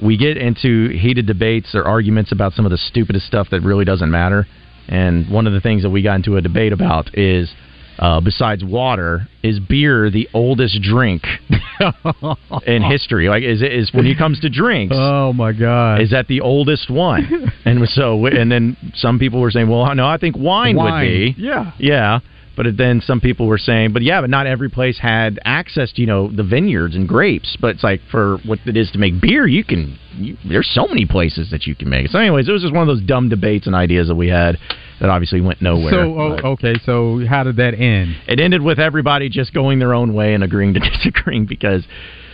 we 0.03 0.17
get 0.17 0.37
into 0.37 0.89
heated 0.91 1.27
debates 1.27 1.75
or 1.75 1.85
arguments 1.85 2.33
about 2.33 2.53
some 2.53 2.65
of 2.65 2.71
the 2.71 2.79
stupidest 2.79 3.27
stuff 3.27 3.49
that 3.51 3.61
really 3.61 3.85
doesn't 3.85 4.11
matter. 4.11 4.47
And 4.89 5.31
one 5.31 5.47
of 5.47 5.53
the 5.53 5.61
things 5.61 5.83
that 5.83 5.91
we 5.91 6.03
got 6.03 6.17
into 6.17 6.37
a 6.37 6.41
debate 6.41 6.73
about 6.73 7.17
is, 7.17 7.53
uh, 7.99 8.21
besides 8.21 8.65
water, 8.65 9.29
is 9.43 9.61
beer 9.61 10.11
the 10.11 10.29
oldest 10.33 10.81
drink 10.83 11.23
in 12.67 12.83
history? 12.83 13.29
Like, 13.29 13.45
is 13.45 13.63
it 13.63 13.73
is 13.73 13.93
when 13.93 14.07
it 14.07 14.19
comes 14.19 14.41
to 14.41 14.49
drinks? 14.49 14.97
Oh 14.99 15.33
my 15.33 15.53
god! 15.53 16.01
Is 16.01 16.11
that 16.11 16.27
the 16.27 16.41
oldest 16.41 16.91
one? 16.91 17.53
and 17.65 17.87
so, 17.91 18.27
and 18.27 18.51
then 18.51 18.77
some 18.95 19.19
people 19.19 19.41
were 19.41 19.51
saying, 19.51 19.69
"Well, 19.69 19.95
no, 19.95 20.07
I 20.07 20.17
think 20.17 20.37
wine, 20.37 20.77
would 20.77 21.01
be." 21.03 21.35
yeah. 21.39 21.73
yeah. 21.79 22.21
But 22.57 22.77
then 22.77 23.01
some 23.01 23.21
people 23.21 23.47
were 23.47 23.59
saying, 23.59 23.93
"But 23.93 24.03
yeah, 24.03 24.21
but 24.21 24.31
not 24.31 24.47
every 24.47 24.69
place 24.69 24.99
had 24.99 25.39
access 25.45 25.93
to 25.93 26.01
you 26.01 26.07
know 26.07 26.29
the 26.29 26.43
vineyards 26.43 26.95
and 26.95 27.09
grapes." 27.09 27.57
But 27.61 27.77
it's 27.77 27.85
like 27.85 28.01
for 28.11 28.39
what 28.45 28.59
it 28.67 28.77
is 28.77 28.91
to 28.93 28.99
make 28.99 29.21
beer, 29.21 29.47
you 29.47 29.65
can. 29.65 29.99
You, 30.17 30.37
there's 30.47 30.69
so 30.69 30.87
many 30.87 31.07
places 31.07 31.51
that 31.51 31.67
you 31.67 31.75
can 31.75 31.89
make. 31.89 32.07
it. 32.07 32.11
So, 32.11 32.19
anyways, 32.19 32.49
it 32.49 32.53
was 32.53 32.63
just 32.63 32.75
one 32.75 32.89
of 32.89 32.95
those 32.95 33.07
dumb 33.07 33.29
debates 33.29 33.67
and 33.67 33.75
ideas 33.75 34.09
that 34.09 34.17
we 34.17 34.29
had 34.29 34.59
that 35.01 35.09
obviously 35.09 35.41
went 35.41 35.63
nowhere. 35.63 35.91
So 35.91 35.99
oh, 36.19 36.51
okay, 36.53 36.75
so 36.85 37.25
how 37.27 37.45
did 37.45 37.57
that 37.57 37.75
end? 37.75 38.17
It 38.29 38.41
ended 38.41 38.63
with 38.63 38.79
everybody 38.79 39.29
just 39.29 39.55
going 39.55 39.79
their 39.79 39.95
own 39.95 40.13
way 40.13 40.35
and 40.35 40.45
agreeing 40.45 40.75
to 40.75 40.81
disagreeing 41.05 41.47
because 41.47 41.85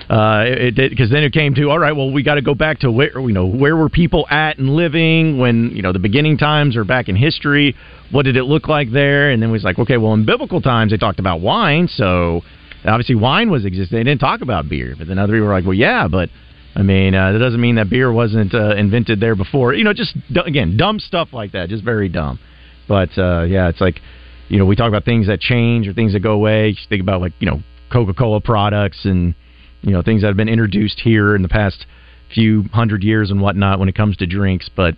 uh, 0.09 0.45
because 0.77 1.11
then 1.11 1.25
it 1.25 1.33
came 1.33 1.55
to 1.55 1.69
all 1.69 1.79
right. 1.79 1.93
Well, 1.93 2.13
we 2.13 2.23
got 2.23 2.37
to 2.37 2.43
go 2.43 2.55
back 2.55 2.81
to 2.81 2.93
where 2.93 3.19
you 3.19 3.33
know 3.33 3.47
where 3.47 3.77
were 3.77 3.89
people 3.89 4.27
at 4.31 4.57
and 4.59 4.71
living 4.71 5.39
when 5.39 5.71
you 5.71 5.83
know 5.83 5.93
the 5.93 5.99
beginning 5.99 6.39
times 6.39 6.77
or 6.77 6.85
back 6.85 7.09
in 7.09 7.17
history. 7.17 7.75
What 8.13 8.23
did 8.23 8.37
it 8.37 8.45
look 8.45 8.69
like 8.69 8.93
there? 8.93 9.31
And 9.31 9.43
then 9.43 9.51
we 9.51 9.55
was 9.55 9.65
like, 9.65 9.81
okay, 9.81 9.97
well, 9.97 10.15
in 10.15 10.25
biblical 10.25 10.61
times 10.61 10.93
they 10.93 10.97
talked 10.97 11.19
about 11.19 11.41
wine, 11.41 11.89
so 11.89 12.43
obviously 12.85 13.17
wine 13.17 13.51
was 13.51 13.65
existing. 13.65 13.99
They 13.99 14.05
didn't 14.05 14.21
talk 14.21 14.43
about 14.43 14.69
beer, 14.69 14.95
but 14.97 15.09
then 15.09 15.19
other 15.19 15.33
people 15.33 15.49
were 15.49 15.53
like, 15.53 15.65
well, 15.65 15.75
yeah, 15.75 16.09
but. 16.09 16.31
I 16.79 16.83
mean, 16.83 17.15
uh, 17.15 17.33
that 17.33 17.39
doesn't 17.39 17.59
mean 17.59 17.77
that 17.77 17.89
beer 17.89 18.13
wasn't 18.13 18.53
uh, 18.53 18.75
invented 18.77 19.19
there 19.19 19.35
before. 19.35 19.73
You 19.73 19.83
know, 19.83 19.95
just 19.95 20.15
again, 20.45 20.77
dumb 20.77 20.99
stuff 20.99 21.29
like 21.33 21.53
that, 21.53 21.71
just 21.71 21.83
very 21.83 22.11
dumb. 22.11 22.39
But 22.87 23.17
uh, 23.17 23.45
yeah, 23.45 23.71
it's 23.71 23.81
like 23.81 23.99
you 24.49 24.59
know 24.59 24.67
we 24.67 24.77
talk 24.77 24.89
about 24.89 25.07
things 25.07 25.29
that 25.29 25.41
change 25.41 25.89
or 25.89 25.95
things 25.95 26.13
that 26.13 26.21
go 26.21 26.33
away. 26.33 26.69
You 26.69 26.77
think 26.87 27.01
about 27.01 27.23
like 27.23 27.33
you 27.39 27.47
know 27.47 27.61
Coca 27.91 28.13
Cola 28.13 28.43
products 28.43 29.07
and 29.07 29.35
you 29.83 29.93
know 29.93 30.03
things 30.03 30.23
that 30.23 30.29
have 30.29 30.37
been 30.37 30.49
introduced 30.49 31.01
here 31.01 31.35
in 31.35 31.43
the 31.43 31.49
past 31.49 31.87
few 32.35 32.65
hundred 32.73 33.03
years 33.03 33.31
and 33.31 33.41
whatnot 33.41 33.79
when 33.79 33.89
it 33.89 33.95
comes 33.95 34.17
to 34.19 34.27
drinks. 34.27 34.69
But 34.75 34.97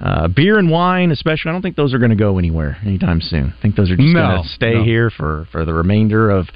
uh, 0.00 0.28
beer 0.28 0.58
and 0.58 0.70
wine, 0.70 1.10
especially, 1.10 1.48
I 1.48 1.52
don't 1.52 1.62
think 1.62 1.76
those 1.76 1.92
are 1.94 1.98
going 1.98 2.10
to 2.10 2.16
go 2.16 2.38
anywhere 2.38 2.76
anytime 2.84 3.20
soon. 3.20 3.54
I 3.58 3.62
think 3.62 3.74
those 3.76 3.90
are 3.90 3.96
just 3.96 4.14
No, 4.14 4.20
going 4.20 4.42
to 4.42 4.48
stay 4.48 4.74
no. 4.74 4.84
here 4.84 5.10
for 5.10 5.46
for 5.50 5.64
the 5.64 5.74
remainder 5.74 6.30
of 6.30 6.48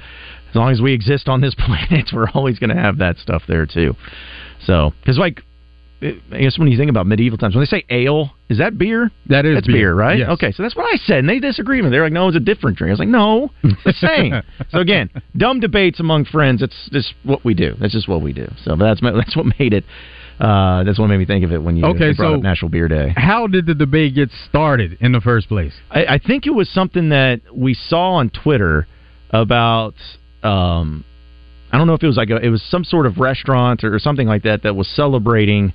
as 0.49 0.55
long 0.55 0.71
as 0.71 0.81
we 0.81 0.93
exist 0.93 1.27
on 1.27 1.41
this 1.41 1.55
planet. 1.57 2.09
We're 2.13 2.29
always 2.33 2.59
going 2.59 2.69
to 2.69 2.81
have 2.81 2.99
that 2.99 3.17
stuff 3.17 3.43
there 3.47 3.65
too. 3.65 3.95
So 4.65 4.91
because 5.01 5.17
like. 5.17 5.41
I 6.31 6.39
guess 6.41 6.57
when 6.59 6.67
you 6.67 6.77
think 6.77 6.89
about 6.89 7.07
medieval 7.07 7.37
times, 7.37 7.55
when 7.55 7.61
they 7.63 7.67
say 7.67 7.85
ale, 7.89 8.31
is 8.49 8.57
that 8.57 8.77
beer? 8.77 9.09
That 9.27 9.45
is 9.45 9.55
That's 9.55 9.67
beer, 9.67 9.75
beer, 9.75 9.95
right? 9.95 10.19
yes. 10.19 10.29
Okay, 10.31 10.51
so 10.51 10.63
that's 10.63 10.75
what 10.75 10.85
I 10.93 10.97
said, 11.05 11.19
and 11.19 11.29
they 11.29 11.39
disagreed 11.39 11.81
with 11.83 11.91
me. 11.91 11.95
They're 11.95 12.03
like, 12.03 12.13
"No, 12.13 12.27
it's 12.27 12.37
a 12.37 12.41
different 12.41 12.77
drink." 12.77 12.89
I 12.89 12.93
was 12.93 12.99
like, 12.99 13.07
"No, 13.09 13.51
it's 13.63 13.83
the 13.83 13.93
same." 14.07 14.33
so 14.69 14.79
again, 14.79 15.09
dumb 15.37 15.59
debates 15.59 15.99
among 15.99 16.25
friends. 16.25 16.61
It's 16.61 16.89
just 16.91 17.13
what 17.23 17.43
we 17.45 17.53
do. 17.53 17.75
That's 17.79 17.93
just 17.93 18.07
what 18.07 18.21
we 18.21 18.33
do. 18.33 18.51
So 18.63 18.75
that's 18.75 19.01
that's 19.01 19.35
what 19.35 19.45
made 19.59 19.73
it. 19.73 19.85
Uh, 20.39 20.83
that's 20.83 20.97
what 20.99 21.07
made 21.07 21.17
me 21.17 21.25
think 21.25 21.45
of 21.45 21.51
it 21.51 21.61
when 21.61 21.77
you 21.77 21.85
Okay, 21.85 22.11
brought 22.13 22.31
so- 22.31 22.35
up 22.35 22.41
National 22.41 22.69
Beer 22.69 22.87
Day. 22.87 23.13
How 23.15 23.47
did 23.47 23.65
the 23.67 23.75
debate 23.75 24.15
get 24.15 24.29
started 24.49 24.97
in 24.99 25.11
the 25.11 25.21
first 25.21 25.47
place? 25.47 25.73
I, 25.91 26.05
I 26.05 26.17
think 26.17 26.47
it 26.47 26.53
was 26.53 26.67
something 26.69 27.09
that 27.09 27.41
we 27.53 27.73
saw 27.75 28.13
on 28.15 28.29
Twitter 28.31 28.87
about. 29.29 29.93
Um, 30.41 31.05
I 31.71 31.77
don't 31.77 31.87
know 31.87 31.93
if 31.93 32.03
it 32.03 32.07
was 32.07 32.17
like 32.17 32.29
a, 32.29 32.37
it 32.37 32.49
was 32.49 32.61
some 32.61 32.83
sort 32.83 33.05
of 33.07 33.17
restaurant 33.17 33.83
or 33.83 33.97
something 33.99 34.27
like 34.27 34.43
that 34.43 34.61
that 34.63 34.75
was 34.75 34.87
celebrating 34.87 35.73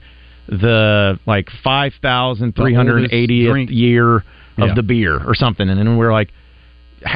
the 0.49 1.19
like 1.27 1.49
five 1.63 1.93
thousand 2.03 2.57
three 2.57 2.75
hundred 2.75 3.13
eightieth 3.13 3.71
year 3.71 4.17
of 4.17 4.23
Yeah. 4.69 4.75
the 4.75 4.83
beer 4.83 5.23
or 5.25 5.35
something, 5.35 5.69
and 5.69 5.79
then 5.79 5.97
we're 5.97 6.13
like. 6.13 6.31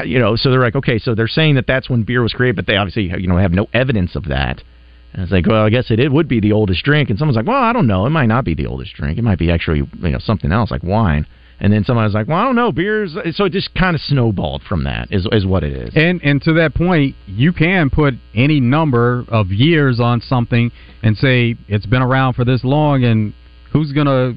You 0.05 0.17
know, 0.17 0.37
so 0.37 0.49
they're 0.49 0.61
like, 0.61 0.77
okay, 0.77 0.97
so 0.97 1.13
they're 1.13 1.27
saying 1.27 1.55
that 1.55 1.67
that's 1.67 1.89
when 1.89 2.03
beer 2.03 2.21
was 2.21 2.31
created, 2.31 2.55
but 2.55 2.67
they 2.67 2.77
obviously, 2.77 3.03
you 3.19 3.27
know, 3.27 3.35
have 3.35 3.51
no 3.51 3.67
evidence 3.73 4.15
of 4.15 4.29
that. 4.29 4.63
And 5.11 5.21
it's 5.21 5.29
like, 5.29 5.45
well, 5.45 5.65
I 5.65 5.69
guess 5.69 5.91
it, 5.91 5.99
it 5.99 6.09
would 6.09 6.29
be 6.29 6.39
the 6.39 6.53
oldest 6.53 6.85
drink. 6.85 7.09
And 7.09 7.19
someone's 7.19 7.35
like, 7.35 7.45
well, 7.45 7.61
I 7.61 7.73
don't 7.73 7.85
know. 7.85 8.05
It 8.05 8.11
might 8.11 8.27
not 8.27 8.45
be 8.45 8.55
the 8.55 8.65
oldest 8.65 8.93
drink. 8.93 9.17
It 9.17 9.23
might 9.25 9.37
be 9.39 9.51
actually, 9.51 9.79
you 9.79 10.09
know, 10.09 10.19
something 10.19 10.53
else 10.53 10.71
like 10.71 10.83
wine. 10.83 11.27
And 11.63 11.71
then 11.71 11.85
someone 11.85 12.03
was 12.03 12.13
like, 12.13 12.27
well, 12.27 12.37
I 12.37 12.43
don't 12.43 12.57
know. 12.57 12.73
Beer's. 12.73 13.17
So 13.31 13.45
it 13.45 13.53
just 13.53 13.73
kind 13.73 13.95
of 13.95 14.01
snowballed 14.01 14.63
from 14.67 14.83
that, 14.83 15.07
is, 15.11 15.25
is 15.31 15.45
what 15.45 15.63
it 15.63 15.71
is. 15.71 15.93
And 15.95 16.21
and 16.21 16.41
to 16.43 16.53
that 16.55 16.75
point, 16.75 17.15
you 17.25 17.53
can 17.53 17.89
put 17.89 18.15
any 18.35 18.59
number 18.59 19.23
of 19.29 19.47
years 19.49 20.01
on 20.01 20.19
something 20.19 20.71
and 21.01 21.15
say 21.15 21.55
it's 21.69 21.85
been 21.85 22.01
around 22.01 22.33
for 22.33 22.43
this 22.43 22.65
long, 22.65 23.05
and 23.05 23.33
who's 23.71 23.93
gonna 23.93 24.33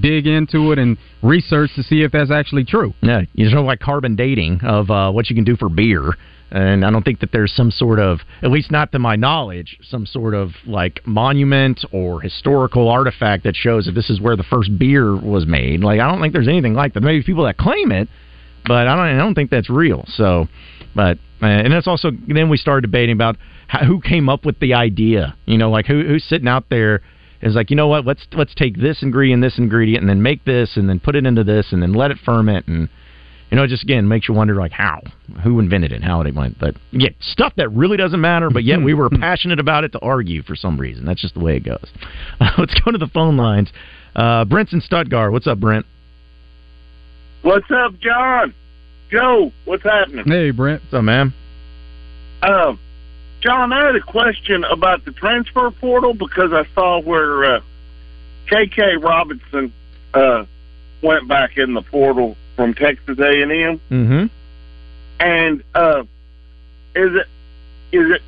dig 0.00 0.26
into 0.26 0.70
it 0.72 0.78
and 0.78 0.98
research 1.22 1.70
to 1.76 1.82
see 1.82 2.02
if 2.02 2.12
that's 2.12 2.30
actually 2.30 2.64
true? 2.64 2.92
Yeah, 3.00 3.22
you 3.32 3.50
know, 3.50 3.62
like 3.62 3.80
carbon 3.80 4.14
dating 4.14 4.60
of 4.62 4.90
uh, 4.90 5.10
what 5.10 5.30
you 5.30 5.34
can 5.34 5.44
do 5.44 5.56
for 5.56 5.70
beer. 5.70 6.12
And 6.50 6.84
I 6.84 6.90
don't 6.90 7.02
think 7.02 7.20
that 7.20 7.32
there's 7.32 7.52
some 7.52 7.70
sort 7.70 7.98
of, 7.98 8.20
at 8.42 8.50
least 8.50 8.70
not 8.70 8.92
to 8.92 8.98
my 8.98 9.16
knowledge, 9.16 9.78
some 9.82 10.06
sort 10.06 10.32
of 10.32 10.50
like 10.64 11.04
monument 11.04 11.84
or 11.92 12.20
historical 12.20 12.88
artifact 12.88 13.44
that 13.44 13.56
shows 13.56 13.86
that 13.86 13.92
this 13.92 14.10
is 14.10 14.20
where 14.20 14.36
the 14.36 14.44
first 14.44 14.78
beer 14.78 15.16
was 15.16 15.44
made. 15.46 15.80
Like 15.80 16.00
I 16.00 16.08
don't 16.08 16.20
think 16.20 16.32
there's 16.32 16.48
anything 16.48 16.74
like 16.74 16.94
that. 16.94 17.02
Maybe 17.02 17.24
people 17.24 17.44
that 17.44 17.56
claim 17.56 17.90
it, 17.90 18.08
but 18.64 18.86
I 18.86 18.96
don't. 18.96 19.06
I 19.06 19.18
don't 19.18 19.34
think 19.34 19.50
that's 19.50 19.70
real. 19.70 20.04
So, 20.08 20.46
but 20.94 21.18
uh, 21.42 21.46
and 21.46 21.72
that's 21.72 21.86
also 21.86 22.10
then 22.28 22.48
we 22.48 22.56
started 22.56 22.82
debating 22.82 23.12
about 23.14 23.36
how, 23.68 23.84
who 23.84 24.00
came 24.00 24.28
up 24.28 24.44
with 24.44 24.58
the 24.60 24.74
idea. 24.74 25.36
You 25.46 25.58
know, 25.58 25.70
like 25.70 25.86
who 25.86 26.04
who's 26.06 26.24
sitting 26.24 26.48
out 26.48 26.68
there 26.70 27.02
is 27.42 27.54
like, 27.54 27.70
you 27.70 27.76
know 27.76 27.88
what? 27.88 28.06
Let's 28.06 28.26
let's 28.32 28.54
take 28.54 28.78
this 28.80 29.02
ingredient, 29.02 29.42
this 29.42 29.58
ingredient, 29.58 30.02
and 30.02 30.08
then 30.08 30.22
make 30.22 30.44
this, 30.44 30.76
and 30.76 30.88
then 30.88 31.00
put 31.00 31.16
it 31.16 31.26
into 31.26 31.44
this, 31.44 31.72
and 31.72 31.82
then 31.82 31.92
let 31.92 32.10
it 32.10 32.18
ferment, 32.24 32.66
and 32.66 32.88
you 33.50 33.56
know, 33.56 33.64
it 33.64 33.68
just 33.68 33.84
again 33.84 34.08
makes 34.08 34.28
you 34.28 34.34
wonder 34.34 34.54
like 34.54 34.72
how, 34.72 35.00
who 35.42 35.60
invented 35.60 35.92
it, 35.92 36.02
how 36.02 36.20
it 36.20 36.34
went. 36.34 36.58
But 36.58 36.74
yeah, 36.90 37.10
stuff 37.20 37.52
that 37.56 37.68
really 37.70 37.96
doesn't 37.96 38.20
matter, 38.20 38.50
but 38.50 38.64
yet 38.64 38.80
we 38.80 38.94
were 38.94 39.08
passionate 39.20 39.60
about 39.60 39.84
it 39.84 39.92
to 39.92 40.00
argue 40.00 40.42
for 40.42 40.56
some 40.56 40.78
reason. 40.78 41.04
That's 41.04 41.20
just 41.20 41.34
the 41.34 41.40
way 41.40 41.56
it 41.56 41.64
goes. 41.64 41.86
Uh, 42.38 42.50
let's 42.58 42.74
go 42.80 42.90
to 42.90 42.98
the 42.98 43.06
phone 43.06 43.36
lines. 43.38 43.70
Uh, 44.14 44.44
Brent's 44.44 44.72
in 44.74 44.82
Stuttgart. 44.82 45.32
What's 45.32 45.46
up, 45.46 45.58
Brent? 45.58 45.86
What's 47.40 47.70
up, 47.70 47.98
John? 47.98 48.54
Joe, 49.10 49.52
what's 49.64 49.82
happening? 49.82 50.24
Hey, 50.26 50.50
Brent. 50.50 50.82
What's 50.82 50.94
up, 50.94 51.04
man? 51.04 51.32
Um, 52.42 52.78
John, 53.40 53.72
I 53.72 53.86
had 53.86 53.96
a 53.96 54.00
question 54.00 54.64
about 54.64 55.04
the 55.06 55.12
transfer 55.12 55.70
portal 55.70 56.12
because 56.12 56.52
I 56.52 56.66
saw 56.74 57.00
where 57.00 57.56
uh, 57.56 57.60
KK 58.50 59.02
Robinson 59.02 59.72
uh, 60.12 60.44
went 61.02 61.26
back 61.26 61.56
in 61.56 61.72
the 61.72 61.82
portal 61.82 62.36
from 62.56 62.74
Texas 62.74 63.18
A 63.18 63.42
and 63.42 63.52
M, 63.52 63.80
Mm-hmm. 63.90 64.26
and 65.20 65.62
uh, 65.74 66.02
is 66.94 67.12
it 67.14 67.26
is 67.92 68.10
it 68.16 68.22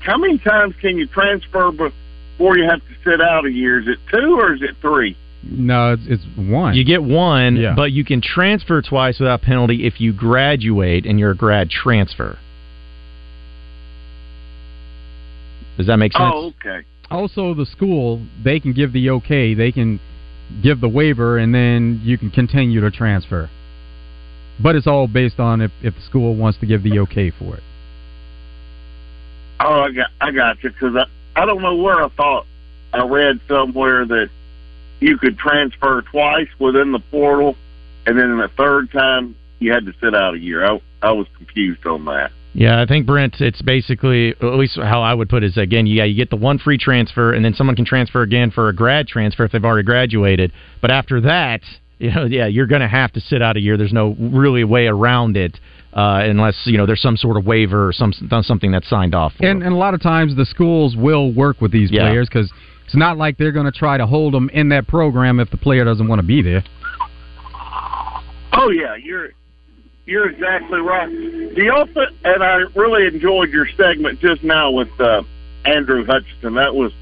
how 0.00 0.16
many 0.18 0.38
times 0.38 0.74
can 0.80 0.96
you 0.96 1.06
transfer 1.06 1.70
before 1.70 2.56
you 2.56 2.64
have 2.68 2.80
to 2.80 2.94
sit 3.04 3.20
out 3.20 3.44
a 3.46 3.50
year? 3.50 3.80
Is 3.80 3.88
it 3.88 3.98
two 4.10 4.38
or 4.40 4.54
is 4.54 4.62
it 4.62 4.76
three? 4.80 5.16
No, 5.42 5.92
it's 5.92 6.02
it's 6.06 6.24
one. 6.36 6.74
You 6.74 6.84
get 6.84 7.02
one, 7.02 7.56
Yeah. 7.56 7.74
but 7.76 7.92
you 7.92 8.04
can 8.04 8.20
transfer 8.22 8.82
twice 8.82 9.20
without 9.20 9.42
penalty 9.42 9.86
if 9.86 10.00
you 10.00 10.12
graduate 10.12 11.06
and 11.06 11.18
you're 11.20 11.32
a 11.32 11.36
grad 11.36 11.70
transfer. 11.70 12.38
Does 15.76 15.86
that 15.88 15.98
make 15.98 16.12
sense? 16.12 16.32
Oh, 16.34 16.52
okay. 16.60 16.86
Also, 17.10 17.54
the 17.54 17.66
school 17.66 18.22
they 18.42 18.58
can 18.58 18.72
give 18.72 18.92
the 18.92 19.10
okay, 19.10 19.54
they 19.54 19.70
can 19.70 20.00
give 20.62 20.80
the 20.80 20.88
waiver, 20.88 21.38
and 21.38 21.54
then 21.54 22.00
you 22.02 22.18
can 22.18 22.30
continue 22.30 22.80
to 22.80 22.90
transfer. 22.90 23.50
But 24.62 24.74
it's 24.74 24.86
all 24.86 25.06
based 25.06 25.38
on 25.38 25.60
if, 25.60 25.70
if 25.82 25.94
the 25.94 26.00
school 26.02 26.34
wants 26.34 26.58
to 26.60 26.66
give 26.66 26.82
the 26.82 27.00
okay 27.00 27.30
for 27.30 27.56
it. 27.56 27.62
Oh, 29.60 29.80
I 29.82 29.92
got 29.92 30.10
I 30.20 30.30
got 30.32 30.62
you 30.62 30.70
because 30.70 30.96
I 30.96 31.06
I 31.40 31.46
don't 31.46 31.62
know 31.62 31.76
where 31.76 32.02
I 32.02 32.08
thought 32.08 32.46
I 32.92 33.04
read 33.04 33.40
somewhere 33.48 34.06
that 34.06 34.28
you 35.00 35.18
could 35.18 35.38
transfer 35.38 36.02
twice 36.02 36.48
within 36.58 36.92
the 36.92 36.98
portal, 36.98 37.56
and 38.06 38.18
then 38.18 38.38
the 38.38 38.48
third 38.56 38.90
time 38.90 39.36
you 39.58 39.72
had 39.72 39.86
to 39.86 39.94
sit 40.00 40.14
out 40.14 40.34
a 40.34 40.38
year. 40.38 40.64
I 40.64 40.80
I 41.02 41.12
was 41.12 41.26
confused 41.36 41.86
on 41.86 42.04
that. 42.06 42.32
Yeah, 42.56 42.80
I 42.80 42.86
think 42.86 43.04
Brent. 43.04 43.36
It's 43.40 43.60
basically 43.60 44.30
at 44.30 44.54
least 44.54 44.76
how 44.76 45.02
I 45.02 45.12
would 45.12 45.28
put 45.28 45.42
it 45.44 45.48
is 45.48 45.58
again. 45.58 45.86
Yeah, 45.86 46.04
you 46.04 46.16
get 46.16 46.30
the 46.30 46.36
one 46.36 46.58
free 46.58 46.78
transfer, 46.78 47.34
and 47.34 47.44
then 47.44 47.52
someone 47.52 47.76
can 47.76 47.84
transfer 47.84 48.22
again 48.22 48.50
for 48.50 48.70
a 48.70 48.74
grad 48.74 49.08
transfer 49.08 49.44
if 49.44 49.52
they've 49.52 49.62
already 49.62 49.84
graduated. 49.84 50.52
But 50.80 50.90
after 50.90 51.20
that, 51.20 51.60
you 51.98 52.10
know, 52.10 52.24
yeah, 52.24 52.46
you're 52.46 52.66
going 52.66 52.80
to 52.80 52.88
have 52.88 53.12
to 53.12 53.20
sit 53.20 53.42
out 53.42 53.58
a 53.58 53.60
year. 53.60 53.76
There's 53.76 53.92
no 53.92 54.16
really 54.18 54.64
way 54.64 54.86
around 54.86 55.36
it 55.36 55.60
uh, 55.92 56.20
unless 56.24 56.62
you 56.64 56.78
know 56.78 56.86
there's 56.86 57.02
some 57.02 57.18
sort 57.18 57.36
of 57.36 57.44
waiver 57.44 57.88
or 57.88 57.92
some 57.92 58.14
something 58.42 58.72
that's 58.72 58.88
signed 58.88 59.14
off. 59.14 59.34
For. 59.34 59.46
And, 59.46 59.62
and 59.62 59.74
a 59.74 59.76
lot 59.76 59.92
of 59.92 60.00
times 60.00 60.34
the 60.34 60.46
schools 60.46 60.96
will 60.96 61.34
work 61.34 61.60
with 61.60 61.72
these 61.72 61.90
Yeah. 61.90 62.08
players 62.08 62.26
because 62.26 62.50
it's 62.86 62.96
not 62.96 63.18
like 63.18 63.36
they're 63.36 63.52
going 63.52 63.66
to 63.66 63.78
try 63.78 63.98
to 63.98 64.06
hold 64.06 64.32
them 64.32 64.48
in 64.54 64.70
that 64.70 64.88
program 64.88 65.40
if 65.40 65.50
the 65.50 65.58
player 65.58 65.84
doesn't 65.84 66.08
want 66.08 66.20
to 66.22 66.26
be 66.26 66.40
there. 66.40 66.64
Oh 68.54 68.70
yeah, 68.70 68.96
you're 68.96 69.32
you're 70.06 70.30
exactly 70.30 70.80
right. 70.80 71.08
The 71.54 71.70
also, 71.74 72.06
and 72.24 72.42
I 72.42 72.62
really 72.74 73.06
enjoyed 73.06 73.50
your 73.50 73.66
segment 73.76 74.20
just 74.20 74.42
now 74.42 74.70
with 74.70 74.88
uh, 75.00 75.22
Andrew 75.64 76.06
Hutchinson. 76.06 76.54
That 76.54 76.74
was 76.74 76.92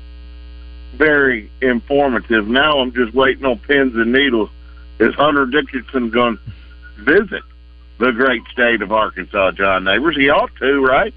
very 0.96 1.50
informative. 1.60 2.46
Now 2.46 2.78
I'm 2.78 2.92
just 2.92 3.14
waiting 3.14 3.44
on 3.44 3.58
pins 3.58 3.94
and 3.94 4.12
needles. 4.12 4.48
Is 4.98 5.14
Hunter 5.14 5.46
Dickinson 5.46 6.10
going 6.10 6.38
to 6.38 7.04
visit 7.04 7.42
the 7.98 8.12
great 8.12 8.42
state 8.52 8.80
of 8.80 8.90
Arkansas, 8.90 9.52
John 9.52 9.84
Neighbors? 9.84 10.16
He 10.16 10.30
ought 10.30 10.54
to, 10.60 10.80
right? 10.80 11.12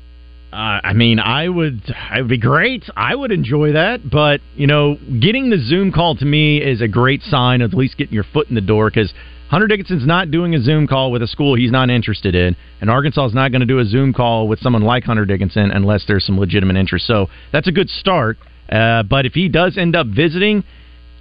Uh, 0.51 0.79
I 0.83 0.93
mean, 0.93 1.19
I 1.19 1.47
would. 1.47 1.81
It 1.85 2.21
would 2.21 2.29
be 2.29 2.37
great. 2.37 2.83
I 2.95 3.13
would 3.13 3.31
enjoy 3.31 3.73
that. 3.73 4.09
But 4.09 4.41
you 4.55 4.65
know, 4.65 4.95
getting 4.95 5.49
the 5.49 5.59
Zoom 5.59 5.91
call 5.91 6.15
to 6.15 6.25
me 6.25 6.57
is 6.57 6.81
a 6.81 6.87
great 6.87 7.21
sign 7.23 7.61
of 7.61 7.71
at 7.71 7.77
least 7.77 7.97
getting 7.97 8.13
your 8.13 8.25
foot 8.33 8.47
in 8.49 8.55
the 8.55 8.61
door 8.61 8.89
because 8.89 9.13
Hunter 9.49 9.67
Dickinson's 9.67 10.05
not 10.05 10.29
doing 10.29 10.55
a 10.55 10.61
Zoom 10.61 10.87
call 10.87 11.09
with 11.09 11.21
a 11.23 11.27
school 11.27 11.55
he's 11.55 11.71
not 11.71 11.89
interested 11.89 12.35
in, 12.35 12.55
and 12.81 12.89
Arkansas 12.89 13.27
is 13.27 13.33
not 13.33 13.51
going 13.51 13.61
to 13.61 13.65
do 13.65 13.79
a 13.79 13.85
Zoom 13.85 14.13
call 14.13 14.47
with 14.47 14.59
someone 14.59 14.81
like 14.81 15.05
Hunter 15.05 15.25
Dickinson 15.25 15.71
unless 15.71 16.05
there's 16.05 16.25
some 16.25 16.37
legitimate 16.37 16.75
interest. 16.75 17.07
So 17.07 17.27
that's 17.53 17.67
a 17.67 17.71
good 17.71 17.89
start. 17.89 18.37
Uh, 18.69 19.03
but 19.03 19.25
if 19.25 19.33
he 19.33 19.47
does 19.47 19.77
end 19.77 19.95
up 19.95 20.07
visiting, 20.07 20.65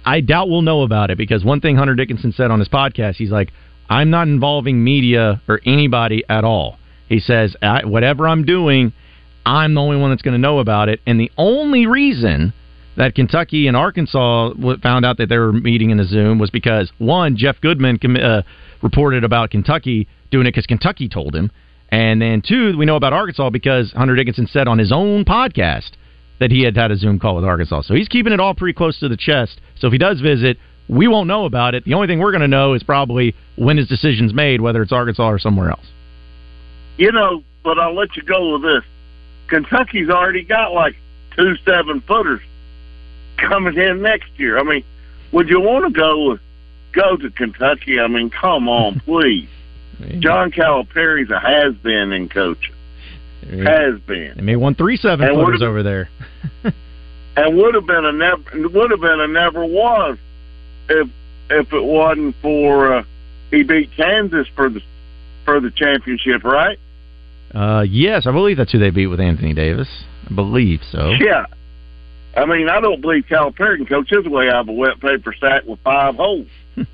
I 0.03 0.19
doubt 0.19 0.49
we'll 0.49 0.61
know 0.61 0.81
about 0.81 1.09
it 1.09 1.17
because 1.17 1.45
one 1.45 1.61
thing 1.61 1.77
Hunter 1.77 1.95
Dickinson 1.95 2.33
said 2.33 2.51
on 2.51 2.59
his 2.59 2.67
podcast, 2.67 3.15
he's 3.15 3.31
like, 3.31 3.51
I'm 3.89 4.09
not 4.09 4.27
involving 4.27 4.83
media 4.83 5.41
or 5.47 5.61
anybody 5.65 6.23
at 6.27 6.43
all. 6.43 6.77
He 7.07 7.19
says, 7.19 7.55
whatever 7.61 8.27
I'm 8.27 8.43
doing, 8.43 8.91
I'm 9.45 9.73
the 9.73 9.81
only 9.81 9.95
one 9.95 10.09
that's 10.09 10.21
going 10.21 10.33
to 10.33 10.37
know 10.37 10.59
about 10.59 10.89
it. 10.89 10.99
And 11.07 11.17
the 11.17 11.31
only 11.37 11.87
reason 11.87 12.51
that 12.97 13.13
Kentucky 13.13 13.67
and 13.67 13.77
Arkansas 13.77 14.53
found 14.81 15.05
out 15.05 15.17
that 15.17 15.29
they 15.29 15.37
were 15.37 15.53
meeting 15.53 15.91
in 15.91 15.99
a 15.99 16.05
Zoom 16.05 16.39
was 16.39 16.49
because, 16.49 16.91
one, 16.97 17.37
Jeff 17.37 17.61
Goodman 17.61 17.99
uh, 18.17 18.41
reported 18.81 19.23
about 19.23 19.51
Kentucky 19.51 20.07
doing 20.31 20.47
it 20.47 20.51
because 20.51 20.65
Kentucky 20.65 21.07
told 21.07 21.35
him. 21.35 21.51
And 21.89 22.21
then, 22.21 22.41
two, 22.45 22.75
we 22.75 22.85
know 22.85 22.95
about 22.95 23.13
Arkansas 23.13 23.51
because 23.51 23.93
Hunter 23.93 24.15
Dickinson 24.15 24.47
said 24.47 24.67
on 24.67 24.79
his 24.79 24.91
own 24.91 25.25
podcast 25.25 25.91
that 26.39 26.51
he 26.51 26.63
had 26.63 26.75
had 26.75 26.91
a 26.91 26.97
Zoom 26.97 27.19
call 27.19 27.35
with 27.35 27.45
Arkansas. 27.45 27.83
So 27.83 27.93
he's 27.93 28.07
keeping 28.07 28.33
it 28.33 28.39
all 28.39 28.55
pretty 28.55 28.73
close 28.73 28.99
to 28.99 29.07
the 29.07 29.15
chest. 29.15 29.61
So 29.79 29.87
if 29.87 29.93
he 29.93 29.99
does 29.99 30.19
visit, 30.19 30.57
we 30.89 31.07
won't 31.07 31.27
know 31.27 31.45
about 31.45 31.75
it. 31.75 31.85
The 31.85 31.93
only 31.93 32.07
thing 32.07 32.19
we're 32.19 32.31
going 32.31 32.41
to 32.41 32.47
know 32.47 32.73
is 32.73 32.81
probably 32.81 33.35
when 33.57 33.77
his 33.77 33.87
decision's 33.87 34.33
made, 34.33 34.59
whether 34.59 34.81
it's 34.81 34.91
Arkansas 34.91 35.29
or 35.29 35.39
somewhere 35.39 35.69
else. 35.69 35.85
You 36.97 37.11
know, 37.11 37.43
but 37.63 37.77
I'll 37.77 37.95
let 37.95 38.15
you 38.17 38.23
go 38.23 38.53
with 38.53 38.63
this. 38.63 38.83
Kentucky's 39.49 40.09
already 40.09 40.43
got 40.43 40.73
like 40.73 40.95
two 41.35 41.55
seven 41.63 42.01
footers 42.01 42.41
coming 43.37 43.77
in 43.77 44.01
next 44.01 44.29
year. 44.37 44.57
I 44.59 44.63
mean, 44.63 44.83
would 45.31 45.49
you 45.49 45.59
want 45.59 45.85
to 45.85 45.91
go 45.91 46.37
go 46.93 47.17
to 47.17 47.29
Kentucky? 47.29 47.99
I 47.99 48.07
mean, 48.07 48.29
come 48.29 48.67
on, 48.69 48.99
please. 49.05 49.49
John 50.19 50.51
Calipari's 50.51 51.31
a 51.31 51.39
has 51.39 51.73
been 51.75 52.11
in 52.11 52.29
coaching. 52.29 52.73
Has 53.41 53.99
been. 54.01 54.33
They 54.35 54.41
may 54.41 54.55
won 54.55 54.75
three 54.75 54.97
seven 54.97 55.27
And 55.27 55.37
footers 55.37 55.61
over 55.61 55.81
there. 55.81 56.09
and 56.63 57.57
would 57.57 57.75
have 57.75 57.87
been 57.87 58.05
a 58.05 58.11
never 58.11 58.67
would 58.67 58.91
have 58.91 58.99
been 58.99 59.21
a 59.21 59.27
never 59.27 59.65
was 59.65 60.17
if 60.89 61.07
if 61.49 61.71
it 61.71 61.83
wasn't 61.83 62.35
for 62.41 62.97
uh, 62.97 63.03
he 63.49 63.63
beat 63.63 63.89
Kansas 63.95 64.47
for 64.55 64.69
the 64.69 64.81
for 65.45 65.61
the 65.61 65.71
championship, 65.71 66.43
right? 66.43 66.77
Uh, 67.53 67.85
yes, 67.87 68.27
I 68.27 68.31
believe 68.31 68.57
that's 68.57 68.71
who 68.71 68.79
they 68.79 68.89
beat 68.89 69.07
with 69.07 69.21
Anthony 69.21 69.53
Davis. 69.53 69.87
I 70.29 70.33
believe 70.33 70.81
so. 70.91 71.11
Yeah. 71.11 71.45
I 72.37 72.45
mean, 72.45 72.69
I 72.69 72.79
don't 72.79 73.01
believe 73.01 73.25
Calipari 73.29 73.77
can 73.77 73.85
coach 73.87 74.09
his 74.09 74.25
way 74.25 74.47
out 74.47 74.61
of 74.61 74.69
a 74.69 74.73
wet 74.73 74.99
paper 75.01 75.33
sack 75.39 75.63
with 75.65 75.79
five 75.83 76.15
holes. 76.15 76.47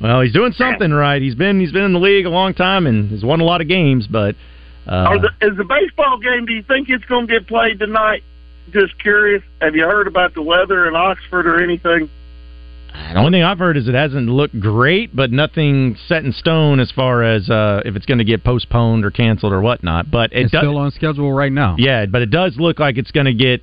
Well, 0.00 0.20
he's 0.20 0.32
doing 0.32 0.52
something 0.52 0.90
right. 0.90 1.22
He's 1.22 1.36
been 1.36 1.60
he's 1.60 1.72
been 1.72 1.84
in 1.84 1.92
the 1.92 2.00
league 2.00 2.26
a 2.26 2.30
long 2.30 2.54
time 2.54 2.86
and 2.86 3.10
has 3.10 3.22
won 3.24 3.40
a 3.40 3.44
lot 3.44 3.60
of 3.60 3.68
games, 3.68 4.06
but 4.08 4.34
uh, 4.86 4.90
Are 4.90 5.18
the, 5.18 5.28
is 5.40 5.56
the 5.56 5.64
baseball 5.64 6.18
game? 6.18 6.44
Do 6.44 6.52
you 6.52 6.62
think 6.62 6.88
it's 6.88 7.04
going 7.04 7.28
to 7.28 7.32
get 7.32 7.46
played 7.46 7.78
tonight? 7.78 8.24
Just 8.72 8.98
curious. 8.98 9.42
Have 9.60 9.76
you 9.76 9.84
heard 9.84 10.08
about 10.08 10.34
the 10.34 10.42
weather 10.42 10.88
in 10.88 10.96
Oxford 10.96 11.46
or 11.46 11.62
anything? 11.62 12.10
the 12.92 13.18
only 13.18 13.30
thing 13.30 13.42
I've 13.42 13.58
heard 13.58 13.76
is 13.76 13.88
it 13.88 13.94
hasn't 13.94 14.28
looked 14.28 14.58
great, 14.58 15.14
but 15.14 15.30
nothing 15.30 15.96
set 16.08 16.24
in 16.24 16.32
stone 16.32 16.78
as 16.80 16.90
far 16.90 17.22
as 17.22 17.48
uh, 17.48 17.82
if 17.84 17.96
it's 17.96 18.04
going 18.04 18.18
to 18.18 18.24
get 18.24 18.44
postponed 18.44 19.04
or 19.04 19.10
canceled 19.10 19.52
or 19.52 19.62
whatnot. 19.62 20.10
But 20.10 20.32
it 20.32 20.44
It's 20.44 20.52
does, 20.52 20.60
still 20.60 20.78
on 20.78 20.90
schedule 20.90 21.32
right 21.32 21.52
now. 21.52 21.76
Yeah, 21.78 22.06
but 22.06 22.22
it 22.22 22.30
does 22.30 22.56
look 22.58 22.78
like 22.78 22.98
it's 22.98 23.10
going 23.10 23.26
to 23.26 23.34
get 23.34 23.62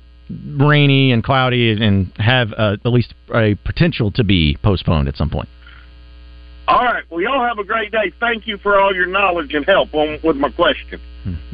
rainy 0.56 1.12
and 1.12 1.22
cloudy 1.24 1.72
and 1.72 2.12
have 2.16 2.52
uh, 2.56 2.76
at 2.84 2.92
least 2.92 3.14
a 3.34 3.56
potential 3.64 4.10
to 4.12 4.24
be 4.24 4.56
postponed 4.62 5.08
at 5.08 5.16
some 5.16 5.30
point. 5.30 5.48
All 6.68 6.84
right. 6.84 7.02
Well, 7.10 7.20
y'all 7.20 7.44
have 7.44 7.58
a 7.58 7.64
great 7.64 7.90
day. 7.90 8.12
Thank 8.20 8.46
you 8.46 8.56
for 8.58 8.80
all 8.80 8.94
your 8.94 9.06
knowledge 9.06 9.54
and 9.54 9.64
help 9.66 9.92
on, 9.92 10.20
with 10.22 10.36
my 10.36 10.50
question. 10.50 11.00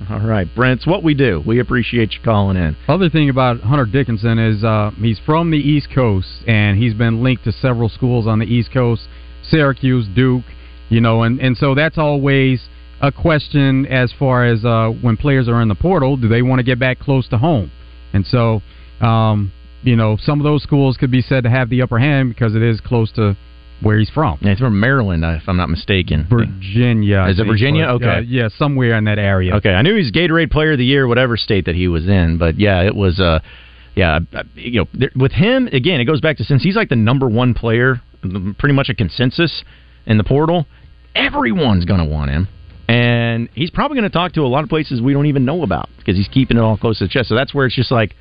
All 0.09 0.21
right, 0.21 0.47
Brent's 0.55 0.87
what 0.87 1.03
we 1.03 1.15
do. 1.15 1.43
We 1.45 1.59
appreciate 1.59 2.13
you 2.13 2.21
calling 2.23 2.57
in. 2.57 2.77
Other 2.87 3.09
thing 3.09 3.31
about 3.31 3.61
Hunter 3.61 3.87
Dickinson 3.87 4.39
is 4.39 4.63
uh, 4.63 4.93
he's 4.99 5.19
from 5.27 5.51
the 5.51 5.59
East 5.59 5.89
Coast 5.93 6.29
and 6.47 6.79
he's 6.79 6.95
been 6.95 7.23
linked 7.23 7.45
to 7.45 7.53
several 7.53 7.89
schools 7.89 8.29
on 8.29 8.39
the 8.39 8.47
East 8.47 8.73
Coast, 8.73 9.03
Syracuse, 9.43 10.07
Duke, 10.15 10.45
you 10.89 11.01
know, 11.01 11.25
and 11.25 11.41
and 11.41 11.57
so 11.57 11.75
that's 11.75 11.99
always 11.99 12.69
a 13.01 13.11
question 13.11 13.87
as 13.87 14.13
far 14.17 14.47
as 14.47 14.65
uh, 14.65 14.91
when 15.01 15.17
players 15.17 15.49
are 15.49 15.61
in 15.61 15.69
the 15.69 15.75
portal, 15.75 16.17
do 16.17 16.29
they 16.29 16.43
want 16.43 16.61
to 16.61 16.63
get 16.63 16.79
back 16.79 16.99
close 16.99 17.29
to 17.29 17.39
home? 17.39 17.71
And 18.17 18.27
so, 18.27 18.63
um, 19.01 19.53
you 19.83 19.95
know, 19.95 20.17
some 20.21 20.41
of 20.41 20.45
those 20.45 20.63
schools 20.63 20.97
could 20.97 21.11
be 21.11 21.23
said 21.23 21.45
to 21.45 21.51
have 21.51 21.71
the 21.71 21.83
upper 21.83 21.99
hand 21.99 22.31
because 22.31 22.55
it 22.55 22.63
is 22.63 22.81
close 22.81 23.13
to 23.13 23.37
where 23.83 23.99
he's 23.99 24.11
from. 24.11 24.39
Yeah, 24.41 24.51
he's 24.51 24.59
from 24.59 24.81
Maryland, 24.81 25.25
uh, 25.25 25.39
if 25.41 25.49
I'm 25.49 25.57
not 25.57 25.69
mistaken. 25.69 26.27
Virginia. 26.29 27.27
Is 27.29 27.39
it 27.39 27.47
Virginia? 27.47 27.85
Okay. 27.89 28.07
uh, 28.07 28.21
yeah, 28.21 28.49
somewhere 28.57 28.97
in 28.97 29.05
that 29.05 29.19
area. 29.19 29.55
Okay, 29.57 29.71
I 29.71 29.83
knew 29.83 29.95
he 29.95 30.03
was 30.03 30.11
Gatorade 30.11 30.51
Player 30.51 30.73
of 30.73 30.79
the 30.79 30.85
Year, 30.85 31.07
whatever 31.07 31.37
state 31.37 31.67
that 31.67 31.75
he 31.75 31.89
was 31.89 32.09
in, 32.09 32.39
but 32.39 32.59
yeah, 32.59 32.83
it 32.83 32.95
was. 32.95 33.21
Uh, 33.21 33.41
yeah, 33.95 34.19
you 34.55 34.81
know, 34.81 34.89
there, 34.93 35.11
with 35.17 35.33
him 35.33 35.69
again, 35.69 36.01
it 36.01 36.05
goes 36.05 36.21
back 36.21 36.37
to 36.37 36.45
since 36.45 36.63
he's 36.63 36.77
like 36.77 36.91
the 36.91 36.97
number 36.97 37.29
one 37.29 37.55
player, 37.55 38.03
pretty 38.59 38.75
much 38.75 38.91
a 38.91 38.95
consensus 38.95 39.65
in 40.05 40.19
the 40.19 40.25
portal. 40.25 40.67
Everyone's 41.15 41.87
going 41.87 42.01
to 42.01 42.05
want 42.05 42.31
him, 42.31 42.47
and 42.89 43.49
he's 43.55 43.71
probably 43.71 43.97
going 43.97 44.09
to 44.09 44.15
talk 44.15 44.33
to 44.33 44.43
a 44.43 44.47
lot 44.47 44.63
of 44.63 44.69
places 44.69 45.01
we 45.01 45.13
don't 45.13 45.27
even 45.27 45.45
know 45.45 45.63
about 45.63 45.89
because 45.99 46.17
he's 46.17 46.29
keeping 46.29 46.57
it 46.57 46.61
all 46.61 46.77
close 46.77 46.99
to 46.99 47.05
the 47.05 47.09
chest. 47.09 47.29
So 47.29 47.35
that's 47.35 47.53
where 47.53 47.67
it's 47.67 47.75
just 47.75 47.91
like 47.91 48.15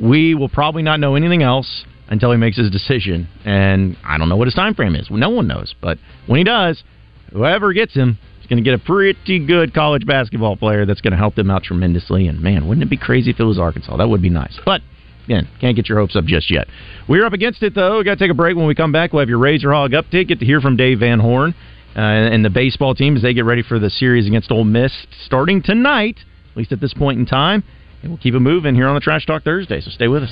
we 0.00 0.34
will 0.34 0.48
probably 0.48 0.82
not 0.82 1.00
know 1.00 1.14
anything 1.14 1.42
else 1.42 1.84
until 2.08 2.32
he 2.32 2.38
makes 2.38 2.56
his 2.56 2.70
decision, 2.70 3.28
and 3.44 3.96
I 4.04 4.16
don't 4.16 4.28
know 4.28 4.36
what 4.36 4.46
his 4.46 4.54
time 4.54 4.74
frame 4.74 4.94
is. 4.94 5.08
No 5.10 5.30
one 5.30 5.46
knows, 5.46 5.74
but 5.80 5.98
when 6.26 6.38
he 6.38 6.44
does, 6.44 6.82
whoever 7.32 7.72
gets 7.72 7.94
him 7.94 8.18
is 8.40 8.46
going 8.46 8.62
to 8.62 8.62
get 8.62 8.74
a 8.74 8.82
pretty 8.82 9.44
good 9.44 9.74
college 9.74 10.06
basketball 10.06 10.56
player 10.56 10.86
that's 10.86 11.02
going 11.02 11.10
to 11.12 11.18
help 11.18 11.34
them 11.34 11.50
out 11.50 11.64
tremendously. 11.64 12.26
And 12.26 12.40
man, 12.40 12.66
wouldn't 12.66 12.82
it 12.82 12.90
be 12.90 12.96
crazy 12.96 13.30
if 13.30 13.38
it 13.38 13.44
was 13.44 13.58
Arkansas? 13.58 13.96
That 13.98 14.08
would 14.08 14.22
be 14.22 14.30
nice. 14.30 14.58
But 14.64 14.80
again, 15.26 15.48
can't 15.60 15.76
get 15.76 15.88
your 15.88 15.98
hopes 15.98 16.16
up 16.16 16.24
just 16.24 16.50
yet. 16.50 16.66
We're 17.08 17.26
up 17.26 17.34
against 17.34 17.62
it 17.62 17.74
though. 17.74 17.98
We 17.98 18.04
got 18.04 18.18
to 18.18 18.24
take 18.24 18.30
a 18.30 18.34
break. 18.34 18.56
When 18.56 18.66
we 18.66 18.74
come 18.74 18.92
back, 18.92 19.12
we'll 19.12 19.20
have 19.20 19.28
your 19.28 19.38
Razor 19.38 19.72
Hog 19.72 19.90
update. 19.92 20.28
Get 20.28 20.40
to 20.40 20.46
hear 20.46 20.62
from 20.62 20.76
Dave 20.76 21.00
Van 21.00 21.20
Horn 21.20 21.54
uh, 21.98 22.30
and 22.32 22.44
the 22.44 22.50
baseball 22.50 22.94
team 22.94 23.16
as 23.16 23.22
they 23.22 23.34
get 23.34 23.44
ready 23.44 23.62
for 23.62 23.80
the 23.80 23.90
series 23.90 24.28
against 24.28 24.52
Ole 24.52 24.62
Miss 24.62 24.92
starting 25.24 25.60
tonight, 25.60 26.20
at 26.52 26.56
least 26.56 26.70
at 26.70 26.80
this 26.80 26.94
point 26.94 27.18
in 27.18 27.26
time. 27.26 27.64
And 28.02 28.12
we'll 28.12 28.20
keep 28.20 28.34
it 28.34 28.40
moving 28.40 28.76
here 28.76 28.86
on 28.86 28.94
the 28.94 29.00
Trash 29.00 29.26
Talk 29.26 29.42
Thursday. 29.42 29.80
So 29.80 29.90
stay 29.90 30.06
with 30.06 30.22
us. 30.22 30.30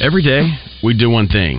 Every 0.00 0.22
day, 0.22 0.52
we 0.84 0.96
do 0.96 1.10
one 1.10 1.26
thing, 1.26 1.58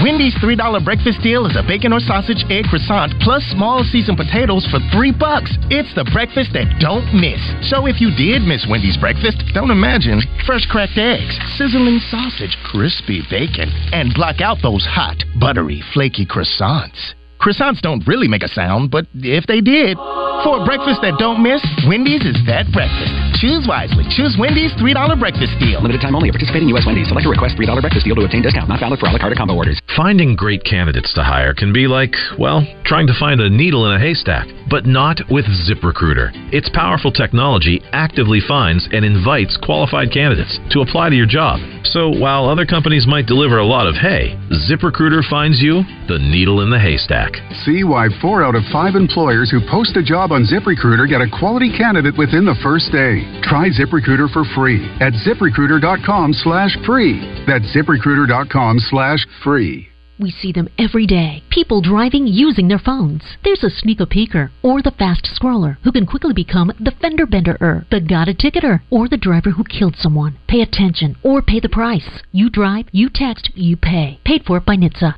Wendy's 0.00 0.32
$3 0.40 0.56
breakfast 0.84 1.20
deal 1.20 1.44
is 1.44 1.52
a 1.52 1.62
bacon 1.62 1.92
or 1.92 2.00
sausage 2.00 2.40
egg 2.48 2.64
croissant 2.72 3.12
plus 3.20 3.44
small 3.52 3.84
seasoned 3.84 4.16
potatoes 4.16 4.64
for 4.72 4.80
3 4.88 5.12
bucks. 5.12 5.52
It's 5.68 5.92
the 5.92 6.08
breakfast 6.16 6.56
that 6.56 6.64
don't 6.80 7.04
miss. 7.12 7.38
So 7.68 7.84
if 7.84 8.00
you 8.00 8.08
did 8.16 8.40
miss 8.40 8.64
Wendy's 8.64 8.96
breakfast, 8.96 9.44
don't 9.52 9.70
imagine. 9.70 10.24
Fresh 10.48 10.64
cracked 10.72 10.96
eggs, 10.96 11.36
sizzling 11.60 12.00
sausage, 12.08 12.56
crispy 12.64 13.20
bacon, 13.28 13.68
and 13.92 14.16
block 14.16 14.40
out 14.40 14.64
those 14.64 14.86
hot, 14.88 15.20
buttery, 15.36 15.84
flaky 15.92 16.24
croissants. 16.24 17.12
Croissants 17.36 17.84
don't 17.84 18.06
really 18.08 18.28
make 18.28 18.42
a 18.42 18.48
sound, 18.48 18.90
but 18.90 19.04
if 19.12 19.44
they 19.46 19.60
did, 19.60 19.98
for 20.40 20.62
a 20.62 20.64
breakfast 20.64 21.04
that 21.04 21.20
don't 21.20 21.42
miss, 21.42 21.60
Wendy's 21.86 22.24
is 22.24 22.40
that 22.48 22.64
breakfast. 22.72 23.12
Choose 23.42 23.66
wisely. 23.66 24.06
Choose 24.14 24.38
Wendy's 24.38 24.70
$3 24.78 25.18
breakfast 25.18 25.58
deal. 25.58 25.82
Limited 25.82 26.00
time 26.00 26.14
only. 26.14 26.30
Participating 26.30 26.68
U.S. 26.78 26.86
Wendy's. 26.86 27.08
Select 27.08 27.26
a 27.26 27.28
request 27.28 27.58
$3 27.58 27.66
breakfast 27.80 28.06
deal 28.06 28.14
to 28.14 28.22
obtain 28.22 28.40
discount. 28.40 28.68
Not 28.68 28.78
valid 28.78 29.00
for 29.00 29.06
a 29.06 29.10
la 29.10 29.18
carte 29.18 29.32
or 29.32 29.34
combo 29.34 29.58
orders. 29.58 29.82
Finding 29.96 30.36
great 30.36 30.62
candidates 30.62 31.12
to 31.14 31.24
hire 31.24 31.52
can 31.52 31.72
be 31.72 31.88
like, 31.88 32.14
well, 32.38 32.62
trying 32.84 33.08
to 33.08 33.18
find 33.18 33.40
a 33.40 33.50
needle 33.50 33.90
in 33.90 33.96
a 33.96 33.98
haystack, 33.98 34.46
but 34.70 34.86
not 34.86 35.18
with 35.28 35.44
ZipRecruiter. 35.66 36.30
Its 36.54 36.70
powerful 36.72 37.10
technology 37.10 37.82
actively 37.90 38.38
finds 38.46 38.86
and 38.92 39.04
invites 39.04 39.58
qualified 39.60 40.12
candidates 40.12 40.60
to 40.70 40.80
apply 40.80 41.10
to 41.10 41.16
your 41.16 41.26
job. 41.26 41.58
So 41.82 42.14
while 42.14 42.48
other 42.48 42.64
companies 42.64 43.08
might 43.08 43.26
deliver 43.26 43.58
a 43.58 43.66
lot 43.66 43.88
of 43.88 43.96
hay, 43.96 44.38
ZipRecruiter 44.70 45.28
finds 45.28 45.60
you 45.60 45.82
the 46.06 46.22
needle 46.22 46.62
in 46.62 46.70
the 46.70 46.78
haystack. 46.78 47.34
See 47.66 47.82
why 47.82 48.06
four 48.22 48.44
out 48.44 48.54
of 48.54 48.62
five 48.70 48.94
employers 48.94 49.50
who 49.50 49.58
post 49.68 49.96
a 49.96 50.02
job 50.02 50.30
on 50.30 50.46
ZipRecruiter 50.46 51.08
get 51.10 51.20
a 51.20 51.26
quality 51.26 51.76
candidate 51.76 52.14
within 52.16 52.44
the 52.46 52.56
first 52.62 52.92
day. 52.92 53.31
Try 53.42 53.70
ZipRecruiter 53.70 54.32
for 54.32 54.44
free 54.54 54.84
at 55.00 55.12
ziprecruiter.com 55.12 56.32
slash 56.34 56.76
free. 56.84 57.44
That's 57.46 57.64
ziprecruiter.com 57.74 58.78
slash 58.78 59.26
free. 59.42 59.88
We 60.18 60.30
see 60.30 60.52
them 60.52 60.68
every 60.78 61.06
day. 61.06 61.42
People 61.50 61.80
driving 61.80 62.28
using 62.28 62.68
their 62.68 62.78
phones. 62.78 63.22
There's 63.42 63.64
a 63.64 63.70
sneaker 63.70 64.06
peeker 64.06 64.50
or 64.62 64.80
the 64.80 64.92
fast 64.92 65.24
scroller 65.24 65.78
who 65.82 65.90
can 65.90 66.06
quickly 66.06 66.32
become 66.32 66.72
the 66.78 66.92
fender 67.00 67.26
benderer, 67.26 67.88
the 67.90 68.00
got 68.00 68.28
a 68.28 68.34
ticketer, 68.34 68.82
or 68.90 69.08
the 69.08 69.16
driver 69.16 69.50
who 69.50 69.64
killed 69.64 69.96
someone. 69.96 70.38
Pay 70.46 70.60
attention 70.62 71.16
or 71.24 71.42
pay 71.42 71.58
the 71.58 71.68
price. 71.68 72.08
You 72.30 72.50
drive, 72.50 72.86
you 72.92 73.08
text, 73.12 73.50
you 73.56 73.76
pay. 73.76 74.20
Paid 74.24 74.44
for 74.44 74.60
by 74.60 74.76
NHTSA. 74.76 75.14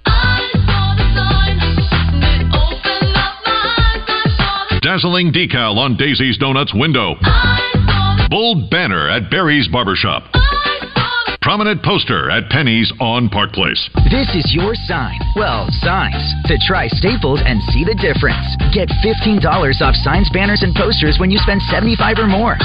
Dazzling 4.81 5.33
decal 5.33 5.77
on 5.77 5.97
Daisy's 5.97 6.39
Donuts 6.39 6.73
window. 6.75 7.17
Bold 8.35 8.69
banner 8.69 9.07
at 9.09 9.31
Barry's 9.31 9.69
Barbershop. 9.71 10.27
Prominent 11.41 11.85
poster 11.85 12.35
at 12.35 12.51
Penny's 12.51 12.91
on 12.99 13.29
Park 13.29 13.53
Place. 13.53 13.79
This 14.11 14.27
is 14.35 14.51
your 14.51 14.75
sign. 14.91 15.15
Well, 15.37 15.71
signs. 15.87 16.19
To 16.51 16.59
try 16.67 16.89
Staples 16.89 17.39
and 17.47 17.63
see 17.71 17.87
the 17.87 17.95
difference. 17.95 18.43
Get 18.75 18.91
$15 19.07 19.39
off 19.79 19.95
signs, 20.03 20.27
banners, 20.35 20.67
and 20.67 20.75
posters 20.75 21.15
when 21.23 21.31
you 21.31 21.39
spend 21.47 21.63
75 21.71 22.19
or 22.19 22.27
more. 22.27 22.59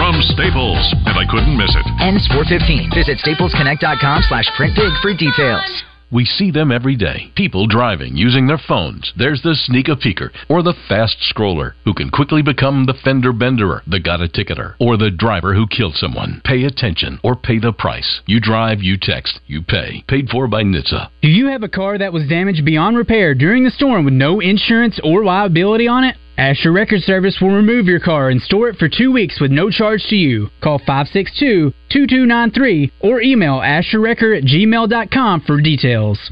From 0.00 0.16
Staples, 0.32 0.80
and 1.04 1.20
I 1.20 1.28
couldn't 1.28 1.52
miss 1.52 1.76
it. 1.76 1.84
Ends 2.00 2.24
415. 2.32 2.88
Visit 2.96 3.20
staplesconnect.com 3.20 4.22
slash 4.32 4.48
print 4.56 4.72
big 4.72 4.96
for 5.04 5.12
details. 5.12 5.91
We 6.12 6.26
see 6.26 6.50
them 6.50 6.70
every 6.70 6.94
day. 6.94 7.32
People 7.34 7.66
driving 7.66 8.16
using 8.16 8.46
their 8.46 8.60
phones. 8.68 9.12
There's 9.16 9.40
the 9.40 9.54
sneaker 9.54 9.96
peeker 9.96 10.28
or 10.50 10.62
the 10.62 10.74
fast 10.86 11.16
scroller 11.34 11.72
who 11.86 11.94
can 11.94 12.10
quickly 12.10 12.42
become 12.42 12.84
the 12.84 12.94
fender 13.02 13.32
benderer, 13.32 13.80
the 13.86 13.98
got 13.98 14.20
a 14.20 14.28
ticketer, 14.28 14.74
or 14.78 14.98
the 14.98 15.10
driver 15.10 15.54
who 15.54 15.66
killed 15.66 15.94
someone. 15.94 16.42
Pay 16.44 16.64
attention 16.64 17.18
or 17.24 17.34
pay 17.34 17.58
the 17.58 17.72
price. 17.72 18.20
You 18.26 18.40
drive, 18.40 18.82
you 18.82 18.98
text, 19.00 19.40
you 19.46 19.62
pay. 19.62 20.04
Paid 20.06 20.28
for 20.28 20.46
by 20.46 20.62
NHTSA. 20.62 21.08
Do 21.22 21.28
you 21.28 21.46
have 21.46 21.62
a 21.62 21.68
car 21.68 21.96
that 21.96 22.12
was 22.12 22.28
damaged 22.28 22.64
beyond 22.64 22.98
repair 22.98 23.34
during 23.34 23.64
the 23.64 23.70
storm 23.70 24.04
with 24.04 24.12
no 24.12 24.40
insurance 24.40 25.00
or 25.02 25.24
liability 25.24 25.88
on 25.88 26.04
it? 26.04 26.16
Asher 26.38 26.72
Record 26.72 27.02
Service 27.02 27.38
will 27.40 27.50
remove 27.50 27.86
your 27.86 28.00
car 28.00 28.30
and 28.30 28.40
store 28.40 28.68
it 28.68 28.76
for 28.76 28.88
two 28.88 29.12
weeks 29.12 29.38
with 29.40 29.50
no 29.50 29.68
charge 29.70 30.04
to 30.08 30.16
you. 30.16 30.48
Call 30.62 30.78
562-2293 30.80 32.92
or 33.00 33.20
email 33.20 33.58
asherrecord 33.58 34.38
at 34.38 34.44
gmail.com 34.44 35.42
for 35.42 35.60
details. 35.60 36.30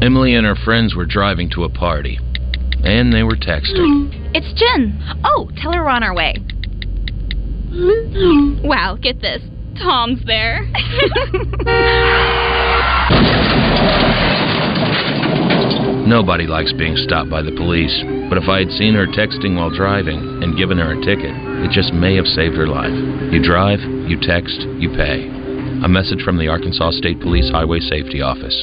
Emily 0.00 0.34
and 0.34 0.46
her 0.46 0.54
friends 0.54 0.94
were 0.94 1.04
driving 1.04 1.50
to 1.50 1.64
a 1.64 1.68
party, 1.68 2.18
and 2.82 3.12
they 3.12 3.22
were 3.22 3.36
texting. 3.36 4.10
Hmm. 4.10 4.12
It's 4.34 4.50
Jen. 4.58 4.98
Oh, 5.24 5.50
tell 5.60 5.72
her 5.72 5.84
we're 5.84 5.90
on 5.90 6.02
our 6.02 6.14
way. 6.14 6.34
Wow, 8.64 8.96
get 9.00 9.20
this. 9.20 9.42
Tom's 9.78 10.24
there. 10.24 10.66
Nobody 16.08 16.46
likes 16.46 16.72
being 16.72 16.96
stopped 16.96 17.28
by 17.28 17.42
the 17.42 17.52
police, 17.52 17.92
but 18.30 18.38
if 18.38 18.48
I 18.48 18.60
had 18.60 18.70
seen 18.70 18.94
her 18.94 19.06
texting 19.06 19.56
while 19.56 19.68
driving 19.68 20.42
and 20.42 20.56
given 20.56 20.78
her 20.78 20.96
a 20.96 21.04
ticket, 21.04 21.36
it 21.60 21.70
just 21.70 21.92
may 21.92 22.16
have 22.16 22.24
saved 22.24 22.56
her 22.56 22.66
life. 22.66 22.96
You 23.30 23.44
drive, 23.44 23.80
you 24.08 24.16
text, 24.18 24.56
you 24.80 24.88
pay. 24.88 25.28
A 25.84 25.88
message 25.88 26.22
from 26.24 26.38
the 26.38 26.48
Arkansas 26.48 26.92
State 26.92 27.20
Police 27.20 27.50
Highway 27.50 27.80
Safety 27.80 28.22
Office. 28.22 28.56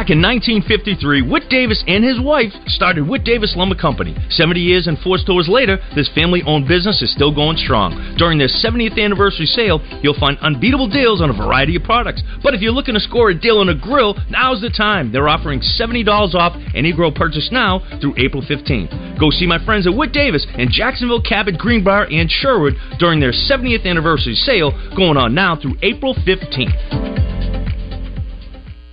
Back 0.00 0.08
in 0.08 0.24
1953, 0.24 1.28
Whit 1.28 1.50
Davis 1.50 1.84
and 1.86 2.02
his 2.02 2.18
wife 2.18 2.56
started 2.72 3.06
Whit 3.06 3.22
Davis 3.22 3.52
Lumber 3.54 3.74
Company. 3.74 4.16
70 4.30 4.58
years 4.58 4.86
and 4.86 4.96
four 5.00 5.18
stores 5.18 5.46
later, 5.46 5.76
this 5.94 6.08
family 6.14 6.40
owned 6.46 6.66
business 6.66 7.02
is 7.02 7.12
still 7.12 7.28
going 7.28 7.58
strong. 7.58 8.16
During 8.16 8.38
their 8.38 8.48
70th 8.48 8.96
anniversary 8.96 9.44
sale, 9.44 9.84
you'll 10.00 10.18
find 10.18 10.38
unbeatable 10.40 10.88
deals 10.88 11.20
on 11.20 11.28
a 11.28 11.36
variety 11.36 11.76
of 11.76 11.82
products. 11.82 12.22
But 12.42 12.54
if 12.54 12.62
you're 12.62 12.72
looking 12.72 12.94
to 12.94 13.00
score 13.00 13.28
a 13.28 13.38
deal 13.38 13.58
on 13.58 13.68
a 13.68 13.74
grill, 13.74 14.16
now's 14.30 14.62
the 14.62 14.70
time. 14.70 15.12
They're 15.12 15.28
offering 15.28 15.60
$70 15.60 16.08
off 16.08 16.56
any 16.74 16.94
grill 16.94 17.12
purchase 17.12 17.50
now 17.52 17.84
through 18.00 18.14
April 18.16 18.40
15th. 18.40 19.20
Go 19.20 19.28
see 19.28 19.44
my 19.46 19.62
friends 19.66 19.86
at 19.86 19.92
Whit 19.92 20.12
Davis 20.12 20.46
in 20.56 20.72
Jacksonville, 20.72 21.20
Cabot, 21.20 21.58
Greenbrier, 21.58 22.08
and 22.08 22.30
Sherwood 22.30 22.72
during 22.98 23.20
their 23.20 23.32
70th 23.32 23.84
anniversary 23.84 24.32
sale 24.34 24.72
going 24.96 25.18
on 25.18 25.34
now 25.34 25.60
through 25.60 25.76
April 25.82 26.14
15th. 26.24 27.59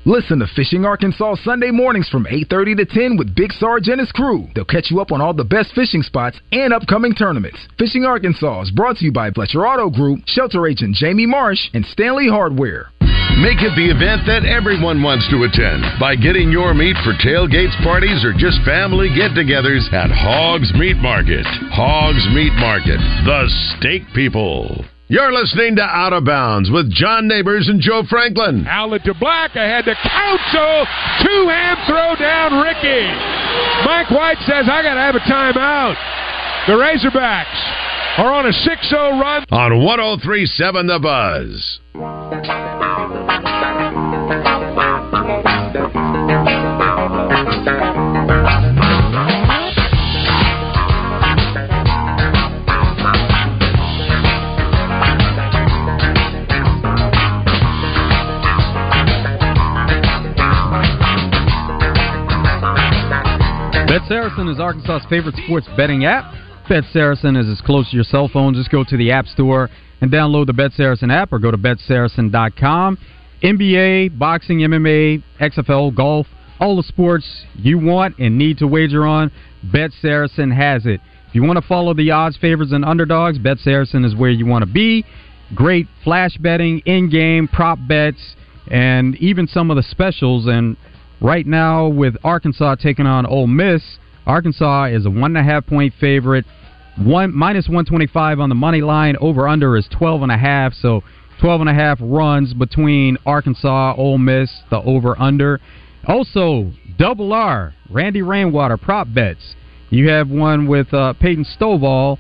Listen 0.08 0.40
to 0.40 0.48
Fishing 0.56 0.86
Arkansas 0.86 1.36
Sunday 1.44 1.70
mornings 1.70 2.08
from 2.08 2.28
8:30 2.28 2.78
to 2.78 2.86
10 2.86 3.18
with 3.18 3.36
Big 3.36 3.52
Sarge 3.52 3.90
and 3.90 4.00
his 4.00 4.10
crew. 4.14 4.48
They'll 4.56 4.64
catch 4.64 4.90
you 4.90 5.02
up 5.02 5.12
on 5.12 5.20
all 5.20 5.34
the 5.34 5.44
best 5.44 5.76
fishing 5.76 6.02
spots 6.02 6.40
and 6.54 6.72
upcoming 6.72 7.14
tournaments. 7.14 7.60
Fishing 7.78 8.06
Arkansas 8.06 8.62
is 8.62 8.72
brought 8.72 8.96
to 9.00 9.04
you 9.04 9.12
by 9.12 9.32
Fletcher 9.32 9.68
Auto 9.68 9.90
Group, 9.90 10.22
Shelter 10.26 10.66
Agent 10.66 10.96
Jamie 10.96 11.26
Marsh, 11.26 11.60
and 11.74 11.86
Stanley 11.88 12.30
Hardware. 12.30 12.88
Make 13.36 13.60
it 13.62 13.76
the 13.76 13.92
event 13.92 14.26
that 14.28 14.46
everyone 14.46 15.04
wants 15.04 15.28
to 15.28 15.44
attend 15.44 15.84
by 16.00 16.16
getting 16.16 16.54
your 16.54 16.74
meat 16.74 16.96
for 17.04 17.12
tailgates, 17.20 17.76
parties, 17.84 18.24
or 18.24 18.32
just 18.32 18.64
family 18.64 19.10
get 19.14 19.32
togethers 19.32 19.92
at 19.92 20.10
Hogs 20.10 20.74
Meat 20.76 20.96
Market. 21.04 21.46
Hogs 21.76 22.26
Meat 22.34 22.54
Market, 22.54 23.02
the 23.28 23.44
steak 23.76 24.04
people. 24.16 24.86
You're 25.10 25.32
listening 25.32 25.78
to 25.78 25.84
Out 25.84 26.12
of 26.12 26.26
Bounds 26.26 26.70
with 26.70 26.92
John 26.92 27.30
Neighbors 27.30 27.70
and 27.70 27.80
Joe 27.80 28.04
Franklin. 28.10 28.68
Outlet 28.68 29.06
to 29.06 29.14
Black 29.14 29.56
ahead 29.56 29.86
to 29.86 29.96
Council. 29.96 30.86
Two 31.24 31.48
hand 31.48 31.80
throw 31.88 32.16
down 32.20 32.60
Ricky. 32.60 33.08
Mike 33.88 34.12
White 34.12 34.38
says, 34.40 34.68
I 34.68 34.84
got 34.84 34.96
to 34.96 35.00
have 35.00 35.16
a 35.16 35.20
timeout. 35.20 35.96
The 36.68 36.74
Razorbacks 36.74 38.20
are 38.20 38.34
on 38.34 38.48
a 38.48 38.52
6 38.52 38.90
0 38.90 39.18
run. 39.18 39.46
On 39.50 39.82
1037 39.82 40.88
The 40.88 41.00
Buzz. 41.00 41.80
Bet 63.88 64.02
Saracen 64.10 64.50
is 64.50 64.60
Arkansas's 64.60 65.08
favorite 65.10 65.36
sports 65.46 65.66
betting 65.78 66.04
app. 66.04 66.34
Bet 66.68 66.84
Saracen 66.92 67.38
is 67.38 67.48
as 67.48 67.62
close 67.62 67.90
to 67.90 67.96
your 67.96 68.04
cell 68.04 68.28
phone. 68.28 68.54
Just 68.54 68.70
go 68.70 68.84
to 68.84 68.98
the 68.98 69.12
App 69.12 69.28
Store 69.28 69.70
and 70.02 70.12
download 70.12 70.48
the 70.48 70.54
Bet 70.54 70.74
Saracen 70.74 71.10
app 71.10 71.32
or 71.32 71.40
go 71.40 71.52
to 71.52 71.58
betsaracen.com. 71.58 72.98
NBA, 73.42 74.20
boxing, 74.20 74.58
MMA, 74.60 75.24
XFL, 75.40 75.96
golf, 75.96 76.28
all 76.60 76.76
the 76.76 76.84
sports 76.84 77.46
you 77.56 77.80
want 77.80 78.20
and 78.20 78.38
need 78.38 78.58
to 78.58 78.68
wager 78.68 79.08
on, 79.08 79.32
Bet 79.64 79.92
Saracen 80.02 80.52
has 80.52 80.86
it. 80.86 81.00
If 81.30 81.36
you 81.36 81.44
want 81.44 81.58
to 81.58 81.66
follow 81.66 81.94
the 81.94 82.12
odds, 82.12 82.36
favorites, 82.36 82.74
and 82.74 82.84
underdogs, 82.84 83.38
Bet 83.38 83.60
Saracen 83.60 84.04
is 84.04 84.14
where 84.18 84.32
you 84.32 84.46
want 84.46 84.64
to 84.64 84.70
be. 84.70 85.06
Great 85.56 85.88
flash 86.04 86.36
betting, 86.36 86.82
in 86.86 87.10
game, 87.10 87.48
prop 87.48 87.80
bets, 87.88 88.36
and 88.70 89.16
even 89.16 89.48
some 89.48 89.72
of 89.72 89.78
the 89.78 89.84
specials. 89.84 90.46
And 90.46 90.76
right 91.22 91.46
now, 91.46 91.88
with 91.88 92.16
Arkansas 92.24 92.76
taking 92.76 93.06
on 93.06 93.26
Ole 93.26 93.48
Miss, 93.48 93.82
Arkansas 94.26 94.86
is 94.86 95.06
a 95.06 95.10
one 95.10 95.36
and 95.36 95.38
a 95.38 95.44
half 95.44 95.66
point 95.66 95.94
favorite. 96.00 96.46
one 96.98 97.34
minus 97.34 97.68
125 97.68 98.40
on 98.40 98.50
the 98.50 98.56
money 98.56 98.82
line. 98.82 99.16
Over 99.22 99.48
under 99.48 99.78
is 99.78 99.88
12 99.98 100.24
and 100.24 100.32
a 100.32 100.38
half. 100.38 100.74
So 100.74 101.04
12 101.40 101.62
and 101.62 101.70
a 101.70 101.74
half 101.74 102.00
runs 102.02 102.54
between 102.54 103.18
Arkansas, 103.26 103.96
Ole 103.96 104.18
Miss, 104.18 104.52
the 104.70 104.82
over 104.82 105.20
under. 105.20 105.60
Also, 106.08 106.72
double 106.98 107.34
R, 107.34 107.74
Randy 107.90 108.22
Rainwater 108.22 108.78
prop 108.78 109.08
bets. 109.14 109.56
You 109.90 110.10
have 110.10 110.30
one 110.30 110.68
with 110.68 110.94
uh, 110.94 111.14
Peyton 111.14 111.46
Stovall 111.46 112.18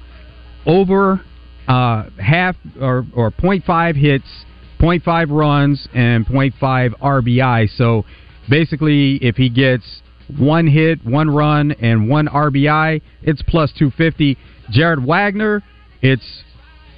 over 0.65 1.21
uh, 1.67 2.09
half 2.21 2.55
or, 2.79 3.05
or 3.13 3.31
0.5 3.31 3.95
hits, 3.95 4.25
0.5 4.79 5.31
runs, 5.31 5.87
and 5.93 6.25
0.5 6.25 6.99
RBI. 6.99 7.77
So 7.77 8.05
basically, 8.49 9.15
if 9.17 9.35
he 9.35 9.49
gets 9.49 10.01
one 10.37 10.67
hit, 10.67 11.05
one 11.05 11.29
run, 11.29 11.71
and 11.73 12.09
one 12.09 12.27
RBI, 12.27 13.01
it's 13.23 13.41
plus 13.43 13.71
250. 13.77 14.37
Jared 14.69 14.99
Wegner, 14.99 15.61
it's 16.01 16.43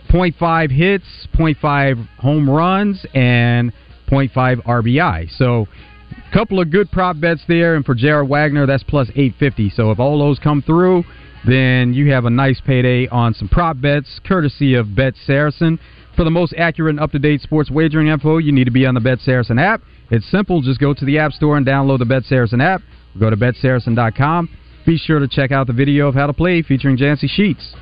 0.5 0.09 0.71
hits, 0.71 1.05
0.5 1.35 2.07
home 2.17 2.49
runs, 2.49 3.05
and 3.13 3.71
0.5 4.09 4.63
RBI. 4.63 5.37
So 5.37 5.67
a 6.11 6.33
couple 6.33 6.59
of 6.59 6.71
good 6.71 6.91
prop 6.91 7.19
bets 7.19 7.41
there, 7.47 7.75
and 7.75 7.85
for 7.85 7.93
Jared 7.93 8.29
Wegner, 8.29 8.65
that's 8.65 8.83
plus 8.83 9.09
850. 9.09 9.69
So 9.69 9.91
if 9.91 9.99
all 9.99 10.17
those 10.17 10.39
come 10.39 10.61
through, 10.63 11.03
then 11.45 11.93
you 11.93 12.11
have 12.11 12.25
a 12.25 12.29
nice 12.29 12.59
payday 12.65 13.07
on 13.07 13.33
some 13.33 13.47
prop 13.47 13.79
bets, 13.79 14.19
courtesy 14.25 14.73
of 14.73 14.95
Bet 14.95 15.13
Saracen. 15.25 15.79
For 16.19 16.25
the 16.25 16.31
most 16.31 16.53
accurate 16.57 16.89
and 16.89 16.99
up-to-date 16.99 17.39
sports 17.39 17.71
wagering 17.71 18.09
info, 18.09 18.39
you 18.39 18.51
need 18.51 18.65
to 18.65 18.71
be 18.71 18.85
on 18.85 18.93
the 18.93 18.99
Bet 18.99 19.21
Saracen 19.21 19.57
app. 19.57 19.81
It's 20.11 20.29
simple. 20.29 20.61
Just 20.61 20.77
go 20.77 20.93
to 20.93 21.05
the 21.05 21.17
App 21.17 21.31
Store 21.31 21.55
and 21.55 21.65
download 21.65 21.99
the 21.99 22.05
Bet 22.05 22.25
Saracen 22.25 22.59
app. 22.59 22.81
Go 23.17 23.29
to 23.29 23.37
betsaracen.com. 23.37 24.49
Be 24.85 24.97
sure 24.97 25.19
to 25.19 25.29
check 25.29 25.53
out 25.53 25.67
the 25.67 25.71
video 25.71 26.09
of 26.09 26.15
how 26.15 26.27
to 26.27 26.33
play 26.33 26.61
featuring 26.61 26.97
Jancy 26.97 27.29
Sheets. 27.29 27.73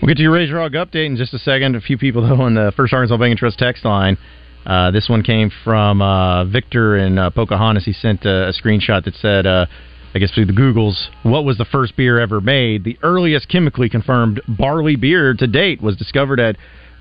We'll 0.00 0.06
get 0.06 0.18
to 0.18 0.22
your 0.22 0.30
Razor 0.30 0.56
Hog 0.60 0.74
update 0.74 1.06
in 1.06 1.16
just 1.16 1.34
a 1.34 1.40
second. 1.40 1.74
A 1.74 1.80
few 1.80 1.98
people, 1.98 2.22
though, 2.28 2.40
on 2.40 2.54
the 2.54 2.72
First 2.76 2.92
Arkansas 2.92 3.16
Bank 3.16 3.32
and 3.32 3.38
Trust 3.40 3.58
text 3.58 3.84
line. 3.84 4.16
Uh, 4.64 4.92
this 4.92 5.08
one 5.08 5.24
came 5.24 5.50
from 5.64 6.00
uh, 6.00 6.44
Victor 6.44 6.96
in 6.96 7.18
uh, 7.18 7.30
Pocahontas. 7.30 7.86
He 7.86 7.92
sent 7.92 8.24
a, 8.24 8.50
a 8.50 8.52
screenshot 8.52 9.02
that 9.04 9.16
said, 9.16 9.46
uh, 9.46 9.66
I 10.14 10.20
guess 10.20 10.30
through 10.30 10.46
the 10.46 10.52
Googles, 10.52 11.08
what 11.24 11.44
was 11.44 11.58
the 11.58 11.64
first 11.64 11.96
beer 11.96 12.20
ever 12.20 12.40
made? 12.40 12.84
The 12.84 12.96
earliest 13.02 13.48
chemically 13.48 13.88
confirmed 13.88 14.40
barley 14.46 14.94
beer 14.94 15.34
to 15.34 15.46
date 15.48 15.82
was 15.82 15.96
discovered 15.96 16.38
at 16.38 16.54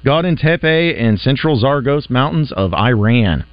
Godin 0.04 0.36
Tepe 0.38 0.96
in 0.98 1.18
central 1.18 1.60
Zagros 1.60 2.10
Mountains 2.10 2.52
of 2.52 2.74
Iran, 2.74 3.46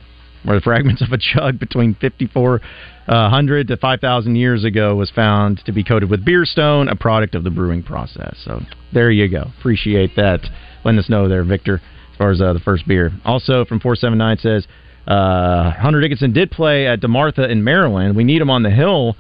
where 0.44 0.56
the 0.56 0.62
fragments 0.62 1.02
of 1.02 1.12
a 1.12 1.18
jug 1.18 1.58
between 1.58 1.94
5400 1.94 3.68
to 3.68 3.76
5000 3.76 4.36
years 4.36 4.64
ago 4.64 4.94
was 4.94 5.10
found 5.10 5.60
to 5.66 5.72
be 5.72 5.82
coated 5.82 6.10
with 6.10 6.24
beer 6.24 6.44
stone, 6.44 6.88
a 6.88 6.96
product 6.96 7.34
of 7.34 7.44
the 7.44 7.50
brewing 7.50 7.82
process. 7.82 8.36
So 8.44 8.60
there 8.92 9.10
you 9.10 9.28
go. 9.28 9.50
Appreciate 9.58 10.16
that. 10.16 10.40
Letting 10.84 10.98
us 11.00 11.08
know 11.08 11.28
there, 11.28 11.44
Victor 11.44 11.80
as 12.16 12.18
far 12.18 12.30
as 12.30 12.40
uh, 12.40 12.54
the 12.54 12.60
first 12.60 12.88
beer. 12.88 13.12
Also 13.26 13.66
from 13.66 13.78
479 13.78 14.38
says 14.38 14.66
uh, 15.06 15.70
Hunter 15.72 16.00
Dickinson 16.00 16.32
did 16.32 16.50
play 16.50 16.86
at 16.86 17.00
DeMatha 17.00 17.50
in 17.50 17.62
Maryland. 17.62 18.16
We 18.16 18.24
need 18.24 18.40
him 18.40 18.48
on 18.48 18.62
the 18.62 18.70
hill 18.70 19.16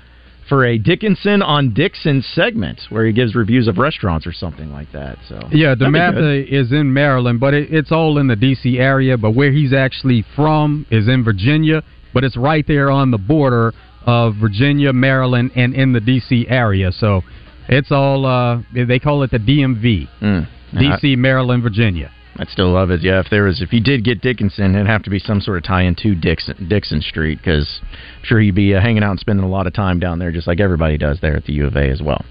for 0.48 0.64
a 0.64 0.78
Dickinson 0.78 1.42
on 1.42 1.74
Dixon 1.74 2.22
segment 2.22 2.80
where 2.88 3.06
he 3.06 3.12
gives 3.12 3.34
reviews 3.34 3.68
of 3.68 3.78
restaurants 3.78 4.26
or 4.26 4.32
something 4.32 4.72
like 4.72 4.90
that. 4.92 5.18
So 5.28 5.40
Yeah, 5.50 5.74
be 5.74 5.84
DeMatha 5.84 6.46
is 6.50 6.72
in 6.72 6.92
Maryland, 6.92 7.40
but 7.40 7.54
it, 7.54 7.72
it's 7.72 7.92
all 7.92 8.18
in 8.18 8.26
the 8.26 8.36
D.C. 8.36 8.78
area. 8.78 9.16
But 9.16 9.32
where 9.32 9.52
he's 9.52 9.72
actually 9.72 10.24
from 10.34 10.86
is 10.90 11.08
in 11.08 11.24
Virginia, 11.24 11.82
but 12.14 12.24
it's 12.24 12.36
right 12.36 12.66
there 12.66 12.90
on 12.90 13.10
the 13.10 13.18
border 13.18 13.72
of 14.06 14.34
Virginia, 14.40 14.92
Maryland, 14.92 15.50
and 15.56 15.74
in 15.74 15.92
the 15.92 16.00
D.C. 16.00 16.46
area. 16.48 16.92
So 16.92 17.22
it's 17.68 17.90
all, 17.90 18.24
uh, 18.24 18.62
they 18.72 18.98
call 18.98 19.22
it 19.24 19.32
the 19.32 19.38
DMV. 19.38 20.08
Mm. 20.22 20.48
D.C., 20.78 21.16
Maryland, 21.16 21.62
Virginia. 21.62 22.10
I'd 22.38 22.48
still 22.48 22.72
love 22.72 22.90
it. 22.90 23.02
Yeah, 23.02 23.20
if 23.20 23.30
there 23.30 23.44
was, 23.44 23.62
if 23.62 23.70
he 23.70 23.80
did 23.80 24.04
get 24.04 24.20
Dickinson, 24.20 24.74
it'd 24.74 24.86
have 24.86 25.02
to 25.04 25.10
be 25.10 25.18
some 25.18 25.40
sort 25.40 25.58
of 25.58 25.64
tie-in 25.64 25.94
to 25.96 26.14
Dixon, 26.14 26.68
Dixon 26.68 27.00
Street, 27.00 27.38
because 27.38 27.80
I'm 27.82 28.24
sure 28.24 28.40
he'd 28.40 28.54
be 28.54 28.74
uh, 28.74 28.80
hanging 28.80 29.02
out 29.02 29.12
and 29.12 29.20
spending 29.20 29.44
a 29.44 29.48
lot 29.48 29.66
of 29.66 29.72
time 29.72 29.98
down 29.98 30.18
there, 30.18 30.30
just 30.32 30.46
like 30.46 30.60
everybody 30.60 30.98
does 30.98 31.18
there 31.20 31.36
at 31.36 31.44
the 31.44 31.52
U 31.54 31.66
of 31.66 31.76
A 31.76 31.90
as 31.90 32.02
well. 32.02 32.24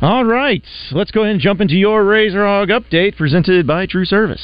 All 0.00 0.24
right, 0.24 0.64
let's 0.92 1.10
go 1.10 1.22
ahead 1.22 1.32
and 1.32 1.40
jump 1.40 1.60
into 1.60 1.74
your 1.74 2.04
Razor 2.04 2.40
Hog 2.40 2.68
update 2.70 3.18
presented 3.18 3.66
by 3.66 3.84
True 3.84 4.06
Service. 4.06 4.40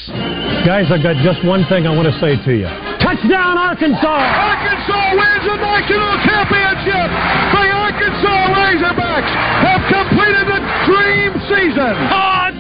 Guys, 0.69 0.93
I've 0.93 1.03
got 1.03 1.17
just 1.25 1.41
one 1.47 1.65
thing 1.73 1.87
I 1.87 1.97
want 1.97 2.13
to 2.13 2.17
say 2.21 2.37
to 2.37 2.53
you. 2.53 2.69
Touchdown, 3.01 3.57
Arkansas! 3.57 4.05
Arkansas 4.05 5.17
wins 5.17 5.45
the 5.49 5.57
national 5.57 6.13
championship! 6.29 7.09
The 7.57 7.65
Arkansas 7.73 8.41
Razorbacks 8.53 9.33
have 9.65 9.83
completed 9.89 10.45
the 10.45 10.61
dream 10.85 11.31
season! 11.49 11.95
Odds 12.13 12.56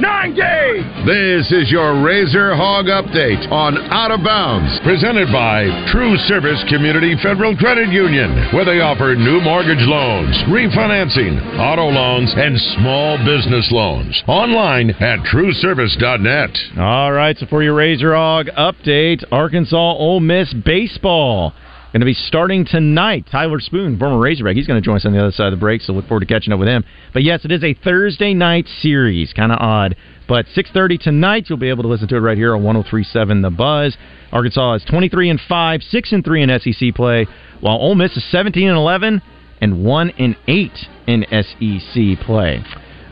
by 0.00 0.26
90! 0.28 1.06
This 1.06 1.52
is 1.52 1.70
your 1.70 2.02
Razor 2.02 2.54
Hog 2.54 2.86
Update 2.86 3.50
on 3.50 3.78
Out 3.90 4.10
of 4.10 4.22
Bounds, 4.22 4.78
presented 4.84 5.28
by 5.32 5.64
True 5.90 6.16
Service 6.28 6.62
Community 6.68 7.14
Federal 7.22 7.56
Credit 7.56 7.88
Union, 7.88 8.30
where 8.52 8.64
they 8.64 8.80
offer 8.80 9.14
new 9.14 9.40
mortgage 9.40 9.82
loans, 9.86 10.36
refinancing, 10.48 11.38
auto 11.58 11.88
loans, 11.88 12.32
and 12.36 12.58
small 12.78 13.18
business 13.18 13.68
loans. 13.72 14.22
Online 14.26 14.90
at 14.90 15.20
trueservice.net. 15.20 16.78
All 16.78 17.12
right, 17.12 17.36
so 17.38 17.46
for 17.46 17.62
your 17.62 17.74
Razor 17.74 18.14
Hog 18.14 18.46
update, 18.56 19.24
Arkansas 19.32 19.76
Ole 19.76 20.20
Miss 20.20 20.52
baseball. 20.52 21.54
Going 21.92 22.00
to 22.00 22.04
be 22.04 22.12
starting 22.12 22.66
tonight. 22.66 23.24
Tyler 23.32 23.60
Spoon, 23.60 23.98
former 23.98 24.20
Razorback, 24.20 24.56
he's 24.56 24.66
going 24.66 24.78
to 24.78 24.84
join 24.84 24.96
us 24.96 25.06
on 25.06 25.12
the 25.14 25.20
other 25.20 25.30
side 25.30 25.46
of 25.46 25.52
the 25.52 25.60
break, 25.60 25.80
so 25.80 25.94
look 25.94 26.06
forward 26.06 26.20
to 26.20 26.26
catching 26.26 26.52
up 26.52 26.58
with 26.58 26.68
him. 26.68 26.84
But 27.14 27.22
yes, 27.22 27.46
it 27.46 27.50
is 27.50 27.64
a 27.64 27.72
Thursday 27.72 28.34
night 28.34 28.68
series, 28.82 29.32
kind 29.32 29.50
of 29.50 29.58
odd. 29.58 29.96
But 30.28 30.44
6:30 30.54 31.00
tonight, 31.00 31.46
you'll 31.48 31.56
be 31.56 31.70
able 31.70 31.84
to 31.84 31.88
listen 31.88 32.06
to 32.08 32.16
it 32.16 32.20
right 32.20 32.36
here 32.36 32.54
on 32.54 32.62
103.7 32.62 33.40
The 33.40 33.48
Buzz. 33.48 33.96
Arkansas 34.32 34.74
is 34.74 34.84
23 34.84 35.30
and 35.30 35.40
5, 35.40 35.82
6 35.82 36.12
and 36.12 36.22
3 36.22 36.42
in 36.42 36.60
SEC 36.60 36.94
play, 36.94 37.26
while 37.60 37.78
Ole 37.78 37.94
Miss 37.94 38.14
is 38.18 38.30
17 38.30 38.68
and 38.68 38.76
11 38.76 39.22
and 39.62 39.82
1 39.82 40.10
and 40.18 40.36
8 40.46 40.70
in 41.06 41.24
SEC 41.30 42.26
play. 42.26 42.62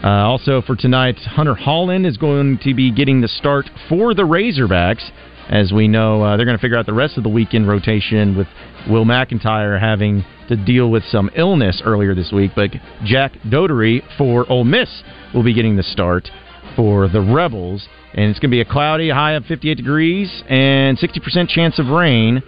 Uh, 0.05 0.09
also 0.09 0.61
for 0.61 0.77
tonight, 0.77 1.17
Hunter 1.21 1.55
Hollan 1.55 2.07
is 2.07 2.19
going 2.19 2.59
to 2.59 2.75
be 2.75 2.93
getting 2.93 3.23
the 3.23 3.29
start 3.29 3.71
for 3.89 4.13
the 4.13 4.25
Razorbacks. 4.25 5.11
As 5.49 5.73
we 5.73 5.87
know, 5.87 6.23
uh, 6.23 6.37
they're 6.37 6.47
going 6.47 6.57
to 6.57 6.61
figure 6.61 6.77
out 6.77 6.87
the 6.87 6.93
rest 6.93 7.17
of 7.17 7.23
the 7.23 7.29
weekend 7.29 7.69
rotation 7.69 8.37
with 8.37 8.49
Will 8.91 9.05
McEntire 9.05 9.79
having 9.81 10.25
to 10.49 10.57
deal 10.57 10.91
with 10.91 11.05
some 11.05 11.31
illness 11.37 11.81
earlier 11.85 12.15
this 12.15 12.33
week. 12.33 12.53
But 12.57 12.71
Jack 13.05 13.33
Dougherty 13.49 14.03
for 14.19 14.51
Ole 14.51 14.65
Miss 14.65 15.03
will 15.35 15.45
be 15.45 15.55
getting 15.55 15.77
the 15.77 15.83
start 15.83 16.29
for 16.75 17.09
the 17.09 17.21
Rebels. 17.21 17.89
And 18.15 18.31
it's 18.31 18.39
going 18.41 18.51
to 18.51 18.55
be 18.55 18.61
a 18.61 18.65
cloudy, 18.65 19.11
high 19.11 19.33
of 19.33 19.45
58 19.45 19.75
degrees, 19.75 20.43
and 20.49 20.99
60% 20.99 21.49
chance 21.49 21.79
of 21.79 21.89
rain. 21.89 22.43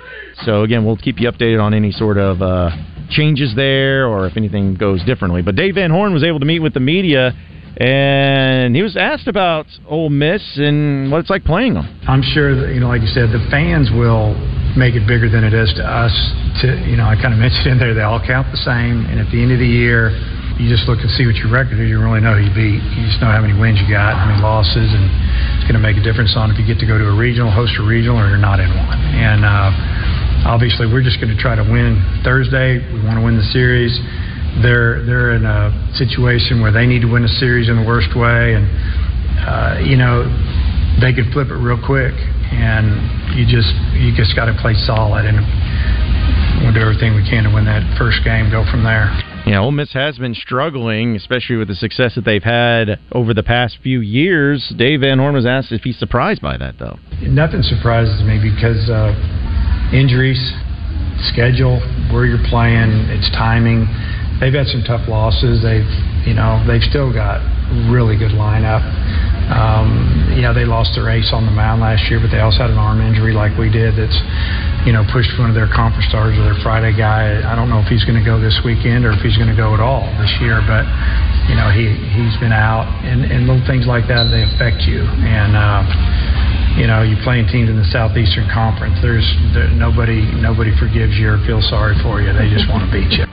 So, 0.44 0.62
again, 0.62 0.84
we'll 0.84 0.96
keep 0.96 1.20
you 1.20 1.30
updated 1.30 1.62
on 1.62 1.74
any 1.74 1.92
sort 1.92 2.16
of 2.16 2.40
uh, 2.40 2.70
changes 3.10 3.54
there 3.54 4.06
or 4.06 4.26
if 4.26 4.36
anything 4.36 4.74
goes 4.74 5.04
differently. 5.04 5.42
But 5.42 5.56
Dave 5.56 5.74
Van 5.74 5.90
Horn 5.90 6.14
was 6.14 6.24
able 6.24 6.40
to 6.40 6.46
meet 6.46 6.60
with 6.60 6.74
the 6.74 6.80
media, 6.80 7.32
and 7.78 8.74
he 8.74 8.82
was 8.82 8.96
asked 8.98 9.28
about 9.30 9.66
Ole 9.86 10.10
Miss 10.10 10.42
and 10.58 11.12
what 11.14 11.22
it's 11.22 11.30
like 11.30 11.44
playing 11.46 11.74
them. 11.74 11.86
I'm 12.10 12.26
sure 12.26 12.50
that, 12.58 12.74
you 12.74 12.80
know, 12.82 12.90
like 12.90 13.06
you 13.06 13.12
said, 13.14 13.30
the 13.30 13.46
fans 13.54 13.86
will 13.94 14.34
make 14.74 14.98
it 14.98 15.06
bigger 15.06 15.30
than 15.30 15.46
it 15.46 15.54
is 15.54 15.70
to 15.78 15.86
us. 15.86 16.10
To 16.62 16.74
you 16.90 16.98
know, 16.98 17.06
I 17.06 17.14
kind 17.14 17.30
of 17.30 17.38
mentioned 17.44 17.70
in 17.70 17.78
there 17.78 17.94
they 17.94 18.02
all 18.02 18.18
count 18.18 18.50
the 18.50 18.58
same, 18.66 19.06
and 19.06 19.22
at 19.22 19.30
the 19.30 19.38
end 19.38 19.54
of 19.54 19.62
the 19.62 19.70
year, 19.70 20.10
you 20.58 20.66
just 20.66 20.90
look 20.90 20.98
and 20.98 21.10
see 21.14 21.22
what 21.22 21.38
your 21.38 21.54
record 21.54 21.78
is. 21.78 21.86
You 21.86 22.02
really 22.02 22.18
know 22.18 22.34
who 22.34 22.50
you 22.50 22.54
beat. 22.54 22.82
You 22.82 23.06
just 23.06 23.22
know 23.22 23.30
how 23.30 23.38
many 23.38 23.54
wins 23.54 23.78
you 23.78 23.86
got, 23.86 24.18
how 24.18 24.26
many 24.26 24.42
losses, 24.42 24.90
and 24.90 25.06
it's 25.54 25.70
going 25.70 25.78
to 25.78 25.84
make 25.84 25.94
a 25.94 26.02
difference 26.02 26.34
on 26.34 26.50
if 26.50 26.58
you 26.58 26.66
get 26.66 26.82
to 26.82 26.88
go 26.90 26.98
to 26.98 27.06
a 27.06 27.14
regional, 27.14 27.46
host 27.46 27.78
a 27.78 27.86
regional, 27.86 28.18
or 28.18 28.26
you're 28.26 28.42
not 28.42 28.58
in 28.58 28.74
one. 28.74 28.98
And 28.98 29.46
uh, 29.46 30.50
obviously, 30.50 30.90
we're 30.90 31.06
just 31.06 31.22
going 31.22 31.30
to 31.30 31.38
try 31.38 31.54
to 31.54 31.62
win 31.62 32.02
Thursday. 32.26 32.82
We 32.90 32.98
want 33.06 33.22
to 33.22 33.24
win 33.24 33.38
the 33.38 33.46
series. 33.54 33.94
They're 34.62 35.04
they're 35.04 35.32
in 35.34 35.44
a 35.44 35.70
situation 35.94 36.60
where 36.60 36.72
they 36.72 36.86
need 36.86 37.02
to 37.02 37.10
win 37.10 37.24
a 37.24 37.34
series 37.40 37.68
in 37.68 37.76
the 37.76 37.86
worst 37.86 38.14
way, 38.16 38.54
and 38.54 38.66
uh, 39.42 39.78
you 39.84 39.96
know 39.96 40.26
they 41.00 41.12
could 41.12 41.30
flip 41.32 41.48
it 41.48 41.58
real 41.58 41.78
quick. 41.78 42.14
And 42.48 43.36
you 43.36 43.44
just 43.44 43.70
you 43.94 44.10
just 44.16 44.34
got 44.34 44.46
to 44.46 44.56
play 44.60 44.74
solid, 44.74 45.26
and 45.26 45.38
we'll 46.62 46.72
do 46.72 46.80
everything 46.80 47.14
we 47.14 47.22
can 47.28 47.44
to 47.44 47.52
win 47.52 47.66
that 47.66 47.84
first 47.98 48.24
game. 48.24 48.50
Go 48.50 48.64
from 48.70 48.82
there. 48.82 49.12
Yeah, 49.48 49.60
Ole 49.60 49.70
Miss 49.70 49.92
has 49.94 50.18
been 50.18 50.34
struggling, 50.34 51.16
especially 51.16 51.56
with 51.56 51.68
the 51.68 51.74
success 51.74 52.16
that 52.16 52.24
they've 52.24 52.42
had 52.42 53.00
over 53.12 53.32
the 53.32 53.42
past 53.42 53.78
few 53.82 54.00
years. 54.00 54.72
Dave 54.76 55.00
Van 55.00 55.18
Horn 55.18 55.34
was 55.34 55.46
asked 55.46 55.72
if 55.72 55.82
he's 55.82 55.98
surprised 55.98 56.42
by 56.42 56.58
that, 56.58 56.78
though. 56.78 56.98
Nothing 57.22 57.62
surprises 57.62 58.20
me 58.24 58.36
because 58.36 58.90
uh, 58.90 59.16
injuries, 59.92 60.52
schedule, 61.32 61.80
where 62.12 62.26
you're 62.26 62.44
playing, 62.50 63.08
it's 63.08 63.30
timing. 63.30 63.88
They've 64.38 64.54
had 64.54 64.70
some 64.70 64.86
tough 64.86 65.08
losses. 65.10 65.62
They've, 65.62 65.88
you 66.22 66.34
know, 66.34 66.62
they've 66.62 66.84
still 66.86 67.10
got 67.10 67.42
really 67.90 68.14
good 68.14 68.32
lineup. 68.32 68.86
Um, 69.50 70.30
you 70.36 70.44
know, 70.44 70.52
they 70.52 70.68
lost 70.68 70.94
their 70.94 71.08
ace 71.08 71.32
on 71.32 71.48
the 71.48 71.50
mound 71.50 71.80
last 71.80 72.06
year, 72.12 72.20
but 72.20 72.30
they 72.30 72.38
also 72.38 72.62
had 72.62 72.70
an 72.70 72.78
arm 72.78 73.00
injury 73.00 73.32
like 73.32 73.56
we 73.56 73.72
did. 73.72 73.96
That's, 73.96 74.14
you 74.86 74.92
know, 74.92 75.02
pushed 75.10 75.32
one 75.40 75.48
of 75.50 75.56
their 75.56 75.66
conference 75.66 76.06
stars 76.06 76.36
or 76.38 76.44
their 76.44 76.60
Friday 76.62 76.94
guy. 76.94 77.40
I 77.42 77.56
don't 77.56 77.72
know 77.72 77.80
if 77.80 77.88
he's 77.88 78.04
going 78.04 78.20
to 78.20 78.24
go 78.24 78.38
this 78.38 78.60
weekend 78.62 79.08
or 79.08 79.16
if 79.16 79.24
he's 79.24 79.36
going 79.40 79.50
to 79.50 79.56
go 79.58 79.74
at 79.74 79.80
all 79.80 80.04
this 80.20 80.30
year, 80.38 80.60
but 80.68 80.86
you 81.48 81.56
know 81.56 81.72
he 81.72 81.88
he's 82.12 82.36
been 82.38 82.52
out, 82.52 82.84
and 83.08 83.24
and 83.24 83.48
little 83.48 83.64
things 83.64 83.88
like 83.88 84.06
that 84.06 84.28
they 84.30 84.44
affect 84.44 84.84
you, 84.86 85.02
and. 85.26 85.56
Uh, 85.56 85.82
you 86.78 86.86
know, 86.86 87.02
you're 87.02 87.18
playing 87.24 87.48
teams 87.50 87.68
in 87.68 87.74
the 87.74 87.90
Southeastern 87.90 88.46
Conference. 88.54 88.94
There's 89.02 89.26
there, 89.52 89.66
nobody 89.74 90.22
nobody 90.38 90.70
forgives 90.78 91.18
you 91.18 91.34
or 91.34 91.38
feels 91.42 91.66
sorry 91.68 91.98
for 92.06 92.22
you. 92.22 92.30
They 92.30 92.46
just 92.54 92.70
want 92.70 92.86
to 92.86 92.90
beat 92.94 93.18
you. 93.18 93.26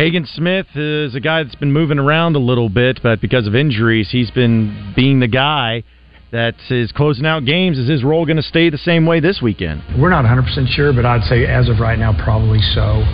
Hagen 0.00 0.24
Smith 0.24 0.66
is 0.76 1.14
a 1.14 1.20
guy 1.20 1.42
that's 1.42 1.56
been 1.56 1.72
moving 1.72 1.98
around 1.98 2.34
a 2.34 2.38
little 2.38 2.70
bit, 2.70 3.00
but 3.02 3.20
because 3.20 3.46
of 3.46 3.54
injuries, 3.54 4.08
he's 4.10 4.30
been 4.30 4.94
being 4.96 5.20
the 5.20 5.28
guy 5.28 5.84
that 6.32 6.54
is 6.70 6.90
closing 6.90 7.26
out 7.26 7.44
games. 7.44 7.76
Is 7.76 7.86
his 7.86 8.02
role 8.02 8.24
going 8.24 8.38
to 8.38 8.42
stay 8.42 8.70
the 8.70 8.78
same 8.78 9.04
way 9.04 9.20
this 9.20 9.42
weekend? 9.42 9.82
We're 10.00 10.08
not 10.08 10.24
100% 10.24 10.72
sure, 10.72 10.94
but 10.94 11.04
I'd 11.04 11.24
say 11.24 11.44
as 11.44 11.68
of 11.68 11.80
right 11.80 11.98
now, 11.98 12.16
probably 12.16 12.62
so. 12.72 13.04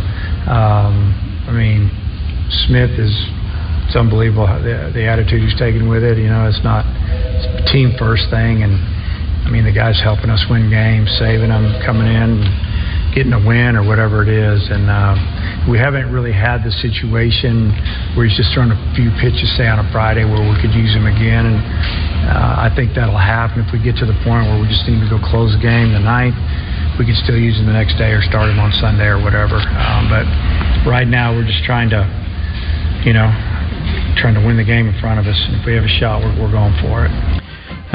Um, 0.47 1.11
I 1.51 1.51
mean, 1.51 1.91
Smith 2.69 2.95
is. 3.01 3.11
It's 3.87 3.97
unbelievable 3.97 4.47
the, 4.47 4.95
the 4.95 5.07
attitude 5.07 5.43
he's 5.43 5.59
taken 5.59 5.89
with 5.89 6.05
it. 6.05 6.19
You 6.19 6.31
know, 6.31 6.47
it's 6.47 6.63
not 6.63 6.87
it's 6.87 7.67
a 7.67 7.73
team 7.73 7.99
first 7.99 8.31
thing, 8.31 8.63
and 8.63 8.79
I 9.43 9.51
mean 9.51 9.65
the 9.65 9.75
guy's 9.75 9.99
helping 9.99 10.31
us 10.31 10.47
win 10.49 10.71
games, 10.71 11.11
saving 11.19 11.51
them, 11.51 11.67
coming 11.83 12.07
in, 12.07 12.47
getting 13.17 13.33
a 13.33 13.41
win 13.41 13.75
or 13.75 13.83
whatever 13.83 14.23
it 14.23 14.29
is, 14.29 14.69
and. 14.69 14.87
Uh, 14.87 15.17
we 15.67 15.79
haven't 15.79 16.15
really 16.15 16.31
had 16.31 16.63
the 16.63 16.71
situation 16.71 17.75
where 18.15 18.23
he's 18.23 18.39
just 18.39 18.55
throwing 18.55 18.71
a 18.71 18.79
few 18.95 19.11
pitches, 19.19 19.51
say 19.59 19.67
on 19.67 19.83
a 19.83 19.89
Friday, 19.91 20.23
where 20.23 20.39
we 20.39 20.55
could 20.63 20.71
use 20.71 20.95
him 20.95 21.11
again. 21.11 21.43
And 21.43 21.59
uh, 22.31 22.67
I 22.67 22.71
think 22.71 22.95
that'll 22.95 23.19
happen 23.19 23.67
if 23.67 23.75
we 23.75 23.83
get 23.83 23.99
to 23.99 24.07
the 24.07 24.15
point 24.23 24.47
where 24.47 24.63
we 24.63 24.71
just 24.71 24.87
need 24.87 25.03
to 25.03 25.11
go 25.11 25.19
close 25.19 25.51
the 25.59 25.63
game 25.63 25.91
the 25.91 26.03
ninth. 26.03 26.39
We 27.03 27.05
can 27.05 27.19
still 27.19 27.37
use 27.37 27.59
him 27.59 27.67
the 27.67 27.75
next 27.75 27.99
day 27.99 28.15
or 28.15 28.23
start 28.23 28.47
him 28.47 28.63
on 28.63 28.71
Sunday 28.79 29.11
or 29.11 29.19
whatever. 29.19 29.59
Um, 29.59 30.07
but 30.07 30.25
right 30.87 31.07
now, 31.07 31.35
we're 31.35 31.47
just 31.47 31.67
trying 31.67 31.91
to, 31.91 32.07
you 33.03 33.13
know, 33.13 33.27
trying 34.23 34.39
to 34.39 34.43
win 34.47 34.57
the 34.57 34.65
game 34.65 34.87
in 34.87 34.95
front 35.03 35.19
of 35.19 35.27
us. 35.27 35.37
And 35.51 35.61
if 35.61 35.67
we 35.67 35.75
have 35.75 35.85
a 35.85 35.95
shot, 35.99 36.23
we're, 36.23 36.47
we're 36.47 36.55
going 36.55 36.79
for 36.79 37.11
it. 37.11 37.36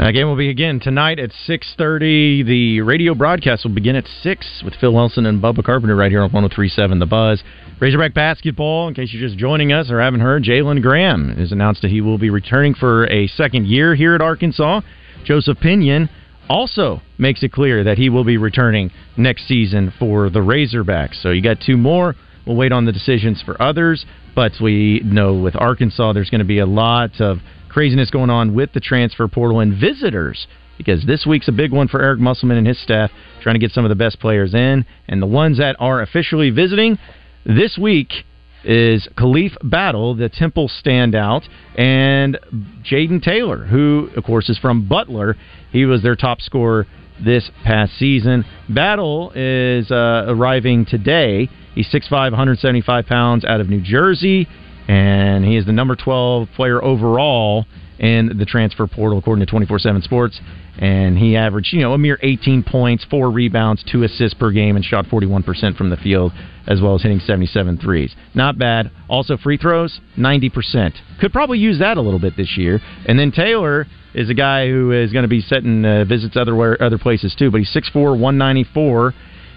Uh, 0.02 0.10
game 0.10 0.26
will 0.26 0.34
be 0.34 0.50
again 0.50 0.80
tonight 0.80 1.20
at 1.20 1.30
6.30. 1.46 2.44
The 2.44 2.80
radio 2.80 3.14
broadcast 3.14 3.64
will 3.64 3.72
begin 3.72 3.94
at 3.94 4.04
6 4.24 4.62
with 4.64 4.74
Phil 4.80 4.98
Elson 4.98 5.26
and 5.26 5.40
Bubba 5.40 5.62
Carpenter 5.62 5.94
right 5.94 6.10
here 6.10 6.22
on 6.22 6.30
103.7 6.30 6.98
The 6.98 7.06
Buzz. 7.06 7.40
Razorback 7.78 8.12
basketball, 8.12 8.88
in 8.88 8.94
case 8.94 9.12
you're 9.12 9.22
just 9.22 9.38
joining 9.38 9.72
us 9.72 9.92
or 9.92 10.00
haven't 10.00 10.18
heard, 10.18 10.42
Jalen 10.42 10.82
Graham 10.82 11.36
has 11.36 11.52
announced 11.52 11.82
that 11.82 11.92
he 11.92 12.00
will 12.00 12.18
be 12.18 12.30
returning 12.30 12.74
for 12.74 13.08
a 13.12 13.28
second 13.28 13.68
year 13.68 13.94
here 13.94 14.16
at 14.16 14.20
Arkansas. 14.20 14.80
Joseph 15.24 15.58
Pinion 15.60 16.10
also 16.48 17.00
makes 17.16 17.44
it 17.44 17.52
clear 17.52 17.84
that 17.84 17.96
he 17.96 18.08
will 18.08 18.24
be 18.24 18.38
returning 18.38 18.90
next 19.16 19.46
season 19.46 19.92
for 20.00 20.30
the 20.30 20.40
Razorbacks. 20.40 21.22
So 21.22 21.30
you 21.30 21.40
got 21.44 21.58
two 21.64 21.76
more. 21.76 22.16
We'll 22.44 22.56
wait 22.56 22.72
on 22.72 22.86
the 22.86 22.92
decisions 22.92 23.40
for 23.40 23.60
others, 23.62 24.04
but 24.34 24.50
we 24.60 25.00
know 25.04 25.34
with 25.34 25.54
Arkansas 25.54 26.12
there's 26.12 26.28
going 26.28 26.40
to 26.40 26.44
be 26.44 26.58
a 26.58 26.66
lot 26.66 27.20
of 27.20 27.38
craziness 27.72 28.10
going 28.10 28.30
on 28.30 28.54
with 28.54 28.72
the 28.72 28.80
transfer 28.80 29.26
portal 29.28 29.60
and 29.60 29.78
visitors 29.80 30.46
because 30.78 31.04
this 31.06 31.24
week's 31.26 31.48
a 31.48 31.52
big 31.52 31.72
one 31.72 31.88
for 31.88 32.02
Eric 32.02 32.20
Musselman 32.20 32.58
and 32.58 32.66
his 32.66 32.80
staff 32.82 33.10
trying 33.42 33.54
to 33.54 33.58
get 33.58 33.70
some 33.72 33.84
of 33.84 33.88
the 33.88 33.94
best 33.94 34.20
players 34.20 34.54
in. 34.54 34.84
And 35.08 35.22
the 35.22 35.26
ones 35.26 35.58
that 35.58 35.76
are 35.78 36.02
officially 36.02 36.50
visiting 36.50 36.98
this 37.44 37.78
week 37.80 38.12
is 38.64 39.08
Khalif 39.16 39.56
Battle, 39.62 40.14
the 40.14 40.28
Temple 40.28 40.70
standout, 40.84 41.42
and 41.76 42.38
Jayden 42.84 43.22
Taylor, 43.22 43.64
who, 43.64 44.10
of 44.16 44.24
course, 44.24 44.48
is 44.48 44.58
from 44.58 44.88
Butler. 44.88 45.36
He 45.70 45.84
was 45.84 46.02
their 46.02 46.16
top 46.16 46.40
scorer 46.40 46.86
this 47.24 47.50
past 47.64 47.98
season. 47.98 48.44
Battle 48.68 49.32
is 49.34 49.90
uh, 49.90 50.26
arriving 50.28 50.86
today. 50.86 51.48
He's 51.74 51.88
6'5", 51.88 52.10
175 52.10 53.06
pounds 53.06 53.44
out 53.44 53.60
of 53.60 53.68
New 53.68 53.80
Jersey 53.80 54.46
and 54.88 55.44
he 55.44 55.56
is 55.56 55.66
the 55.66 55.72
number 55.72 55.96
12 55.96 56.48
player 56.54 56.82
overall 56.82 57.66
in 57.98 58.36
the 58.36 58.44
transfer 58.44 58.86
portal 58.86 59.18
according 59.18 59.44
to 59.44 59.52
24/7 59.52 60.02
Sports 60.02 60.40
and 60.78 61.18
he 61.18 61.36
averaged, 61.36 61.72
you 61.72 61.80
know, 61.80 61.92
a 61.92 61.98
mere 61.98 62.18
18 62.22 62.62
points, 62.62 63.04
4 63.10 63.30
rebounds, 63.30 63.84
2 63.84 64.04
assists 64.04 64.34
per 64.38 64.50
game 64.50 64.76
and 64.76 64.84
shot 64.84 65.06
41% 65.06 65.76
from 65.76 65.90
the 65.90 65.96
field 65.98 66.32
as 66.66 66.80
well 66.80 66.94
as 66.94 67.02
hitting 67.02 67.20
77 67.20 67.78
threes. 67.78 68.14
Not 68.34 68.58
bad. 68.58 68.90
Also 69.08 69.36
free 69.36 69.58
throws, 69.58 70.00
90%. 70.16 70.94
Could 71.20 71.32
probably 71.32 71.58
use 71.58 71.78
that 71.80 71.98
a 71.98 72.00
little 72.00 72.20
bit 72.20 72.36
this 72.36 72.56
year. 72.56 72.80
And 73.06 73.18
then 73.18 73.32
Taylor 73.32 73.86
is 74.14 74.30
a 74.30 74.34
guy 74.34 74.68
who 74.68 74.92
is 74.92 75.12
going 75.12 75.24
to 75.24 75.28
be 75.28 75.40
setting 75.40 75.84
uh, 75.84 76.04
visits 76.04 76.36
other 76.36 76.82
other 76.82 76.98
places 76.98 77.34
too, 77.38 77.50
but 77.50 77.58
he's 77.58 77.72
6'4", 77.74 78.18
194 78.18 79.14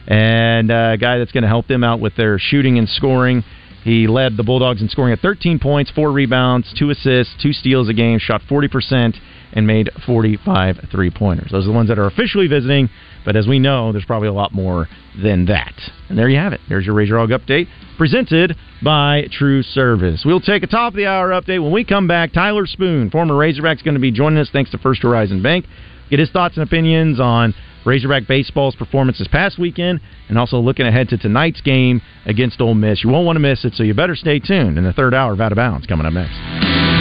and 0.08 0.72
uh, 0.72 0.92
a 0.94 0.98
guy 0.98 1.18
that's 1.18 1.32
going 1.32 1.44
to 1.44 1.48
help 1.48 1.68
them 1.68 1.84
out 1.84 2.00
with 2.00 2.16
their 2.16 2.38
shooting 2.38 2.78
and 2.78 2.88
scoring 2.90 3.44
he 3.86 4.08
led 4.08 4.36
the 4.36 4.42
Bulldogs 4.42 4.82
in 4.82 4.90
scoring 4.90 5.14
at 5.14 5.20
13 5.20 5.60
points, 5.60 5.92
four 5.92 6.12
rebounds, 6.12 6.74
two 6.76 6.90
assists, 6.90 7.36
two 7.40 7.54
steals 7.54 7.88
a 7.88 7.94
game, 7.94 8.18
shot 8.18 8.42
40%, 8.50 9.16
and 9.54 9.68
made 9.68 9.92
45 10.08 10.88
three 10.92 11.12
pointers. 11.12 11.52
Those 11.52 11.66
are 11.66 11.68
the 11.68 11.74
ones 11.74 11.90
that 11.90 12.00
are 12.00 12.08
officially 12.08 12.48
visiting, 12.48 12.90
but 13.26 13.36
as 13.36 13.46
we 13.48 13.60
know, 13.60 13.92
there's 13.92 14.04
probably 14.04 14.28
a 14.28 14.34
lot 14.34 14.54
more 14.54 14.88
than 15.22 15.46
that. 15.46 15.76
And 16.10 16.18
there 16.18 16.28
you 16.28 16.40
have 16.40 16.52
it. 16.52 16.62
There's 16.68 16.84
your 16.84 16.96
Razor 16.96 17.20
Hog 17.20 17.30
update 17.30 17.68
presented 17.96 18.58
by 18.84 19.28
True 19.32 19.62
Service. 19.62 20.24
We'll 20.26 20.42
take 20.42 20.64
a 20.64 20.68
top 20.68 20.94
of 20.94 20.98
the 20.98 21.06
hour 21.06 21.30
update. 21.30 21.62
When 21.62 21.72
we 21.72 21.86
come 21.86 22.08
back, 22.08 22.34
Tyler 22.34 22.66
Spoon, 22.66 23.12
former 23.12 23.38
Razorback, 23.38 23.78
is 23.78 23.84
going 23.84 23.94
to 23.94 24.02
be 24.02 24.12
joining 24.12 24.40
us 24.40 24.50
thanks 24.52 24.72
to 24.72 24.80
First 24.80 25.04
Horizon 25.04 25.44
Bank. 25.44 25.68
Get 26.10 26.18
his 26.18 26.32
thoughts 26.32 26.58
and 26.58 26.64
opinions 26.64 27.20
on 27.20 27.54
Razorback 27.86 28.28
Baseball's 28.28 28.76
performance 28.76 29.20
this 29.20 29.28
past 29.28 29.60
weekend, 29.60 30.02
and 30.30 30.38
also 30.38 30.58
looking 30.60 30.88
ahead 30.88 31.10
to 31.10 31.18
tonight's 31.18 31.62
game 31.62 32.02
against 32.26 32.60
Ole 32.60 32.74
Miss. 32.74 33.04
You 33.04 33.10
won't 33.10 33.26
want 33.26 33.36
to 33.36 33.42
miss 33.42 33.64
it, 33.66 33.74
so 33.74 33.84
you 33.84 33.94
better 33.94 34.16
stay 34.16 34.40
tuned. 34.40 34.78
In 34.78 34.84
the 34.84 34.94
third 34.94 35.14
hour 35.14 35.34
of 35.34 35.42
Out 35.42 35.52
of 35.52 35.56
Bounds 35.58 35.86
coming 35.86 36.06
up 36.06 36.14
next. 36.14 36.95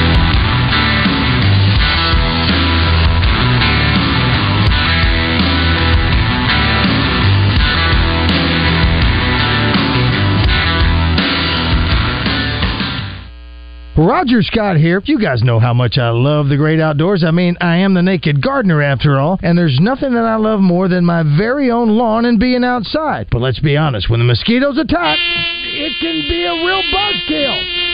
Roger 13.97 14.43
Scott 14.43 14.77
here. 14.77 15.01
You 15.05 15.21
guys 15.21 15.45
know 15.45 15.61
how 15.61 15.73
much 15.73 15.99
I 15.99 16.11
love 16.11 16.49
the 16.49 16.57
great 16.57 16.81
outdoors. 16.81 17.23
I 17.23 17.31
mean, 17.31 17.57
I 17.61 17.77
am 17.77 17.95
the 17.95 18.03
naked 18.03 18.43
gardener 18.43 18.83
after 18.83 19.21
all, 19.21 19.39
and 19.41 19.57
there's 19.57 19.79
nothing 19.81 20.15
that 20.15 20.25
I 20.25 20.35
love 20.35 20.59
more 20.59 20.89
than 20.89 21.05
my 21.05 21.23
very 21.23 21.71
own 21.71 21.91
lawn 21.91 22.25
and 22.25 22.41
being 22.41 22.65
outside. 22.65 23.29
But 23.31 23.41
let's 23.41 23.61
be 23.61 23.77
honest, 23.77 24.11
when 24.11 24.19
the 24.19 24.25
mosquitoes 24.27 24.79
attack, 24.79 25.19
it 25.21 25.93
can 26.01 26.29
be 26.29 26.45
a 26.45 26.53
real 26.67 26.83
buzzkill. 26.93 27.85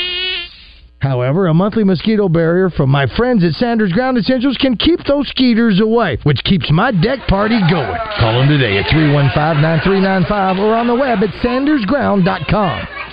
However, 1.01 1.47
a 1.47 1.55
monthly 1.55 1.85
mosquito 1.85 2.29
barrier 2.29 2.71
from 2.71 2.91
my 2.91 3.07
friends 3.17 3.45
at 3.45 3.53
Sanders 3.53 3.93
Ground 3.93 4.19
Essentials 4.19 4.57
can 4.59 4.77
keep 4.77 5.01
those 5.05 5.29
skeeters 5.29 5.81
away, 5.81 6.19
which 6.25 6.45
keeps 6.45 6.71
my 6.71 6.93
deck 6.93 7.27
party 7.27 7.59
going. 7.71 7.99
Call 8.19 8.39
them 8.39 8.49
today 8.49 8.79
at 8.79 8.91
315 8.91 9.63
9395 9.63 10.59
or 10.59 10.75
on 10.75 10.87
the 10.87 10.95
web 10.95 11.19
at 11.23 11.31
sandersground.com. 11.43 13.00